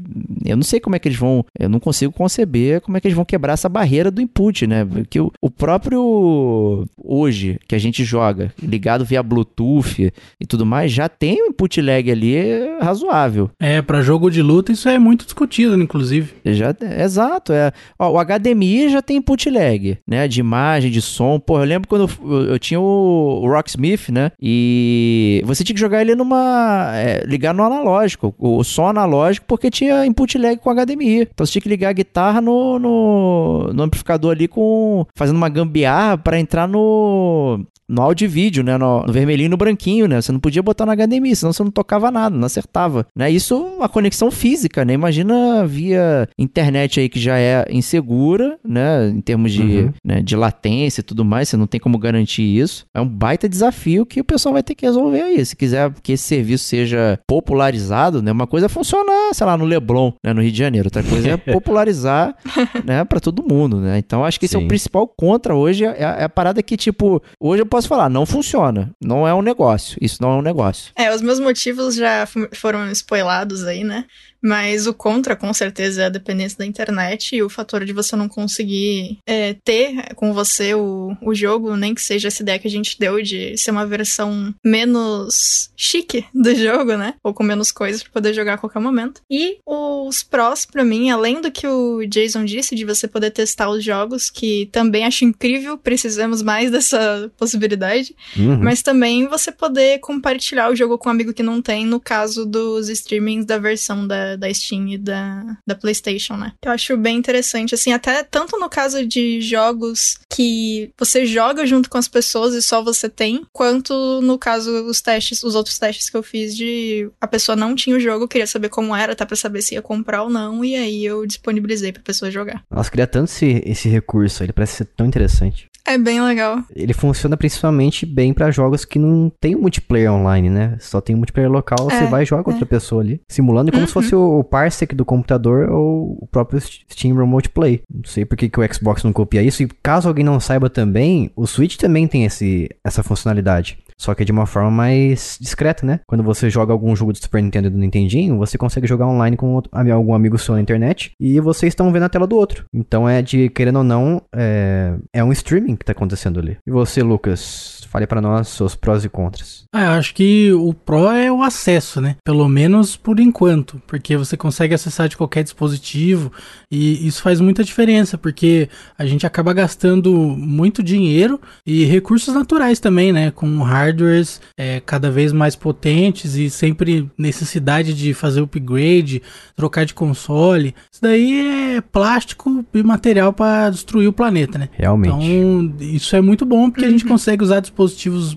[0.45, 3.07] eu não sei como é que eles vão, eu não consigo conceber como é que
[3.07, 4.85] eles vão quebrar essa barreira do input, né?
[4.85, 10.91] Porque o, o próprio hoje que a gente joga ligado via Bluetooth e tudo mais
[10.99, 12.35] já tem um input lag ali
[12.81, 13.49] razoável.
[13.57, 16.33] É, para jogo de luta isso é muito discutido, inclusive.
[16.45, 17.71] Já, exato, é.
[17.97, 20.27] Ó, o HDMI já tem input lag, né?
[20.27, 21.39] De imagem, de som.
[21.39, 24.31] Pô, eu lembro quando eu, eu tinha o, o Rocksmith, né?
[24.41, 26.91] E você tinha que jogar ele numa.
[26.95, 31.21] É, ligar no analógico, o, o som analógico, porque tinha input lag com HDMI.
[31.21, 35.05] Então você tinha que ligar a guitarra no, no, no amplificador ali com.
[35.15, 38.77] fazendo uma gambiarra para entrar no no áudio e vídeo, né?
[38.77, 40.21] No, no, vermelhinho e no branquinho, né?
[40.21, 43.05] Você não podia botar no HDMI, senão você não tocava nada, não acertava.
[43.15, 43.29] Né?
[43.31, 44.93] Isso é uma conexão física, né?
[44.93, 49.09] Imagina via internet aí que já é insegura, né?
[49.09, 49.93] Em termos de, uhum.
[50.03, 50.21] né?
[50.21, 52.85] de latência e tudo mais, você não tem como garantir isso.
[52.93, 55.45] É um baita desafio que o pessoal vai ter que resolver aí.
[55.45, 58.31] Se quiser que esse serviço seja popularizado, né?
[58.31, 60.33] Uma coisa é funcionar, sei lá, no Leblon, né?
[60.33, 60.87] No Rio de Janeiro.
[60.87, 62.35] Outra coisa é popularizar,
[62.83, 63.03] né?
[63.05, 63.97] Pra todo mundo, né?
[63.97, 64.61] Então acho que esse Sim.
[64.61, 65.85] é o principal contra hoje.
[65.85, 68.91] É, é a parada que, tipo, hoje eu posso falar, não funciona.
[69.03, 69.97] Não é um negócio.
[70.01, 70.78] Isso não é um negócio.
[70.95, 74.05] É, os meus motivos já foram spoilados aí, né?
[74.41, 78.15] Mas o contra, com certeza, é a dependência da internet e o fator de você
[78.15, 82.67] não conseguir é, ter com você o, o jogo, nem que seja essa ideia que
[82.67, 87.15] a gente deu de ser uma versão menos chique do jogo, né?
[87.23, 89.21] Ou com menos coisas para poder jogar a qualquer momento.
[89.29, 93.69] E os prós, para mim, além do que o Jason disse, de você poder testar
[93.69, 98.59] os jogos, que também acho incrível, precisamos mais dessa possibilidade, uhum.
[98.59, 102.45] mas também você poder compartilhar o jogo com um amigo que não tem, no caso
[102.45, 106.53] dos streamings da versão da da, Steam e da, da PlayStation, né?
[106.63, 111.89] Eu acho bem interessante, assim, até tanto no caso de jogos que você joga junto
[111.89, 116.09] com as pessoas e só você tem, quanto no caso os testes, os outros testes
[116.09, 119.25] que eu fiz de a pessoa não tinha o jogo, queria saber como era, tá
[119.25, 122.63] para saber se ia comprar ou não, e aí eu disponibilizei pra pessoa jogar.
[122.69, 125.69] Nossa, queria tanto esse, esse recurso, ele parece ser tão interessante.
[125.89, 126.63] É bem legal.
[126.75, 130.77] Ele funciona principalmente bem para jogos que não tem multiplayer online, né?
[130.79, 132.53] Só tem multiplayer local, é, você vai e joga com é.
[132.53, 133.87] outra pessoa ali, simulando como uhum.
[133.87, 137.81] se fosse o parsec do computador ou o próprio Steam Remote Play.
[137.93, 139.63] Não sei por que, que o Xbox não copia isso.
[139.63, 143.77] E caso alguém não saiba também, o Switch também tem esse, essa funcionalidade.
[143.99, 145.99] Só que de uma forma mais discreta, né?
[146.07, 149.35] Quando você joga algum jogo do Super Nintendo e do Nintendinho, você consegue jogar online
[149.35, 152.63] com outro, algum amigo seu na internet e vocês estão vendo a tela do outro.
[152.73, 156.57] Então é de, querendo ou não, é, é um streaming que tá acontecendo ali.
[156.65, 159.63] E você, Lucas, fale para nós seus prós e contras.
[159.73, 162.15] Ah, eu acho que o pró é o acesso, né?
[162.23, 166.31] Pelo menos por enquanto, porque você consegue acessar de qualquer dispositivo
[166.71, 172.79] e isso faz muita diferença, porque a gente acaba gastando muito dinheiro e recursos naturais
[172.79, 173.31] também, né?
[173.31, 179.21] Com hardware hardwares é, cada vez mais potentes e sempre necessidade de fazer upgrade,
[179.55, 180.75] trocar de console.
[180.91, 184.69] Isso daí é plástico e material para destruir o planeta, né?
[184.73, 185.25] Realmente.
[185.25, 187.11] Então, isso é muito bom porque a gente uhum.
[187.11, 187.78] consegue usar dispositivos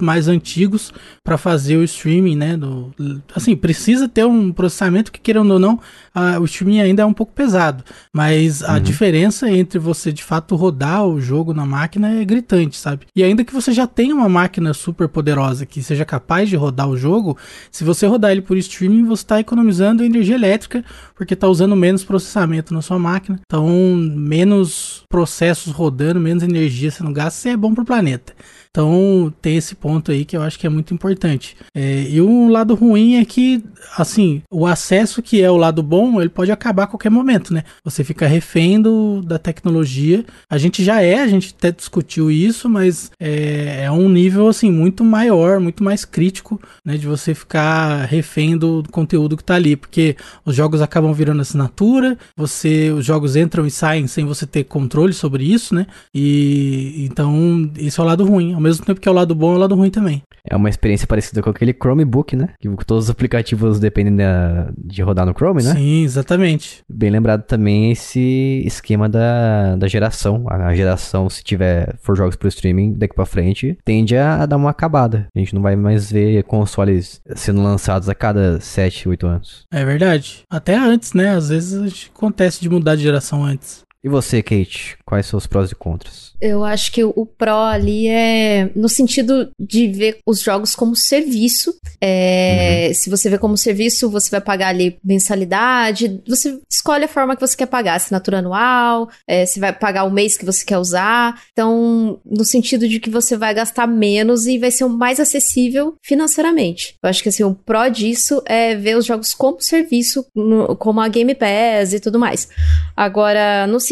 [0.00, 0.92] mais antigos
[1.24, 2.56] para fazer o streaming, né?
[2.56, 2.92] Do,
[3.34, 5.80] assim, precisa ter um processamento que, querendo ou não,
[6.14, 7.84] a, o streaming ainda é um pouco pesado.
[8.14, 8.80] Mas a uhum.
[8.80, 13.06] diferença entre você de fato rodar o jogo na máquina é gritante, sabe?
[13.16, 16.56] E ainda que você já tenha uma máquina super poderosa poderosa que seja capaz de
[16.56, 17.36] rodar o jogo,
[17.70, 20.84] se você rodar ele por streaming, você está economizando energia elétrica,
[21.14, 23.40] porque está usando menos processamento na sua máquina.
[23.44, 28.34] Então, menos processos rodando, menos energia sendo gasta, é bom para o planeta.
[28.72, 31.54] Então tem esse ponto aí que eu acho que é muito importante.
[31.74, 33.62] É, e um lado ruim é que,
[33.98, 37.64] assim, o acesso que é o lado bom, ele pode acabar a qualquer momento, né?
[37.84, 40.24] Você fica refém do, da tecnologia.
[40.48, 44.70] A gente já é, a gente até discutiu isso, mas é, é um nível, assim,
[44.70, 46.96] muito maior, muito mais crítico, né?
[46.96, 50.16] De você ficar refém do, do conteúdo que tá ali, porque
[50.46, 55.12] os jogos acabam virando assinatura, você, os jogos entram e saem sem você ter controle
[55.12, 55.86] sobre isso, né?
[56.14, 59.56] E então, isso é o lado ruim mesmo tempo que é o lado bom, é
[59.56, 60.22] o lado ruim também.
[60.44, 62.50] É uma experiência parecida com aquele Chromebook, né?
[62.60, 65.74] Que todos os aplicativos dependem da, de rodar no Chrome, né?
[65.74, 66.82] Sim, exatamente.
[66.88, 70.44] Bem lembrado também esse esquema da, da geração.
[70.48, 74.56] A geração, se tiver for jogos pro streaming daqui pra frente, tende a, a dar
[74.56, 75.26] uma acabada.
[75.34, 79.66] A gente não vai mais ver consoles sendo lançados a cada 7, 8 anos.
[79.70, 80.42] É verdade.
[80.50, 81.30] Até antes, né?
[81.30, 83.84] Às vezes acontece de mudar de geração antes.
[84.04, 84.96] E você, Kate?
[85.06, 86.32] Quais são os prós e contras?
[86.40, 91.72] Eu acho que o pró ali é no sentido de ver os jogos como serviço.
[92.00, 92.94] É, uhum.
[92.94, 96.20] Se você vê como serviço, você vai pagar ali mensalidade.
[96.26, 100.10] Você escolhe a forma que você quer pagar, assinatura anual, é, você vai pagar o
[100.10, 101.40] mês que você quer usar.
[101.52, 105.94] Então, no sentido de que você vai gastar menos e vai ser o mais acessível
[106.02, 106.96] financeiramente.
[107.00, 111.00] Eu acho que assim, o pró disso é ver os jogos como serviço, no, como
[111.00, 112.48] a Game Pass e tudo mais.
[112.96, 113.91] Agora, no sentido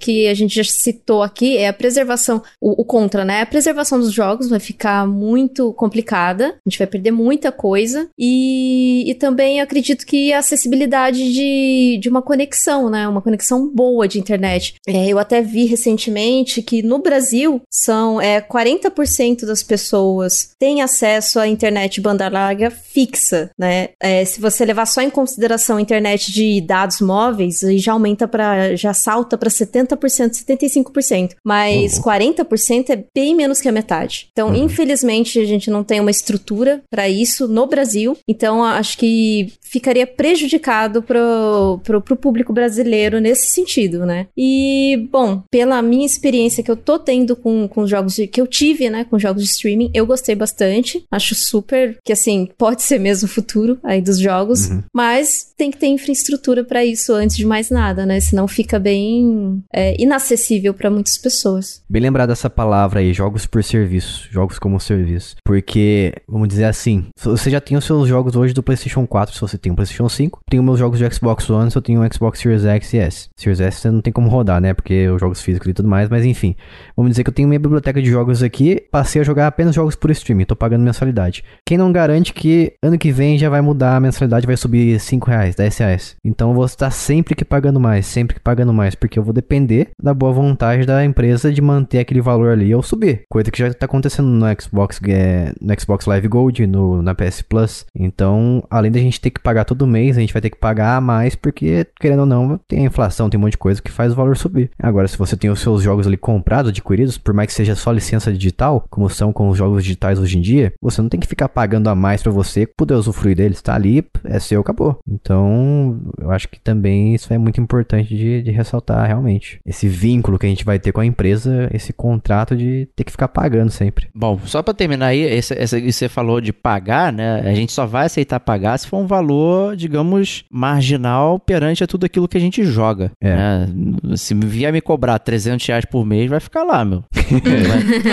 [0.00, 3.42] que a gente já citou aqui é a preservação, o, o contra, né?
[3.42, 9.04] A preservação dos jogos vai ficar muito complicada, a gente vai perder muita coisa e,
[9.06, 13.08] e também acredito que a acessibilidade de, de uma conexão, né?
[13.08, 14.74] Uma conexão boa de internet.
[14.86, 21.38] É, eu até vi recentemente que no Brasil são é, 40% das pessoas têm acesso
[21.38, 23.90] à internet banda larga fixa, né?
[24.00, 28.74] É, se você levar só em consideração a internet de dados móveis, já aumenta para
[28.76, 28.92] já
[29.38, 29.96] para 70%,
[30.32, 32.02] 75%, mas uhum.
[32.02, 34.28] 40% é bem menos que a metade.
[34.32, 34.64] Então, uhum.
[34.64, 38.16] infelizmente, a gente não tem uma estrutura para isso no Brasil.
[38.28, 44.28] Então, acho que ficaria prejudicado pro, pro, pro público brasileiro nesse sentido, né?
[44.36, 48.46] E, bom, pela minha experiência que eu tô tendo com, com jogos de, que eu
[48.46, 51.04] tive, né, com jogos de streaming, eu gostei bastante.
[51.10, 54.84] Acho super que, assim, pode ser mesmo o futuro aí dos jogos, uhum.
[54.94, 58.20] mas tem que ter infraestrutura para isso antes de mais nada, né?
[58.20, 61.82] Senão fica bem é, inacessível para muitas pessoas.
[61.90, 65.34] Bem lembrado essa palavra aí, jogos por serviço, jogos como serviço.
[65.44, 69.40] Porque, vamos dizer assim, você já tem os seus jogos hoje do PlayStation 4, se
[69.40, 70.40] você um PlayStation 5.
[70.48, 73.28] Tenho meus jogos de Xbox One, se eu tenho um Xbox Series X e S.
[73.36, 74.74] Series S você não tem como rodar, né?
[74.74, 76.54] Porque os jogos físicos e tudo mais, mas enfim.
[76.96, 79.94] Vamos dizer que eu tenho minha biblioteca de jogos aqui, passei a jogar apenas jogos
[79.94, 81.44] por streaming, tô pagando mensalidade.
[81.66, 85.28] Quem não garante que ano que vem já vai mudar a mensalidade, vai subir 5
[85.28, 86.16] reais, 10 reais.
[86.24, 89.32] Então eu vou estar sempre que pagando mais, sempre que pagando mais, porque eu vou
[89.32, 93.22] depender da boa vontade da empresa de manter aquele valor ali ou subir.
[93.30, 97.42] Coisa que já tá acontecendo no Xbox, é, no Xbox Live Gold, no, na PS
[97.42, 97.86] Plus.
[97.94, 100.98] Então, além da gente ter que pagar todo mês, a gente vai ter que pagar
[101.02, 104.12] mais, porque, querendo ou não, tem a inflação, tem um monte de coisa que faz
[104.12, 104.70] o valor subir.
[104.78, 107.92] Agora, se você tem os seus jogos ali comprados, adquiridos, por mais que seja só
[107.92, 111.26] licença digital, como são com os jogos digitais hoje em dia, você não tem que
[111.26, 113.60] ficar pagando a mais para você poder usufruir deles.
[113.60, 114.98] Tá ali, é seu, acabou.
[115.06, 119.58] Então, eu acho que também isso é muito importante de, de ressaltar realmente.
[119.66, 123.12] Esse vínculo que a gente vai ter com a empresa, esse contrato de ter que
[123.12, 124.08] ficar pagando sempre.
[124.14, 127.40] Bom, só para terminar aí, esse, esse, você falou de pagar, né?
[127.40, 129.33] A gente só vai aceitar pagar se for um valor,
[129.76, 133.12] digamos, marginal perante a tudo aquilo que a gente joga.
[133.20, 133.34] É.
[133.34, 133.68] Né?
[134.16, 137.04] Se vier me cobrar 300 reais por mês, vai ficar lá, meu.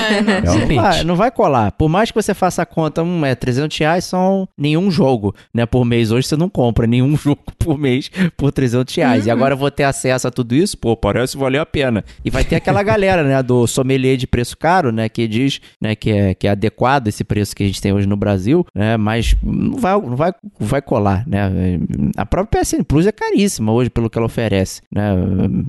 [0.02, 1.72] É, não, vai, não vai colar.
[1.74, 5.66] Por mais que você faça a conta, hum, é 300 reais são nenhum jogo, né?
[5.66, 6.12] Por mês.
[6.12, 9.24] Hoje você não compra nenhum jogo por mês por 300 reais.
[9.24, 9.28] Uhum.
[9.28, 10.78] E agora eu vou ter acesso a tudo isso?
[10.78, 12.04] Pô, parece valer a pena.
[12.24, 15.96] E vai ter aquela galera, né, do sommelier de preço caro, né, que diz, né,
[15.96, 18.98] que é, que é adequado esse preço que a gente tem hoje no Brasil, né,
[18.98, 21.80] mas não vai, não vai, vai colar, né.
[22.18, 25.14] A própria PSN Plus é caríssima hoje pelo que ela oferece, né.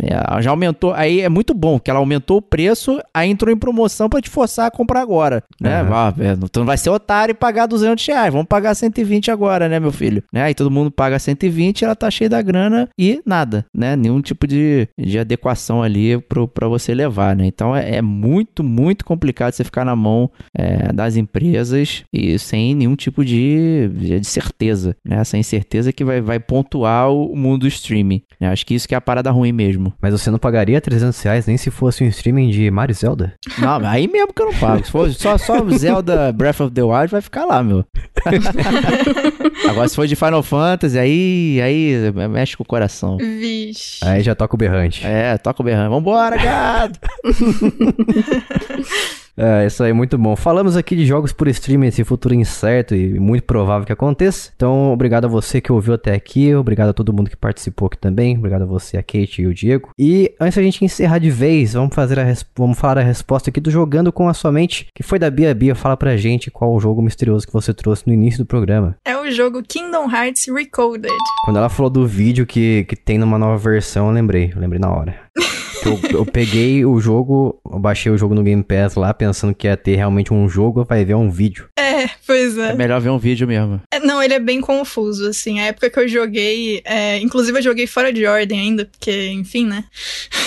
[0.03, 3.57] É, já aumentou, aí é muito bom que ela aumentou o preço, aí entrou em
[3.57, 5.83] promoção para te forçar a comprar agora, né.
[5.83, 5.95] Uhum.
[5.95, 6.15] Ah,
[6.51, 9.93] tu não vai ser otário e pagar 200 reais, vamos pagar 120 agora, né, meu
[9.93, 10.45] filho, né.
[10.45, 14.47] Aí todo mundo paga 120, ela tá cheia da grana e nada, né, nenhum tipo
[14.47, 17.47] de, de adequação ali para você levar, né.
[17.47, 22.75] Então é, é, muito, muito complicado você ficar na mão é, das empresas e sem
[22.75, 27.69] nenhum tipo de, de certeza, né, essa incerteza que vai, vai pontuar o mundo do
[27.69, 28.23] streaming.
[28.39, 28.49] Né?
[28.49, 29.95] Acho que isso que é a parada ruim mesmo.
[30.01, 33.35] Mas você não pagaria 300 reais nem se fosse um streaming de Mario Zelda?
[33.59, 34.85] Não, aí mesmo que eu não pago.
[34.85, 37.85] Se for só, só Zelda Breath of the Wild, vai ficar lá, meu.
[39.69, 43.17] Agora, se for de Final Fantasy, aí, aí mexe com o coração.
[43.17, 44.05] Vixe.
[44.05, 45.07] Aí já toca o berrante.
[45.07, 45.91] É, toca o berrante.
[45.91, 46.99] Vambora, gado!
[49.37, 50.37] É, isso aí, muito bom.
[50.37, 54.51] Falamos aqui de jogos por streaming, esse futuro incerto e muito provável que aconteça.
[54.55, 57.99] Então, obrigado a você que ouviu até aqui, obrigado a todo mundo que participou aqui
[57.99, 59.91] também, obrigado a você, a Kate e o Diego.
[59.99, 63.61] E antes da gente encerrar de vez, vamos fazer a vamos falar a resposta aqui
[63.61, 65.75] do Jogando com a Sua Mente, que foi da Bia Bia.
[65.75, 68.97] Fala pra gente qual o jogo misterioso que você trouxe no início do programa.
[69.05, 71.13] É o jogo Kingdom Hearts Recoded.
[71.45, 74.81] Quando ela falou do vídeo que, que tem numa nova versão, eu lembrei, eu lembrei
[74.81, 75.15] na hora.
[75.85, 79.67] Eu, eu, peguei o jogo, eu baixei o jogo no Game Pass lá, pensando que
[79.67, 81.69] ia ter realmente um jogo, vai ver um vídeo.
[81.77, 82.71] É, pois é.
[82.71, 83.81] É melhor ver um vídeo mesmo.
[83.91, 85.61] É, não, ele é bem confuso, assim.
[85.61, 89.67] A época que eu joguei, é, inclusive eu joguei fora de ordem ainda, porque, enfim,
[89.67, 89.85] né?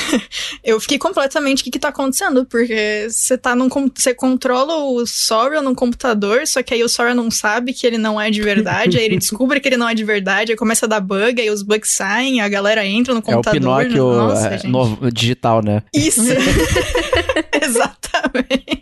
[0.64, 2.46] eu fiquei completamente, o que que tá acontecendo?
[2.46, 7.14] Porque você tá num, você controla o Sora num computador, só que aí o Sora
[7.14, 9.94] não sabe que ele não é de verdade, aí ele descobre que ele não é
[9.94, 13.22] de verdade, aí começa a dar bug, aí os bugs saem, a galera entra no
[13.22, 13.56] computador.
[13.56, 15.82] É o Pinóquio Nossa, é, no, digital, né?
[15.94, 16.22] Isso!
[17.62, 18.75] Exatamente.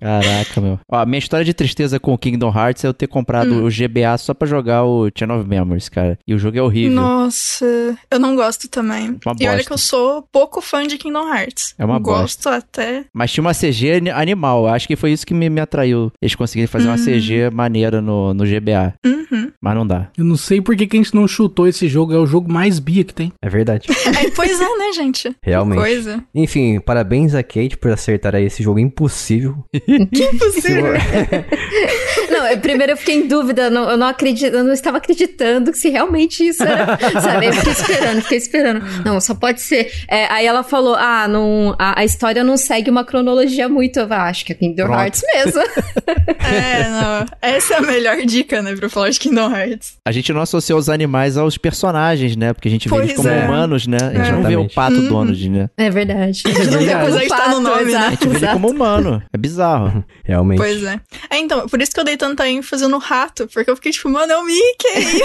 [0.00, 0.78] Caraca, meu.
[0.90, 3.64] Ó, a minha história de tristeza com o Kingdom Hearts é eu ter comprado hum.
[3.64, 6.18] o GBA só pra jogar o Chain of Memories, cara.
[6.26, 7.00] E o jogo é horrível.
[7.00, 7.64] Nossa,
[8.10, 9.18] eu não gosto também.
[9.24, 11.74] Uma e olha que eu sou pouco fã de Kingdom Hearts.
[11.78, 12.56] É uma Gosto bosta.
[12.56, 13.04] até.
[13.12, 14.66] Mas tinha uma CG animal.
[14.66, 16.12] Acho que foi isso que me, me atraiu.
[16.20, 17.50] Eles conseguiram fazer uma CG hum.
[17.54, 18.94] maneira no, no GBA.
[19.04, 19.50] Uhum.
[19.60, 20.08] Mas não dá.
[20.16, 22.12] Eu não sei por que, que a gente não chutou esse jogo.
[22.12, 23.32] É o jogo mais bia que tem.
[23.42, 23.88] É verdade.
[24.20, 25.34] É, pois é, né, gente?
[25.42, 25.78] Realmente.
[25.78, 26.22] Coisa.
[26.34, 29.29] Enfim, parabéns a Kate por acertar aí esse jogo impossível.
[29.34, 30.92] Impossível.
[32.30, 34.98] Não, eu- primeiro eu fiquei em dúvida, eu não, eu não acredito, eu não estava
[34.98, 36.98] acreditando que se realmente isso era.
[37.20, 37.46] Sabe?
[37.46, 38.82] Eu fiquei esperando, fiquei esperando.
[39.04, 39.90] Não, só pode ser.
[40.08, 43.98] É, aí ela falou: ah, não, a, a história não segue uma cronologia muito.
[43.98, 45.00] Eu ah, acho que é Kingdom Pronto.
[45.00, 45.60] Hearts mesmo.
[46.50, 47.26] É, não.
[47.40, 49.94] Essa é a melhor dica, né, pra falar de Kingdom Hearts.
[50.04, 52.52] A gente não associa os animais aos personagens, né?
[52.52, 53.44] Porque a gente vê eles como é.
[53.44, 53.98] humanos, né?
[54.02, 55.08] A gente não vê o pato Uhum.
[55.08, 55.70] Donald, né?
[55.76, 56.42] É verdade.
[56.44, 56.92] verdade.
[56.92, 57.98] Apesar de estar no nome, né?
[57.98, 59.19] A gente vê ele como humano.
[59.32, 60.04] É bizarro.
[60.24, 60.58] Realmente.
[60.58, 61.00] Pois é.
[61.30, 64.08] É, então, por isso que eu dei tanta ênfase no rato, porque eu fiquei tipo,
[64.08, 65.22] mano, é o Mickey!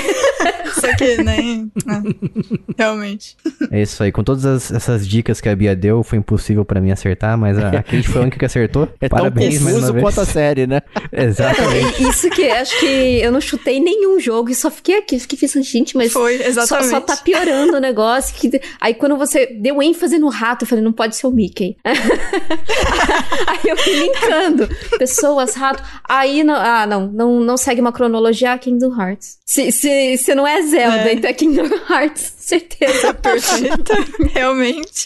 [0.80, 1.38] Só que, né?
[1.88, 3.36] é, realmente.
[3.72, 4.12] É isso aí.
[4.12, 7.58] Com todas as- essas dicas que a Bia deu, foi impossível pra mim acertar, mas
[7.58, 8.88] a, a Kate foi a única que acertou.
[9.02, 10.82] É Parabéns tão confuso quanto a série, né?
[11.12, 12.04] Exatamente.
[12.08, 12.86] Isso que acho que
[13.22, 16.44] eu não chutei nenhum jogo e só fiquei aqui, fiquei pensando, gente, mas Foi, só,
[16.46, 16.90] exatamente.
[16.90, 18.34] só tá piorando o negócio.
[18.36, 18.60] Que...
[18.80, 21.78] Aí quando você deu ênfase no rato, eu falei, não pode ser o Mickey.
[21.84, 24.68] aí eu linkando.
[24.98, 25.84] Pessoas, rato.
[26.04, 29.38] Aí, não, ah, não, não, não segue uma cronologia ah, Kingdom Hearts.
[29.46, 31.14] Se, se, se não é Zelda, É.
[31.14, 33.14] então é Kingdom Hearts, certeza.
[33.14, 33.94] Perfeito.
[34.34, 35.06] realmente.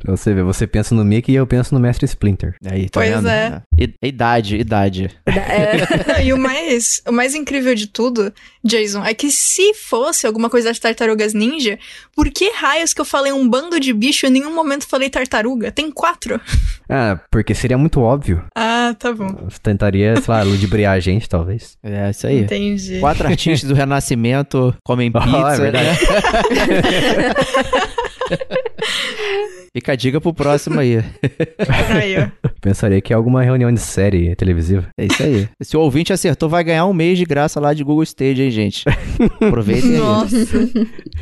[0.00, 2.54] Pra você ver, você pensa no Mickey e eu penso no Mestre Splinter.
[2.64, 3.28] Aí, tá Pois vendo?
[3.28, 3.62] é.
[3.78, 5.10] I- Idade, idade.
[5.26, 8.32] É, e o mais, o mais incrível de tudo,
[8.64, 11.78] Jason, é que se fosse alguma coisa das tartarugas ninja,
[12.14, 15.10] por que raios que eu falei um bando de bicho e em nenhum momento falei
[15.10, 15.70] tartaruga?
[15.72, 16.40] Tem quatro.
[16.90, 18.42] Ah, porque seria muito óbvio.
[18.56, 19.28] Ah, tá bom.
[19.44, 21.76] Você tentaria, sei lá, ludibriar a gente, talvez.
[21.82, 22.40] É isso aí.
[22.40, 22.98] Entendi.
[22.98, 25.52] Quatro artistas do Renascimento comem Oh, pizza.
[25.52, 25.86] é verdade.
[25.86, 27.34] né?
[29.72, 30.98] Fica a dica pro próximo aí.
[31.94, 32.48] Aí, ó.
[32.60, 34.88] Pensaria que é alguma reunião de série televisiva.
[34.98, 35.48] É isso aí.
[35.62, 38.50] Se o ouvinte acertou, vai ganhar um mês de graça lá de Google Stage, hein,
[38.50, 38.84] gente?
[39.40, 39.98] Aproveitem aí.
[39.98, 40.36] Nossa.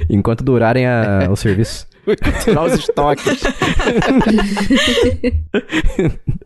[0.08, 1.86] Enquanto durarem a- o serviço.
[2.44, 3.42] Tirar os estoques.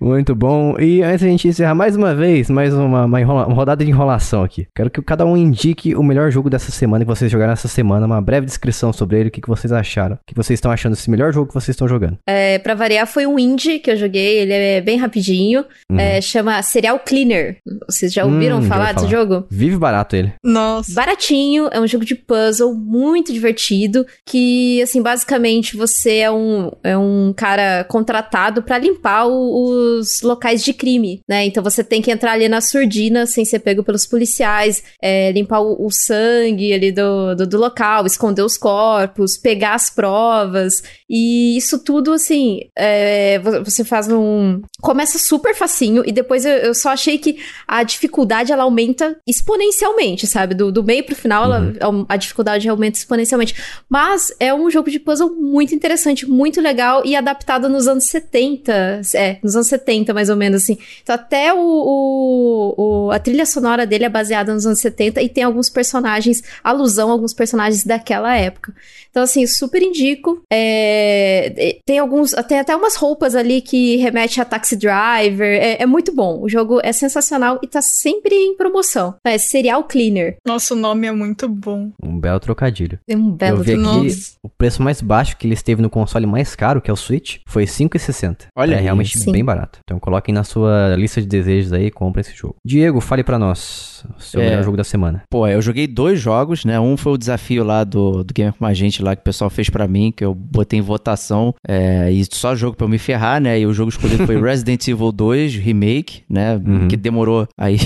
[0.00, 0.78] Muito bom.
[0.78, 3.90] E antes da gente encerrar mais uma vez, mais uma, uma, enrola- uma rodada de
[3.90, 4.66] enrolação aqui.
[4.74, 8.06] Quero que cada um indique o melhor jogo dessa semana que vocês jogaram essa semana,
[8.06, 10.92] uma breve descrição sobre ele, o que, que vocês acharam, o que vocês estão achando
[10.92, 12.18] desse melhor jogo que vocês estão jogando.
[12.26, 15.64] é, pra variar, foi um indie que eu joguei, ele é bem rapidinho.
[15.90, 15.98] Uhum.
[15.98, 17.58] É, chama Serial Cleaner.
[17.88, 19.44] Vocês já ouviram Hum, já falar desse jogo?
[19.50, 20.32] Vive barato ele.
[20.44, 20.92] Nossa.
[20.94, 26.96] Baratinho, é um jogo de puzzle muito divertido, que, assim, basicamente você é um, é
[26.96, 31.44] um cara contratado pra limpar o- os locais de crime, né?
[31.44, 35.60] Então você tem que entrar ali na surdina sem ser pego pelos policiais, é, limpar
[35.60, 41.56] o, o sangue ali do, do, do local, esconder os corpos, pegar as provas, e
[41.56, 44.60] isso tudo, assim, é, vo- você faz um...
[44.80, 50.26] Começa super facinho, e depois eu, eu só achei que a dificuldade ela aumenta exponencialmente,
[50.26, 50.54] sabe?
[50.54, 51.72] Do, do meio pro final, ela-
[52.08, 53.54] a dificuldade aumenta exponencialmente.
[53.88, 59.00] Mas é um jogo de puzzle muito interessante, muito legal e adaptado nos anos 70.
[59.14, 60.76] É, nos anos 70, mais ou menos, assim.
[61.02, 62.74] Então, até o, o-
[63.06, 67.08] o- a trilha sonora dele é baseada nos anos 70 e tem alguns personagens, alusão
[67.08, 68.74] a alguns personagens daquela época.
[69.10, 70.42] Então, assim, super indico.
[70.52, 72.32] É, tem alguns.
[72.46, 75.46] Tem até umas roupas ali que remete a Taxi Driver.
[75.46, 76.42] É, é muito bom.
[76.42, 79.14] O jogo é sensacional e tá sempre em promoção.
[79.24, 80.36] É Serial Cleaner.
[80.46, 81.90] Nossa, o nome é muito bom.
[82.02, 82.98] Um belo trocadilho.
[83.08, 84.32] É um belo eu vi aqui Nossa.
[84.42, 87.38] o preço mais baixo que ele esteve no console mais caro, que é o Switch,
[87.46, 88.48] foi R$ 5,60.
[88.54, 89.32] Olha É realmente Sim.
[89.32, 89.78] bem barato.
[89.84, 92.56] Então coloquem na sua lista de desejos aí e compra esse jogo.
[92.64, 94.50] Diego, fale pra nós o seu É.
[94.50, 95.22] melhor jogo da semana.
[95.30, 96.78] Pô, eu joguei dois jogos, né?
[96.80, 99.50] Um foi o desafio lá do, do Gamer com a gente lá que o pessoal
[99.50, 101.54] fez pra mim, que eu botei em votação.
[101.66, 103.58] é, e só jogo pra eu me ferrar, né?
[103.58, 106.56] E o jogo escolhido foi Resident Evil 2 Remake, né?
[106.56, 106.88] Uhum.
[106.88, 107.78] Que demorou aí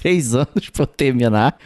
[0.00, 1.56] três anos pra eu terminar.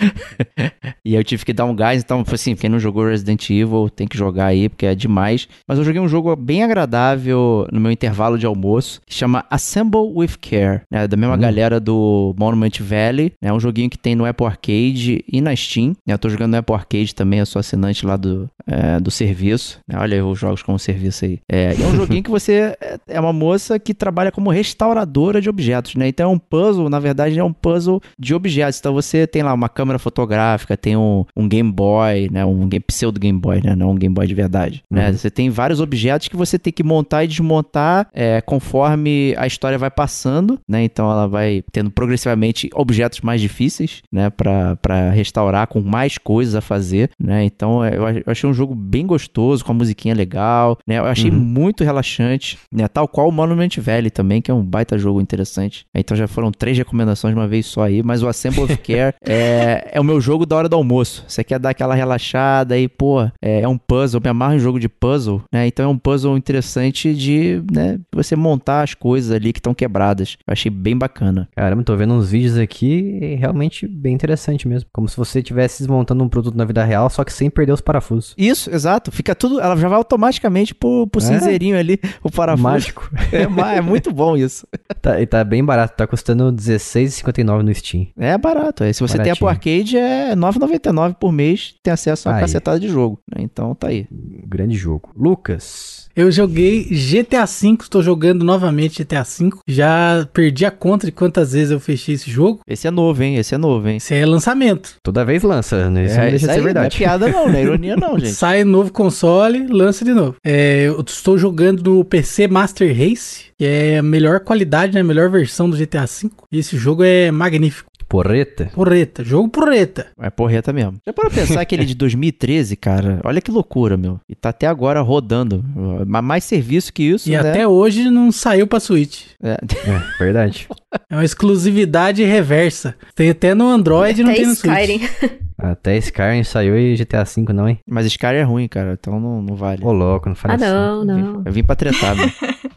[1.04, 2.02] e eu tive que dar um gás.
[2.02, 5.48] Então, foi assim, quem não jogou Resident Evil tem que jogar aí, porque é demais.
[5.68, 10.12] Mas eu joguei um jogo bem agradável no meu intervalo de almoço, que chama Assemble
[10.14, 11.06] with Care, né?
[11.06, 11.38] Da mesma Hum.
[11.40, 13.32] galera do Monument Valley.
[13.42, 15.88] É um joguinho que tem no Apple Arcade e na Steam.
[16.06, 16.14] né?
[16.14, 19.78] Eu tô jogando no Apple Arcade também, eu sou assinante lá do, é, do serviço.
[19.92, 21.38] Olha os jogos como serviço aí.
[21.50, 25.48] É, é um joguinho que você é- é uma moça que trabalha como restauradora de
[25.48, 26.08] objetos, né?
[26.08, 28.78] Então é um puzzle, na verdade, é um puzzle de objetos.
[28.78, 32.44] Então você tem lá uma câmera fotográfica, tem um, um Game Boy, né?
[32.44, 33.74] Um game, pseudo Game Boy, né?
[33.76, 34.82] Não um Game Boy de verdade.
[34.90, 35.08] Né?
[35.10, 35.16] Uhum.
[35.16, 39.78] Você tem vários objetos que você tem que montar e desmontar é, conforme a história
[39.78, 40.82] vai passando, né?
[40.84, 44.30] Então ela vai tendo progressivamente objetos mais difíceis, né?
[44.30, 47.44] Pra, pra restaurar com mais coisas a fazer, né?
[47.44, 50.98] Então é, eu achei um jogo bem gostoso, com a musiquinha legal, né?
[50.98, 51.38] Eu achei Uhum.
[51.38, 52.86] muito relaxante, né?
[52.88, 55.86] Tal qual o Monument Valley também, que é um baita jogo interessante.
[55.94, 58.76] Então já foram três recomendações de uma vez só aí, mas mas o Assemble of
[58.76, 61.24] Care é, é o meu jogo da hora do almoço.
[61.26, 64.78] Você quer dar aquela relaxada e, pô, é, é um puzzle, me amarro em jogo
[64.78, 65.66] de puzzle, né?
[65.66, 70.36] Então é um puzzle interessante de, né, você montar as coisas ali que estão quebradas.
[70.46, 71.48] Eu achei bem bacana.
[71.56, 74.88] Caramba, tô vendo uns vídeos aqui realmente bem interessante mesmo.
[74.92, 77.80] Como se você estivesse desmontando um produto na vida real, só que sem perder os
[77.80, 78.32] parafusos.
[78.38, 79.10] Isso, exato.
[79.10, 81.24] Fica tudo, ela já vai automaticamente pro, pro É.
[81.24, 82.62] cinzeirinho ali, o parafuso.
[82.62, 83.10] Mágico.
[83.32, 84.66] É, é muito bom isso.
[85.02, 88.03] Tá, e tá bem barato, tá custando R$16,59 no Steam.
[88.16, 88.84] É barato.
[88.84, 89.38] Aí, se você tem a Baratinho.
[89.38, 92.42] Pro Arcade, é R$ 9,99 por mês, tem acesso a uma Aí.
[92.42, 93.18] cacetada de jogo.
[93.38, 94.06] Então tá aí.
[94.46, 95.10] Grande jogo.
[95.16, 96.04] Lucas.
[96.16, 99.50] Eu joguei GTA V, estou jogando novamente GTA V.
[99.66, 102.60] Já perdi a conta de quantas vezes eu fechei esse jogo.
[102.68, 103.36] Esse é novo, hein?
[103.36, 103.96] Esse é novo, hein?
[103.96, 104.94] Esse é lançamento.
[105.02, 106.04] Toda vez lança, né?
[106.04, 106.96] Isso não é, deixa isso de aí ser não é verdade.
[106.96, 108.30] piada não, não é ironia não, gente.
[108.30, 110.36] Sai novo console, lança de novo.
[110.44, 115.00] É, eu estou jogando no PC Master Race, que é a melhor qualidade, né?
[115.00, 116.30] A melhor versão do GTA V.
[116.52, 117.90] E esse jogo é magnífico.
[118.08, 118.70] Porreta.
[118.74, 120.06] Porreta, jogo porreta.
[120.20, 120.94] É porreta mesmo.
[121.06, 123.20] Já para pensar aquele de 2013, cara?
[123.24, 124.20] Olha que loucura, meu.
[124.28, 125.64] E tá até agora rodando.
[126.06, 127.38] Ma- Mais serviço que isso, E né?
[127.38, 129.26] até hoje não saiu pra Switch.
[129.42, 129.52] É.
[129.52, 130.68] É, verdade.
[131.10, 132.94] É uma exclusividade reversa.
[133.16, 134.72] Tem até no Android e não tem no Switch.
[134.72, 135.08] Skyrim.
[135.58, 137.78] Até Skyrim saiu e GTA V não, hein?
[137.88, 138.96] Mas Skyrim é ruim, cara.
[138.98, 139.84] Então não, não vale.
[139.84, 140.64] Ô, louco, não fala Ah, assim.
[140.66, 141.42] não, não.
[141.44, 142.28] Eu vim pra tretar, meu.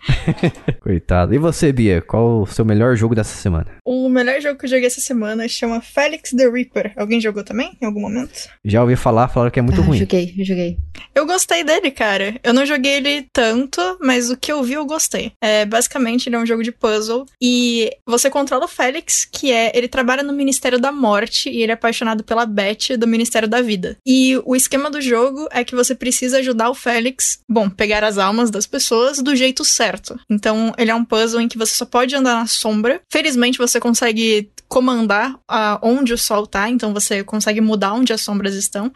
[0.81, 1.34] Coitado.
[1.34, 2.01] E você, Bia?
[2.01, 3.67] Qual o seu melhor jogo dessa semana?
[3.85, 6.93] O melhor jogo que eu joguei essa semana chama Felix the Reaper.
[6.95, 8.49] Alguém jogou também, em algum momento?
[8.63, 9.97] Já ouvi falar, falaram que é muito Ah, ruim.
[9.99, 10.77] Joguei, joguei.
[11.13, 12.35] Eu gostei dele, cara.
[12.43, 15.31] Eu não joguei ele tanto, mas o que eu vi eu gostei.
[15.43, 19.71] É, basicamente, ele é um jogo de puzzle e você controla o Félix, que é.
[19.75, 23.61] Ele trabalha no Ministério da Morte e ele é apaixonado pela Beth do Ministério da
[23.61, 23.97] Vida.
[24.05, 28.17] E o esquema do jogo é que você precisa ajudar o Félix, bom, pegar as
[28.17, 29.97] almas das pessoas do jeito certo.
[30.30, 33.02] Então, ele é um puzzle em que você só pode andar na sombra.
[33.11, 38.22] Felizmente, você consegue comandar ah, onde o sol tá, então você consegue mudar onde as
[38.22, 38.91] sombras estão.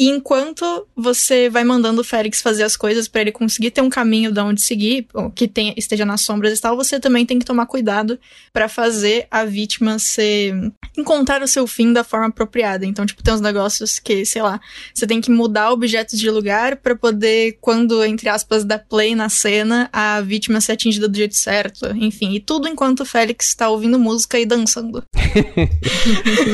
[0.00, 3.90] E enquanto você vai mandando o Félix fazer as coisas pra ele conseguir ter um
[3.90, 7.44] caminho de onde seguir, que tenha, esteja nas sombras e tal, você também tem que
[7.44, 8.18] tomar cuidado
[8.50, 10.54] pra fazer a vítima ser
[10.96, 12.86] encontrar o seu fim da forma apropriada.
[12.86, 14.58] Então, tipo, tem uns negócios que, sei lá,
[14.94, 19.28] você tem que mudar objetos de lugar pra poder quando, entre aspas, dar play na
[19.28, 21.94] cena, a vítima ser atingida do jeito certo.
[21.94, 25.04] Enfim, e tudo enquanto o Félix tá ouvindo música e dançando.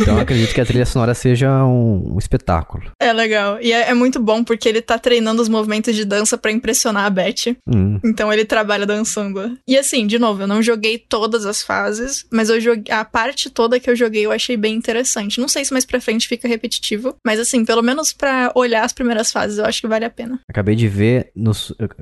[0.02, 2.90] Então eu acredito que a trilha sonora seja um, um espetáculo.
[3.00, 3.35] É legal.
[3.60, 7.04] E é, é muito bom porque ele tá treinando os movimentos de dança pra impressionar
[7.04, 7.56] a Beth.
[7.66, 7.98] Hum.
[8.04, 9.56] Então ele trabalha dançando.
[9.66, 13.50] E assim, de novo, eu não joguei todas as fases, mas eu joguei a parte
[13.50, 15.40] toda que eu joguei eu achei bem interessante.
[15.40, 18.92] Não sei se mais pra frente fica repetitivo, mas assim, pelo menos pra olhar as
[18.92, 20.40] primeiras fases, eu acho que vale a pena.
[20.48, 21.52] Acabei de ver no,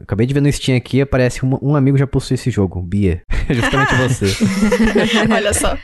[0.02, 3.22] acabei de ver no Steam aqui, aparece um, um amigo já possui esse jogo, Bia.
[3.50, 4.26] Justamente você.
[5.32, 5.76] Olha só.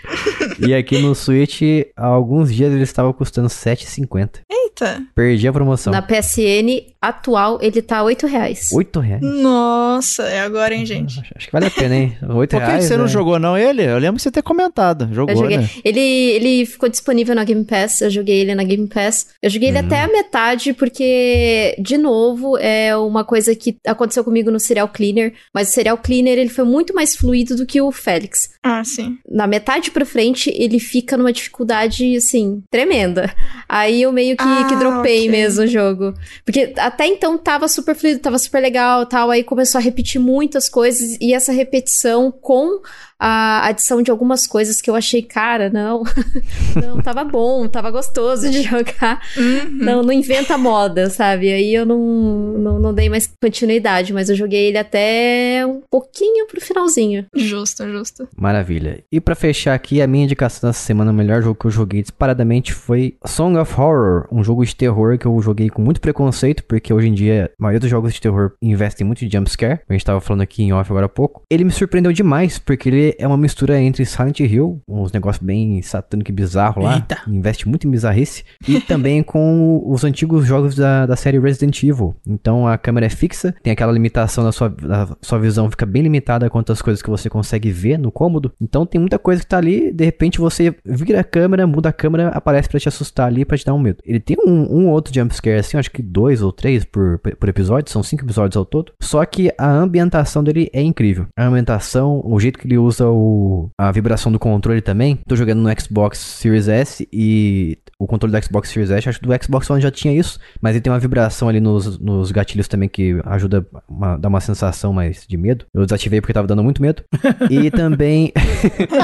[0.66, 1.62] E aqui no Switch,
[1.96, 4.40] há alguns dias ele estava custando R$7,50.
[4.50, 5.02] Eita.
[5.30, 5.92] Perdi a promoção.
[5.92, 8.68] Na PSN atual, ele tá 8 reais.
[8.72, 9.22] 8 reais.
[9.22, 11.20] Nossa, é agora, hein, gente?
[11.36, 12.16] Acho que vale a pena, hein?
[12.28, 12.84] 8 Por que reais.
[12.84, 13.82] você não é- jogou não ele?
[13.84, 15.08] Eu lembro de você ter comentado.
[15.12, 15.58] Jogou, Eu joguei.
[15.58, 15.70] né?
[15.84, 19.28] Ele, ele ficou disponível na Game Pass, eu joguei ele na Game Pass.
[19.42, 24.50] Eu joguei ele até a metade, porque, de novo, é uma coisa que aconteceu comigo
[24.50, 27.90] no Serial Cleaner, mas o Serial Cleaner ele foi muito mais fluido do que o
[27.92, 28.50] Félix.
[28.62, 29.18] Ah, sim.
[29.26, 33.34] Na metade pra frente, ele fica numa dificuldade, assim, tremenda.
[33.66, 35.30] Aí eu meio que, Ah, que dropei ok.
[35.30, 36.12] mesmo o jogo.
[36.44, 39.30] Porque até então tava super fluido, tava super legal tal.
[39.30, 41.16] Aí começou a repetir muitas coisas.
[41.22, 42.82] E essa repetição com
[43.20, 46.02] a adição de algumas coisas que eu achei, cara, não.
[46.74, 49.20] não, tava bom, tava gostoso de jogar.
[49.36, 49.70] Uhum.
[49.72, 51.52] Não, não inventa moda, sabe?
[51.52, 56.46] Aí eu não, não, não dei mais continuidade, mas eu joguei ele até um pouquinho
[56.46, 57.26] pro finalzinho.
[57.34, 58.26] Justo, justo.
[58.34, 59.04] Maravilha.
[59.12, 62.00] E pra fechar aqui, a minha indicação dessa semana, o melhor jogo que eu joguei
[62.00, 66.64] disparadamente foi Song of Horror, um jogo de terror que eu joguei com muito preconceito,
[66.64, 69.80] porque hoje em dia a maioria dos jogos de terror investem muito em jumpscare.
[69.86, 71.42] A gente tava falando aqui em off agora há pouco.
[71.50, 75.80] Ele me surpreendeu demais, porque ele é uma mistura entre Silent Hill, uns negócios bem
[75.82, 76.96] satânico e bizarro lá.
[76.96, 77.18] Eita.
[77.26, 78.44] Investe muito em bizarrice.
[78.66, 82.14] E também com os antigos jogos da, da série Resident Evil.
[82.26, 86.02] Então a câmera é fixa, tem aquela limitação da sua, da sua visão, fica bem
[86.02, 88.52] limitada quanto às coisas que você consegue ver no cômodo.
[88.60, 91.92] Então tem muita coisa que tá ali, de repente você vira a câmera, muda a
[91.92, 94.02] câmera, aparece pra te assustar ali, pra te dar um medo.
[94.04, 97.90] Ele tem um, um outro jumpscare assim, acho que dois ou três por, por episódio,
[97.90, 98.92] são cinco episódios ao todo.
[99.00, 101.26] Só que a ambientação dele é incrível.
[101.36, 105.18] A ambientação, o jeito que ele usa assusta o, a vibração do controle também.
[105.26, 109.26] Tô jogando no Xbox Series S e o controle do Xbox Series S, acho que
[109.26, 112.66] do Xbox One já tinha isso, mas ele tem uma vibração ali nos, nos gatilhos
[112.66, 113.66] também que ajuda
[114.00, 115.66] a dar uma sensação mais de medo.
[115.74, 117.02] Eu desativei porque tava dando muito medo.
[117.50, 118.32] e também.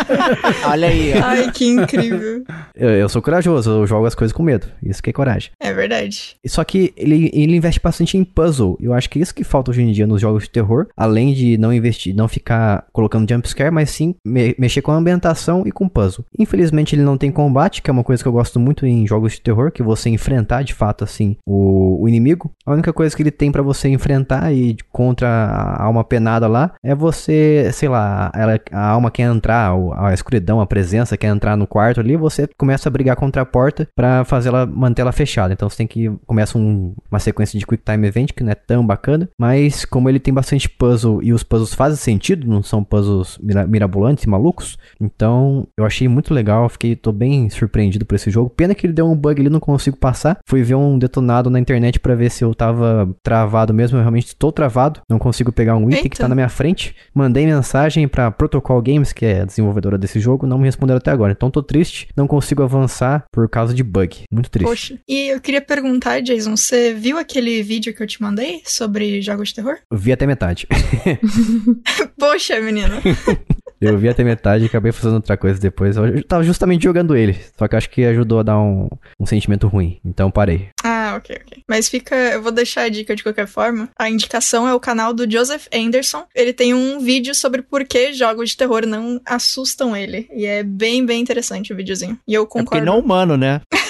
[0.66, 1.22] Olha aí, ó.
[1.22, 2.42] Ai, que incrível.
[2.74, 4.66] eu, eu sou corajoso, eu jogo as coisas com medo.
[4.82, 5.50] Isso que é coragem.
[5.60, 6.36] É verdade.
[6.46, 8.78] Só que ele, ele investe bastante em puzzle.
[8.80, 10.86] Eu acho que é isso que falta hoje em dia nos jogos de terror.
[10.96, 15.62] Além de não investir, não ficar colocando jumpscare, mas sim me- mexer com a ambientação
[15.66, 16.24] e com puzzle.
[16.38, 19.32] Infelizmente ele não tem combate, que é uma coisa que eu gosto muito em jogos
[19.34, 22.50] de terror, que você enfrentar de fato assim o, o inimigo.
[22.64, 26.72] A única coisa que ele tem pra você enfrentar e contra a alma penada lá
[26.82, 31.56] é você, sei lá, ela, a alma quer entrar, a escuridão, a presença quer entrar
[31.56, 35.12] no quarto ali, você começa a brigar contra a porta pra fazer ela manter ela
[35.12, 35.52] fechada.
[35.52, 38.54] Então você tem que começa um- uma sequência de quick time event que não é
[38.54, 42.82] tão bacana, mas como ele tem bastante puzzle e os puzzles fazem sentido, não são
[42.82, 48.14] puzzles mira- mirabolantes e malucos, então eu achei muito legal, fiquei tô bem surpreendido por
[48.14, 48.50] esse jogo.
[48.50, 50.38] Pena que ele deu um bug ali, não consigo passar.
[50.48, 54.28] Fui ver um detonado na internet pra ver se eu tava travado mesmo, eu realmente
[54.28, 56.22] estou travado, não consigo pegar um item que Eita.
[56.22, 56.94] tá na minha frente.
[57.14, 61.10] Mandei mensagem pra Protocol Games, que é a desenvolvedora desse jogo, não me responderam até
[61.10, 61.32] agora.
[61.32, 64.22] Então tô triste, não consigo avançar por causa de bug.
[64.32, 64.68] Muito triste.
[64.68, 64.98] Poxa.
[65.06, 69.50] E eu queria perguntar, Jason, você viu aquele vídeo que eu te mandei sobre jogos
[69.50, 69.76] de terror?
[69.90, 70.66] Eu vi até metade.
[72.18, 72.96] Poxa, menino.
[73.80, 75.96] Eu vi até metade e acabei fazendo outra coisa depois.
[75.96, 77.36] Eu tava justamente jogando ele.
[77.58, 78.88] Só que eu acho que ajudou a dar um,
[79.20, 79.98] um sentimento ruim.
[80.04, 80.68] Então parei.
[80.82, 81.62] Ah, ok, ok.
[81.68, 82.14] Mas fica.
[82.14, 83.88] Eu vou deixar a dica de qualquer forma.
[83.98, 86.24] A indicação é o canal do Joseph Anderson.
[86.34, 90.28] Ele tem um vídeo sobre por que jogos de terror não assustam ele.
[90.34, 92.18] E é bem, bem interessante o videozinho.
[92.26, 92.78] E eu É porque concordo.
[92.78, 93.60] ele não é humano, né?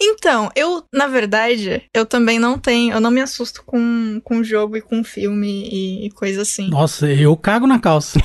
[0.00, 2.92] Então, eu, na verdade, eu também não tenho.
[2.94, 6.68] Eu não me assusto com, com jogo e com filme e, e coisa assim.
[6.70, 8.18] Nossa, eu cago na calça.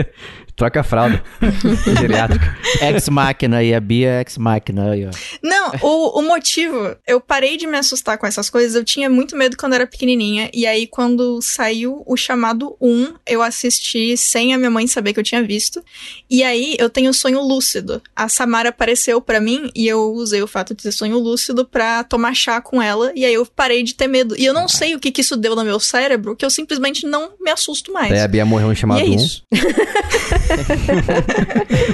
[0.60, 1.22] Troca a fralda.
[1.98, 2.54] Geriátrica.
[2.82, 5.10] Ex-máquina e a Bia é ex-máquina aí, ó.
[5.42, 9.34] Não, o, o motivo, eu parei de me assustar com essas coisas, eu tinha muito
[9.34, 14.58] medo quando era pequenininha, e aí quando saiu o chamado 1, eu assisti sem a
[14.58, 15.82] minha mãe saber que eu tinha visto,
[16.28, 18.02] e aí eu tenho sonho lúcido.
[18.14, 22.04] A Samara apareceu pra mim, e eu usei o fato de ter sonho lúcido pra
[22.04, 24.36] tomar chá com ela, e aí eu parei de ter medo.
[24.36, 27.06] E eu não sei o que que isso deu no meu cérebro, que eu simplesmente
[27.06, 28.12] não me assusto mais.
[28.12, 29.14] A Bia morreu e chamado é 1.
[29.14, 29.42] isso.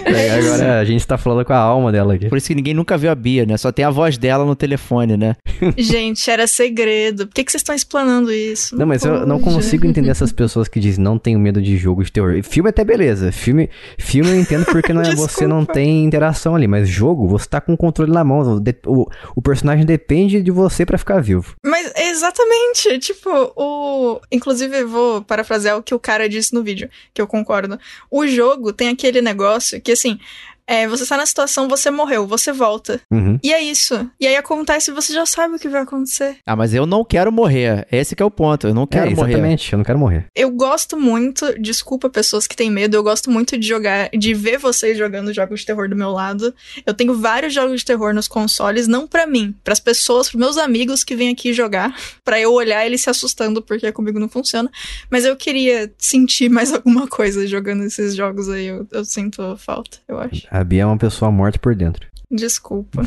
[0.05, 2.29] Daí agora a gente tá falando com a alma dela aqui.
[2.29, 3.57] Por isso que ninguém nunca viu a Bia, né?
[3.57, 5.37] Só tem a voz dela no telefone, né?
[5.77, 7.27] Gente, era segredo.
[7.27, 8.77] Por que, que vocês estão explanando isso?
[8.77, 12.05] Não, mas eu não consigo entender essas pessoas que dizem não tenho medo de jogo
[12.05, 12.43] de terror.
[12.43, 13.33] Filme até beleza.
[13.33, 13.69] Filme,
[13.99, 16.67] filme eu entendo porque não é, você não tem interação ali.
[16.67, 18.63] Mas jogo, você tá com o controle na mão.
[18.87, 21.55] O, o, personagem depende de você pra ficar vivo.
[21.65, 24.21] Mas exatamente, tipo, o.
[24.31, 27.79] Inclusive, eu vou parafrasear o que o cara disse no vídeo, que eu concordo.
[28.11, 30.19] O jogo tem aquele negócio que, assim,
[30.69, 33.01] é, você tá na situação, você morreu, você volta.
[33.11, 33.39] Uhum.
[33.43, 34.09] E é isso.
[34.21, 36.37] E aí acontece e você já sabe o que vai acontecer.
[36.47, 37.87] Ah, mas eu não quero morrer.
[37.91, 38.67] Esse que é o ponto.
[38.67, 39.31] Eu não É, quero morrer.
[39.33, 39.73] exatamente.
[39.73, 40.27] Eu não quero morrer.
[40.35, 44.59] Eu gosto muito, desculpa pessoas que têm medo, eu gosto muito de jogar, de ver
[44.59, 46.55] vocês jogando jogos de terror do meu lado.
[46.85, 50.59] Eu tenho vários jogos de terror nos consoles, não pra mim, pras pessoas, pros meus
[50.59, 51.95] amigos que vêm aqui jogar,
[52.25, 54.71] pra eu olhar eles se assustando porque comigo não funciona.
[55.11, 59.99] Mas eu queria sentir mais alguma coisa jogando esses jogos aí, eu, eu sinto falta,
[60.09, 60.47] eu acho.
[60.57, 62.09] A Bia é uma pessoa morta por dentro.
[62.31, 63.03] Desculpa.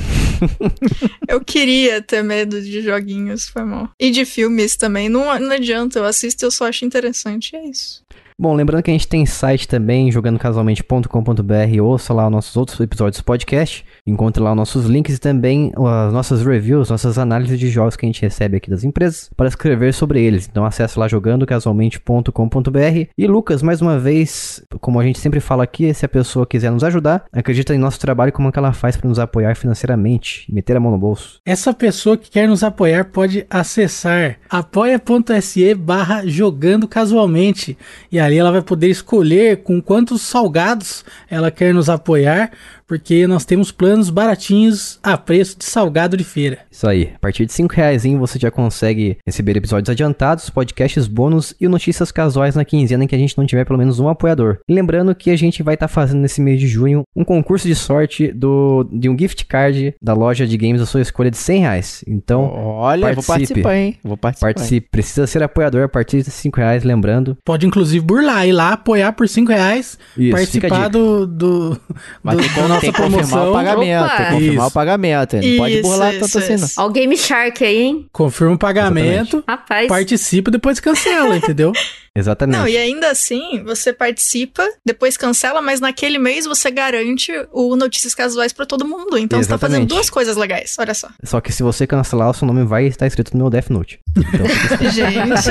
[1.27, 3.89] eu queria ter medo de joguinhos, foi mal.
[3.99, 5.09] E de filmes também.
[5.09, 7.55] Não, não adianta, eu assisto eu só acho interessante.
[7.55, 8.03] É isso.
[8.41, 13.21] Bom, lembrando que a gente tem site também, jogandocasualmente.com.br, ouça lá os nossos outros episódios
[13.21, 17.69] do podcast, encontre lá os nossos links e também as nossas reviews, nossas análises de
[17.69, 20.47] jogos que a gente recebe aqui das empresas para escrever sobre eles.
[20.49, 23.09] Então acesse lá jogandocasualmente.com.br.
[23.17, 26.71] E Lucas, mais uma vez, como a gente sempre fala aqui, se a pessoa quiser
[26.71, 30.49] nos ajudar, acredita em nosso trabalho como é que ela faz para nos apoiar financeiramente
[30.49, 31.41] e meter a mão no bolso.
[31.45, 37.77] Essa pessoa que quer nos apoiar pode acessar apoia.se barra jogando casualmente.
[38.09, 42.51] E ali ela vai poder escolher com quantos salgados ela quer nos apoiar,
[42.89, 46.57] porque nós temos planos baratinhos a preço de salgado de feira.
[46.71, 51.53] Isso aí, a partir de 5 reais você já consegue receber episódios adiantados, podcasts bônus
[51.61, 54.57] e notícias casuais na quinzena em que a gente não tiver pelo menos um apoiador.
[54.67, 57.75] E lembrando que a gente vai estar fazendo nesse mês de junho um concurso de
[57.75, 61.59] sorte do, de um gift card da loja de games da sua escolha de 100
[61.61, 62.03] reais.
[62.07, 63.61] Então, Olha, vou participe.
[63.61, 63.97] participar, hein?
[64.03, 64.53] Vou participar.
[64.53, 64.87] participe.
[64.89, 67.37] Precisa ser apoiador a partir de 5 reais, lembrando.
[67.45, 70.89] Pode inclusive burlar, ir lá apoiar por 5 reais, Isso, fica a participar dica.
[70.89, 71.81] do, do, do-
[72.69, 74.05] da nossa tem que confirmar o pagamento.
[74.05, 74.15] Opa.
[74.17, 74.67] Tem que confirmar Isso.
[74.67, 75.35] o pagamento.
[75.35, 76.85] Não pode Isso, burlar isso, tanto assim, não.
[76.85, 78.05] Ó o Game Shark aí, hein?
[78.11, 79.87] Confirma o pagamento, Rapaz.
[79.87, 81.71] participa e depois cancela, entendeu?
[82.15, 82.57] Exatamente.
[82.57, 88.13] Não, e ainda assim, você participa, depois cancela, mas naquele mês você garante o Notícias
[88.15, 89.17] Casuais pra todo mundo.
[89.17, 89.89] Então você tá fazendo Exatamente.
[89.89, 91.09] duas coisas legais, olha só.
[91.23, 93.99] Só que se você cancelar, o seu nome vai estar escrito no meu Death Note.
[94.17, 94.45] Então,
[94.91, 95.49] Gente,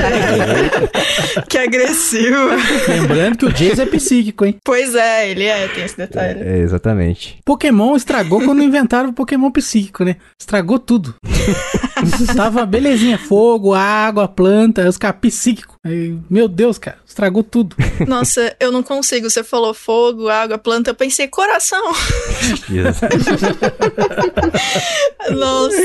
[1.49, 2.49] que agressivo.
[2.87, 4.57] Lembrando que o Jason é psíquico, hein?
[4.63, 6.41] Pois é, ele é, tem esse detalhe.
[6.41, 7.39] é, exatamente.
[7.45, 10.17] Pokémon estragou quando inventaram o Pokémon psíquico, né?
[10.39, 11.15] Estragou tudo.
[12.35, 15.75] Tava belezinha, fogo, água, planta, os caras psíquico.
[15.83, 17.75] Aí, meu Deus, cara, estragou tudo.
[18.07, 19.27] Nossa, eu não consigo.
[19.29, 21.81] Você falou fogo, água, planta, eu pensei coração.
[25.31, 25.81] Nossa.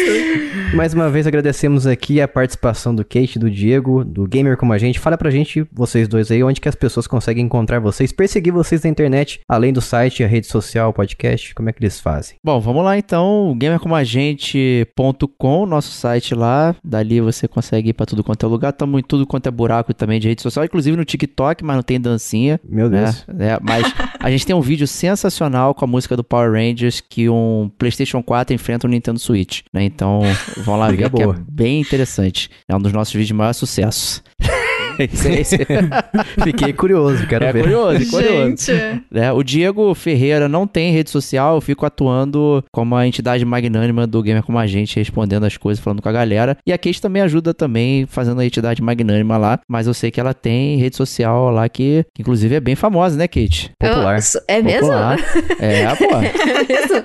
[0.74, 4.78] Mais uma vez agradecemos aqui a participação do Kate, do Diego, do Gamer Como a
[4.78, 4.98] Gente.
[4.98, 8.82] Fala pra gente, vocês dois aí, onde que as pessoas conseguem encontrar vocês, perseguir vocês
[8.82, 12.36] na internet, além do site, a rede social, o podcast, como é que eles fazem?
[12.44, 16.76] Bom, vamos lá então, gamercomagente.com, nosso site lá.
[16.84, 18.72] Dali você consegue ir pra tudo quanto é lugar.
[18.72, 21.82] Tamo em tudo quanto é buraco também de rede social, inclusive no TikTok, mas não
[21.82, 22.60] tem dancinha.
[22.68, 23.04] Meu né?
[23.04, 23.24] Deus.
[23.40, 27.28] É, mas a gente tem um vídeo sensacional com a música do Power Rangers que
[27.28, 29.84] um PlayStation 4 enfrenta um Nintendo Switch, né?
[29.84, 30.22] Então,
[30.58, 32.50] vão lá ver que é bem interessante.
[32.68, 34.22] É um dos nossos vídeos de maior sucesso.
[36.44, 37.62] Fiquei curioso, quero é ver.
[37.62, 38.48] curioso, curioso.
[38.66, 39.32] Gente, né?
[39.32, 44.22] O Diego Ferreira não tem rede social, eu fico atuando como a entidade magnânima do
[44.22, 46.56] Gamer Como a Gente, respondendo as coisas, falando com a galera.
[46.66, 50.20] E a Kate também ajuda também, fazendo a entidade magnânima lá, mas eu sei que
[50.20, 53.72] ela tem rede social lá que, que inclusive é bem famosa, né, Kate?
[53.78, 54.18] Popular.
[54.18, 54.80] Eu- é mesmo?
[54.88, 55.18] Popular.
[55.58, 56.04] É, pô.
[56.04, 57.04] É mesmo?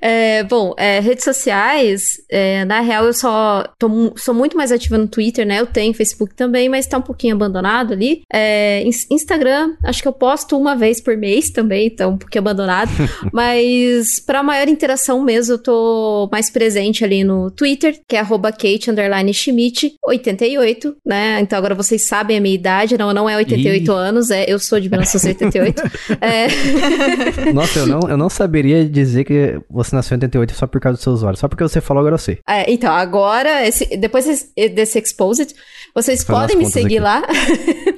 [0.00, 4.96] É, bom, é, redes sociais, é, na real eu só tô sou muito mais ativa
[4.96, 5.60] no Twitter, né?
[5.60, 8.22] Eu tenho Facebook também, mas tá um pouquinho abandonado ali.
[8.32, 12.40] É, ins- Instagram, acho que eu posto uma vez por mês também, então um pouquinho
[12.42, 12.90] abandonado.
[13.32, 18.50] mas pra maior interação mesmo, eu tô mais presente ali no Twitter, que é arroba
[18.50, 21.38] Kate underline Schmidt 88, né?
[21.40, 23.94] Então agora vocês sabem a minha idade, não, não é 88 Ih.
[23.94, 25.82] anos, é, eu sou de 1988.
[26.20, 26.46] é,
[27.52, 30.96] Nossa, eu não, eu não saberia dizer que você nasceu em 88 só por causa
[30.96, 31.38] dos seus olhos.
[31.40, 32.38] Só porque você falou, agora eu sei.
[32.48, 35.54] É, então, agora, esse- depois desse- desse Exposed,
[35.94, 37.00] vocês Faz podem me seguir aqui.
[37.00, 37.22] lá.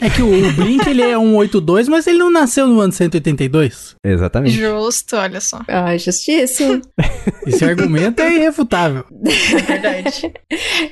[0.01, 2.93] É que o, o Blink ele é um 82, mas ele não nasceu no ano
[2.93, 3.97] 182.
[4.05, 4.55] Exatamente.
[4.55, 5.61] justo, olha só.
[5.67, 6.83] Ah, justíssimo.
[7.47, 9.05] Esse argumento é irrefutável.
[9.25, 10.33] É verdade.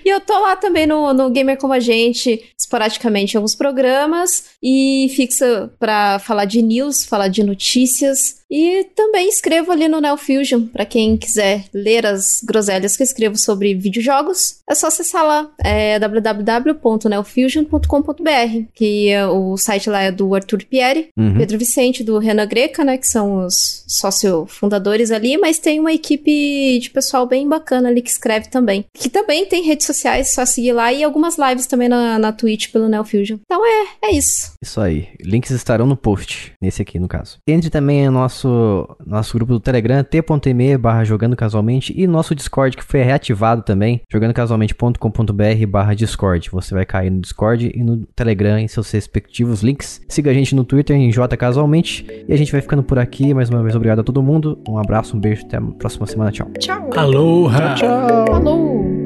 [0.04, 4.44] E eu tô lá também no, no Gamer Como a Gente, esporadicamente em alguns programas,
[4.62, 8.36] e fixa pra falar de news, falar de notícias.
[8.56, 13.04] E também escrevo ali no Neo Fusion, pra quem quiser ler as groselhas que eu
[13.04, 14.58] escrevo sobre videojogos.
[14.70, 21.08] É só acessar lá, é www.neofusion.com.br, que é, o site lá é do Arthur Pieri,
[21.16, 21.38] Uhum.
[21.38, 26.78] Pedro Vicente, do Renan Greca, né, que são os sócio-fundadores ali, mas tem uma equipe
[26.78, 28.84] de pessoal bem bacana ali que escreve também.
[28.94, 32.70] Que também tem redes sociais, só seguir lá, e algumas lives também na, na Twitch
[32.70, 33.38] pelo Neofusion.
[33.44, 34.52] Então é, é isso.
[34.62, 35.08] Isso aí.
[35.20, 36.52] Links estarão no post.
[36.60, 37.38] Nesse aqui, no caso.
[37.48, 38.43] Entre também no nosso,
[39.06, 41.92] nosso grupo do Telegram, t.me barra jogando casualmente.
[41.96, 44.00] E nosso Discord, que foi reativado também.
[44.10, 46.50] jogandocasualmente.com.br barra Discord.
[46.50, 50.00] Você vai cair no Discord e no Telegram em seus respectivos links.
[50.08, 52.06] Siga a gente no Twitter em J Casualmente.
[52.28, 53.34] E a gente vai ficando por aqui.
[53.34, 54.58] Mais uma vez, obrigado a todo mundo.
[54.68, 55.44] Um abraço, um beijo.
[55.46, 56.30] Até a próxima semana.
[56.30, 56.50] Tchau.
[56.58, 56.90] Tchau.
[56.94, 57.76] Aloha!
[58.26, 59.03] Falou!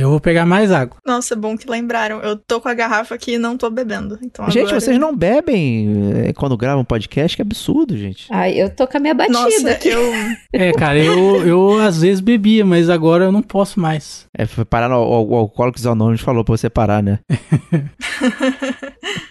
[0.00, 0.96] Eu vou pegar mais água.
[1.06, 2.20] Nossa, bom que lembraram.
[2.20, 4.18] Eu tô com a garrafa aqui e não tô bebendo.
[4.22, 4.80] Então Gente, agora...
[4.80, 5.88] vocês não bebem
[6.26, 7.36] é, quando gravam podcast?
[7.36, 8.26] Que absurdo, gente.
[8.30, 10.00] Ai, eu tô com a minha batida Nossa, eu...
[10.52, 14.26] É, cara, eu, eu às vezes bebia, mas agora eu não posso mais.
[14.36, 17.18] É, foi parar no o, o Alcoólicos Anônimos falou pra você parar, né?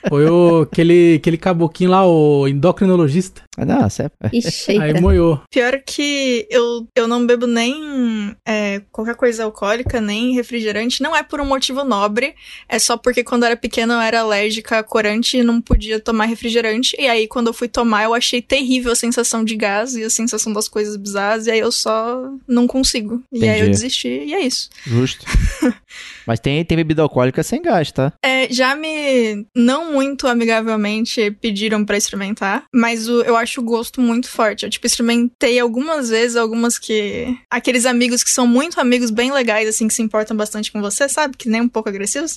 [0.07, 3.43] Foi o, aquele, aquele caboquinho lá, o endocrinologista.
[3.57, 4.09] Ah, não, você é...
[4.33, 5.41] Ixi, Aí moiou.
[5.51, 10.58] Pior que eu, eu não bebo nem é, qualquer coisa alcoólica, nem refrigerante.
[11.01, 12.33] Não é por um motivo nobre.
[12.67, 15.99] É só porque quando eu era pequena eu era alérgica a corante e não podia
[15.99, 16.95] tomar refrigerante.
[16.99, 20.09] E aí quando eu fui tomar eu achei terrível a sensação de gás e a
[20.09, 21.47] sensação das coisas bizarras.
[21.47, 23.21] E aí eu só não consigo.
[23.31, 23.69] E aí eu Entendi.
[23.71, 24.69] desisti e é isso.
[24.85, 25.25] Justo.
[26.25, 28.13] Mas tem, tem bebida alcoólica sem gás, tá?
[28.23, 33.99] É, já me, não muito amigavelmente, pediram pra experimentar, mas o- eu acho o gosto
[34.01, 34.63] muito forte.
[34.63, 37.35] Eu, tipo, experimentei algumas vezes, algumas que...
[37.49, 41.07] Aqueles amigos que são muito amigos, bem legais, assim, que se importam bastante com você,
[41.07, 41.35] sabe?
[41.37, 42.35] Que nem um pouco agressivos.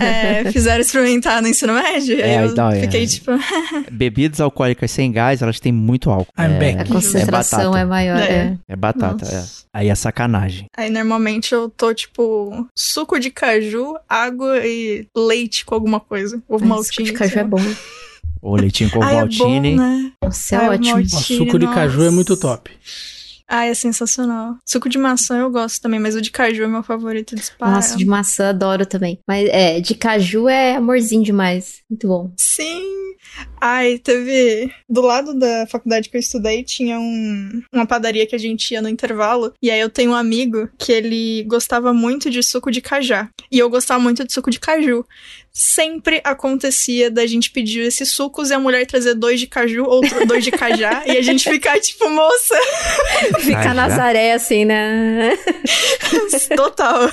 [0.00, 2.20] é, fizeram experimentar no ensino médio.
[2.20, 2.80] É, aí eu então, é.
[2.80, 3.32] fiquei, tipo...
[3.90, 6.32] Bebidas alcoólicas sem gás, elas têm muito álcool.
[6.38, 6.80] I'm é, back.
[6.80, 7.78] A concentração batata.
[7.78, 8.18] é, maior.
[8.18, 8.32] É.
[8.32, 8.58] É.
[8.68, 9.66] é batata, Nossa.
[9.74, 9.78] é.
[9.78, 10.66] Aí é sacanagem.
[10.76, 16.42] Aí, normalmente, eu tô, tipo, suco de caju, água e leite com alguma coisa.
[16.48, 17.04] Ovo Ai, suco maltine.
[17.06, 17.74] de caju é bom.
[18.42, 19.76] Ou leitinho com Ai, é bom, maltine.
[19.76, 20.12] né?
[20.22, 20.94] Nossa, é o ótimo.
[20.96, 22.10] maltine, O suco de caju é nossa.
[22.16, 22.70] muito top.
[23.54, 24.56] Ah, é sensacional.
[24.66, 27.76] Suco de maçã eu gosto também, mas o de caju é meu favorito disparado.
[27.76, 29.20] Nossa, de maçã adoro também.
[29.28, 31.82] Mas é, de caju é amorzinho demais.
[31.90, 32.32] Muito bom.
[32.38, 33.12] Sim.
[33.60, 34.72] Ai, teve.
[34.88, 38.82] Do lado da faculdade que eu estudei, tinha um, uma padaria que a gente ia
[38.82, 39.54] no intervalo.
[39.62, 43.30] E aí eu tenho um amigo que ele gostava muito de suco de cajá.
[43.50, 45.06] E eu gostava muito de suco de caju.
[45.52, 50.26] Sempre acontecia da gente pedir esses sucos e a mulher trazer dois de caju, outro
[50.26, 52.54] dois de cajá, e a gente ficar tipo, moça,
[53.40, 53.74] Ficar?
[53.74, 55.36] Nazaré assim, né?
[56.56, 57.10] total.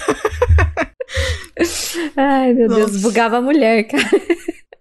[2.15, 2.99] Ai, meu Deus, Nossa.
[2.99, 4.09] bugava a mulher, cara.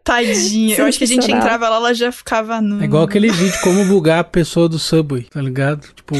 [0.09, 0.75] Tadinha.
[0.77, 2.81] Eu acho que a gente entrava lá, ela já ficava no.
[2.81, 5.87] É igual aquele vídeo como bugar a pessoa do Subway, tá ligado?
[5.95, 6.15] Tipo,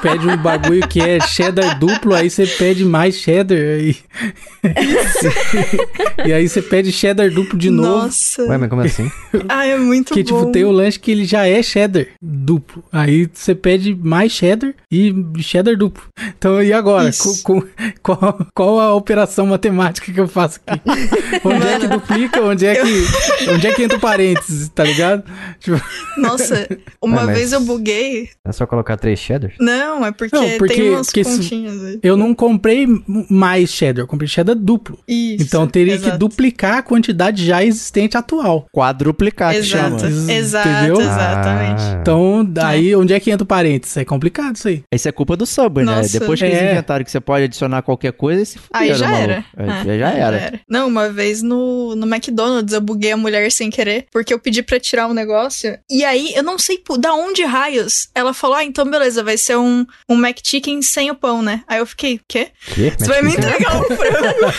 [0.00, 3.96] pede um bagulho que é cheddar duplo, aí você pede mais cheddar aí.
[6.26, 8.04] e aí você pede cheddar duplo de novo.
[8.04, 8.42] Nossa.
[8.44, 9.10] Ué, mas como assim?
[9.48, 10.40] Ai, é muito Que, bom.
[10.40, 12.82] tipo, tem o lanche que ele já é cheddar duplo.
[12.92, 16.02] Aí você pede mais cheddar e cheddar duplo.
[16.36, 17.10] Então, e agora?
[17.12, 17.66] Com- com-
[18.02, 20.80] qual, qual a operação matemática que eu faço aqui?
[21.44, 22.40] Onde é que duplica?
[22.42, 25.22] Onde é que, onde é que entra o parênteses, tá ligado?
[25.58, 25.80] Tipo,
[26.18, 26.68] Nossa,
[27.02, 28.28] uma Ué, vez eu buguei.
[28.46, 29.54] É só colocar três cheddars?
[29.62, 31.98] Não, é porque, Não, porque- tem umas porque aí.
[32.02, 32.86] eu não comprei
[33.30, 34.98] mais cheddar, eu comprei cheddar duplo.
[35.06, 35.44] Isso.
[35.44, 36.18] Então teria que exato.
[36.18, 38.66] duplicar a quantidade já existente atual.
[38.72, 40.32] Quadruplicar, que Exato, chama.
[40.32, 41.00] exato, Entendeu?
[41.00, 41.82] exatamente.
[41.82, 43.96] Ah, Então, daí onde é que entra o parênteses?
[43.96, 44.82] É complicado isso aí.
[44.92, 46.02] Isso é culpa do Subway, né?
[46.10, 46.72] Depois que eles É.
[46.72, 49.22] inventaram que você pode adicionar qualquer coisa, eles se fuderam, Aí já maluco.
[49.30, 49.44] era.
[49.56, 50.60] É, É, já aí era.
[50.68, 54.62] Não, uma vez no, no McDonald's eu buguei a mulher sem querer, porque eu pedi
[54.62, 55.78] pra tirar um negócio.
[55.90, 58.08] E aí, eu não sei da onde raios.
[58.14, 61.62] Ela falou: Ah, então beleza, vai ser um, um McChicken sem o pão, né?
[61.66, 62.50] Aí eu fiquei, quê?
[62.74, 62.92] quê?
[62.98, 64.52] Você vai me entregar um frango?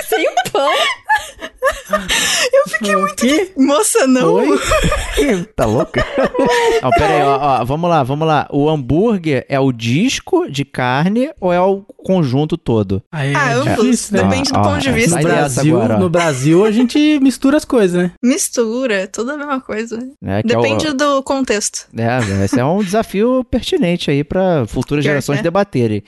[0.08, 0.72] Sem o pão.
[2.52, 3.52] Eu fiquei O quê?
[3.56, 4.34] Moça, não.
[4.34, 4.48] Oi?
[5.56, 6.04] Tá louca?
[6.82, 8.48] Não, pera aí, ó, ó, vamos lá, vamos lá.
[8.50, 13.02] O hambúrguer é o disco de carne ou é o conjunto todo?
[13.12, 13.74] Aí Ah, é ambos.
[13.84, 14.22] difícil, né?
[14.22, 15.16] Depende do Ó, ó, ponto de é, vista.
[15.16, 18.12] No Brasil, agora, no Brasil a gente mistura as coisas, né?
[18.22, 19.98] Mistura, tudo a mesma coisa.
[20.22, 21.86] Né, que é o- Depende do contexto.
[21.96, 25.42] É, esse é um desafio pertinente aí pra futuras gerações é.
[25.42, 26.02] debaterem.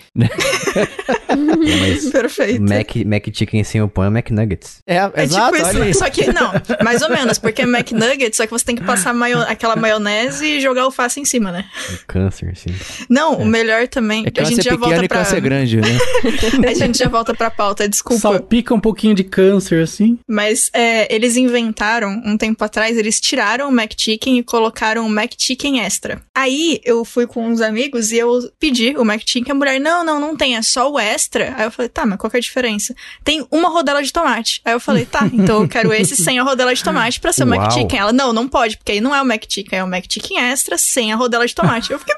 [1.80, 2.62] Mas Perfeito.
[2.62, 4.78] Mac, Mac Chicken sem o pão é McNuggets.
[4.86, 5.90] É, É exato, tipo olha aí.
[5.90, 8.84] isso, só que, não, mais ou menos, porque é McNuggets, só que você tem que
[8.84, 11.64] passar maio- aquela maionese e jogar alface em cima, né?
[11.90, 12.74] O câncer, assim.
[13.08, 15.18] Não, o melhor também, É a câncer gente já pequeno volta e pra...
[15.18, 15.98] câncer grande, né?
[16.68, 18.20] A gente já volta pra pauta, desculpa.
[18.20, 20.18] Salpica um pouquinho de câncer, assim.
[20.28, 25.80] Mas é, eles inventaram, um tempo atrás, eles tiraram o McChicken e colocaram o McChicken
[25.80, 26.20] Extra.
[26.34, 30.20] Aí eu fui com uns amigos e eu pedi o McChicken, a mulher, não, não,
[30.20, 31.54] não tem, é só o Extra.
[31.56, 32.94] Aí eu falei, tá, mas qual que é a diferença?
[33.24, 34.60] Tem uma rodela de tomate.
[34.64, 37.44] Aí eu falei, tá, então eu quero esse sem a rodela de tomate pra ser
[37.44, 37.60] o Uau.
[37.60, 37.98] McChicken.
[37.98, 41.12] Ela, não, não pode, porque aí não é o McChicken, é o McChicken Extra sem
[41.12, 41.92] a rodela de tomate.
[41.92, 42.14] Eu fiquei,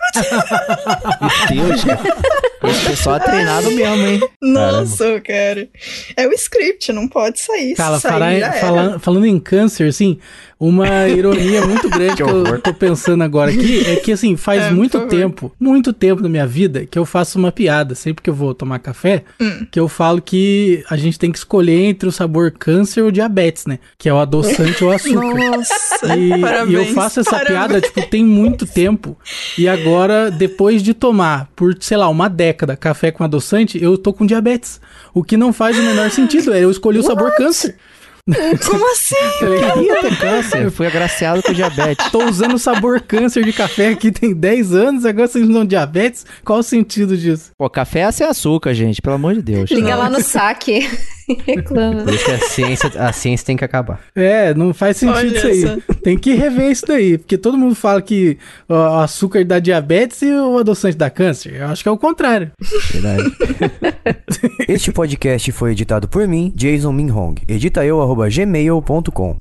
[1.51, 2.54] Meu Deus, cara.
[2.66, 4.20] Esse pessoal é treinado mesmo, hein?
[4.43, 5.69] nossa, cara.
[6.16, 7.74] É o script, não pode sair.
[7.74, 10.19] Cara, sair, falar- fala- falando em câncer, assim,
[10.59, 14.70] uma ironia muito grande que, eu tô pensando agora aqui é que, assim, faz É,
[14.70, 18.35] muito tempo, muito tempo na minha vida que eu faço uma piada, sempre que eu
[18.35, 19.66] vou tomar café, Hum.
[19.70, 23.66] que eu falo que a gente tem que escolher entre o sabor câncer ou diabetes,
[23.66, 23.78] né?
[23.99, 25.35] Que é o adoçante ou o açúcar.
[25.35, 26.70] Nossa, E, parabéns.
[26.70, 27.51] e eu faço essa parabéns.
[27.59, 29.16] piada, tipo, tem muito tempo.
[29.59, 34.13] E agora, depois de tomar, por, sei lá, uma década, café com adoçante, eu tô
[34.13, 34.81] com diabetes.
[35.13, 36.53] O que não faz o menor sentido.
[36.53, 37.77] é Eu escolhi o sabor câncer.
[38.67, 39.15] Como assim?
[39.61, 42.11] Tá Queria ter câncer, fui agraciado com diabetes.
[42.11, 46.25] Tô usando o sabor câncer de café aqui tem 10 anos, agora vocês não diabetes?
[46.43, 47.51] Qual o sentido disso?
[47.59, 49.71] Pô, café é sem açúcar, gente, pelo amor de Deus.
[49.71, 50.89] Liga lá no saque.
[51.47, 52.03] Reclama.
[52.05, 54.01] Por isso que a ciência, a ciência tem que acabar.
[54.15, 55.63] É, não faz sentido Olha isso aí.
[55.63, 55.95] só.
[56.03, 58.39] Tem que rever isso daí, porque todo mundo fala que
[58.69, 61.57] o açúcar dá diabetes e o adoçante dá câncer.
[61.57, 62.53] Eu acho que é o contrário.
[62.93, 63.25] Verdade.
[64.69, 67.35] este podcast foi editado por mim, Jason Minhong.
[67.49, 69.37] Edita eu, arroba gmail.com.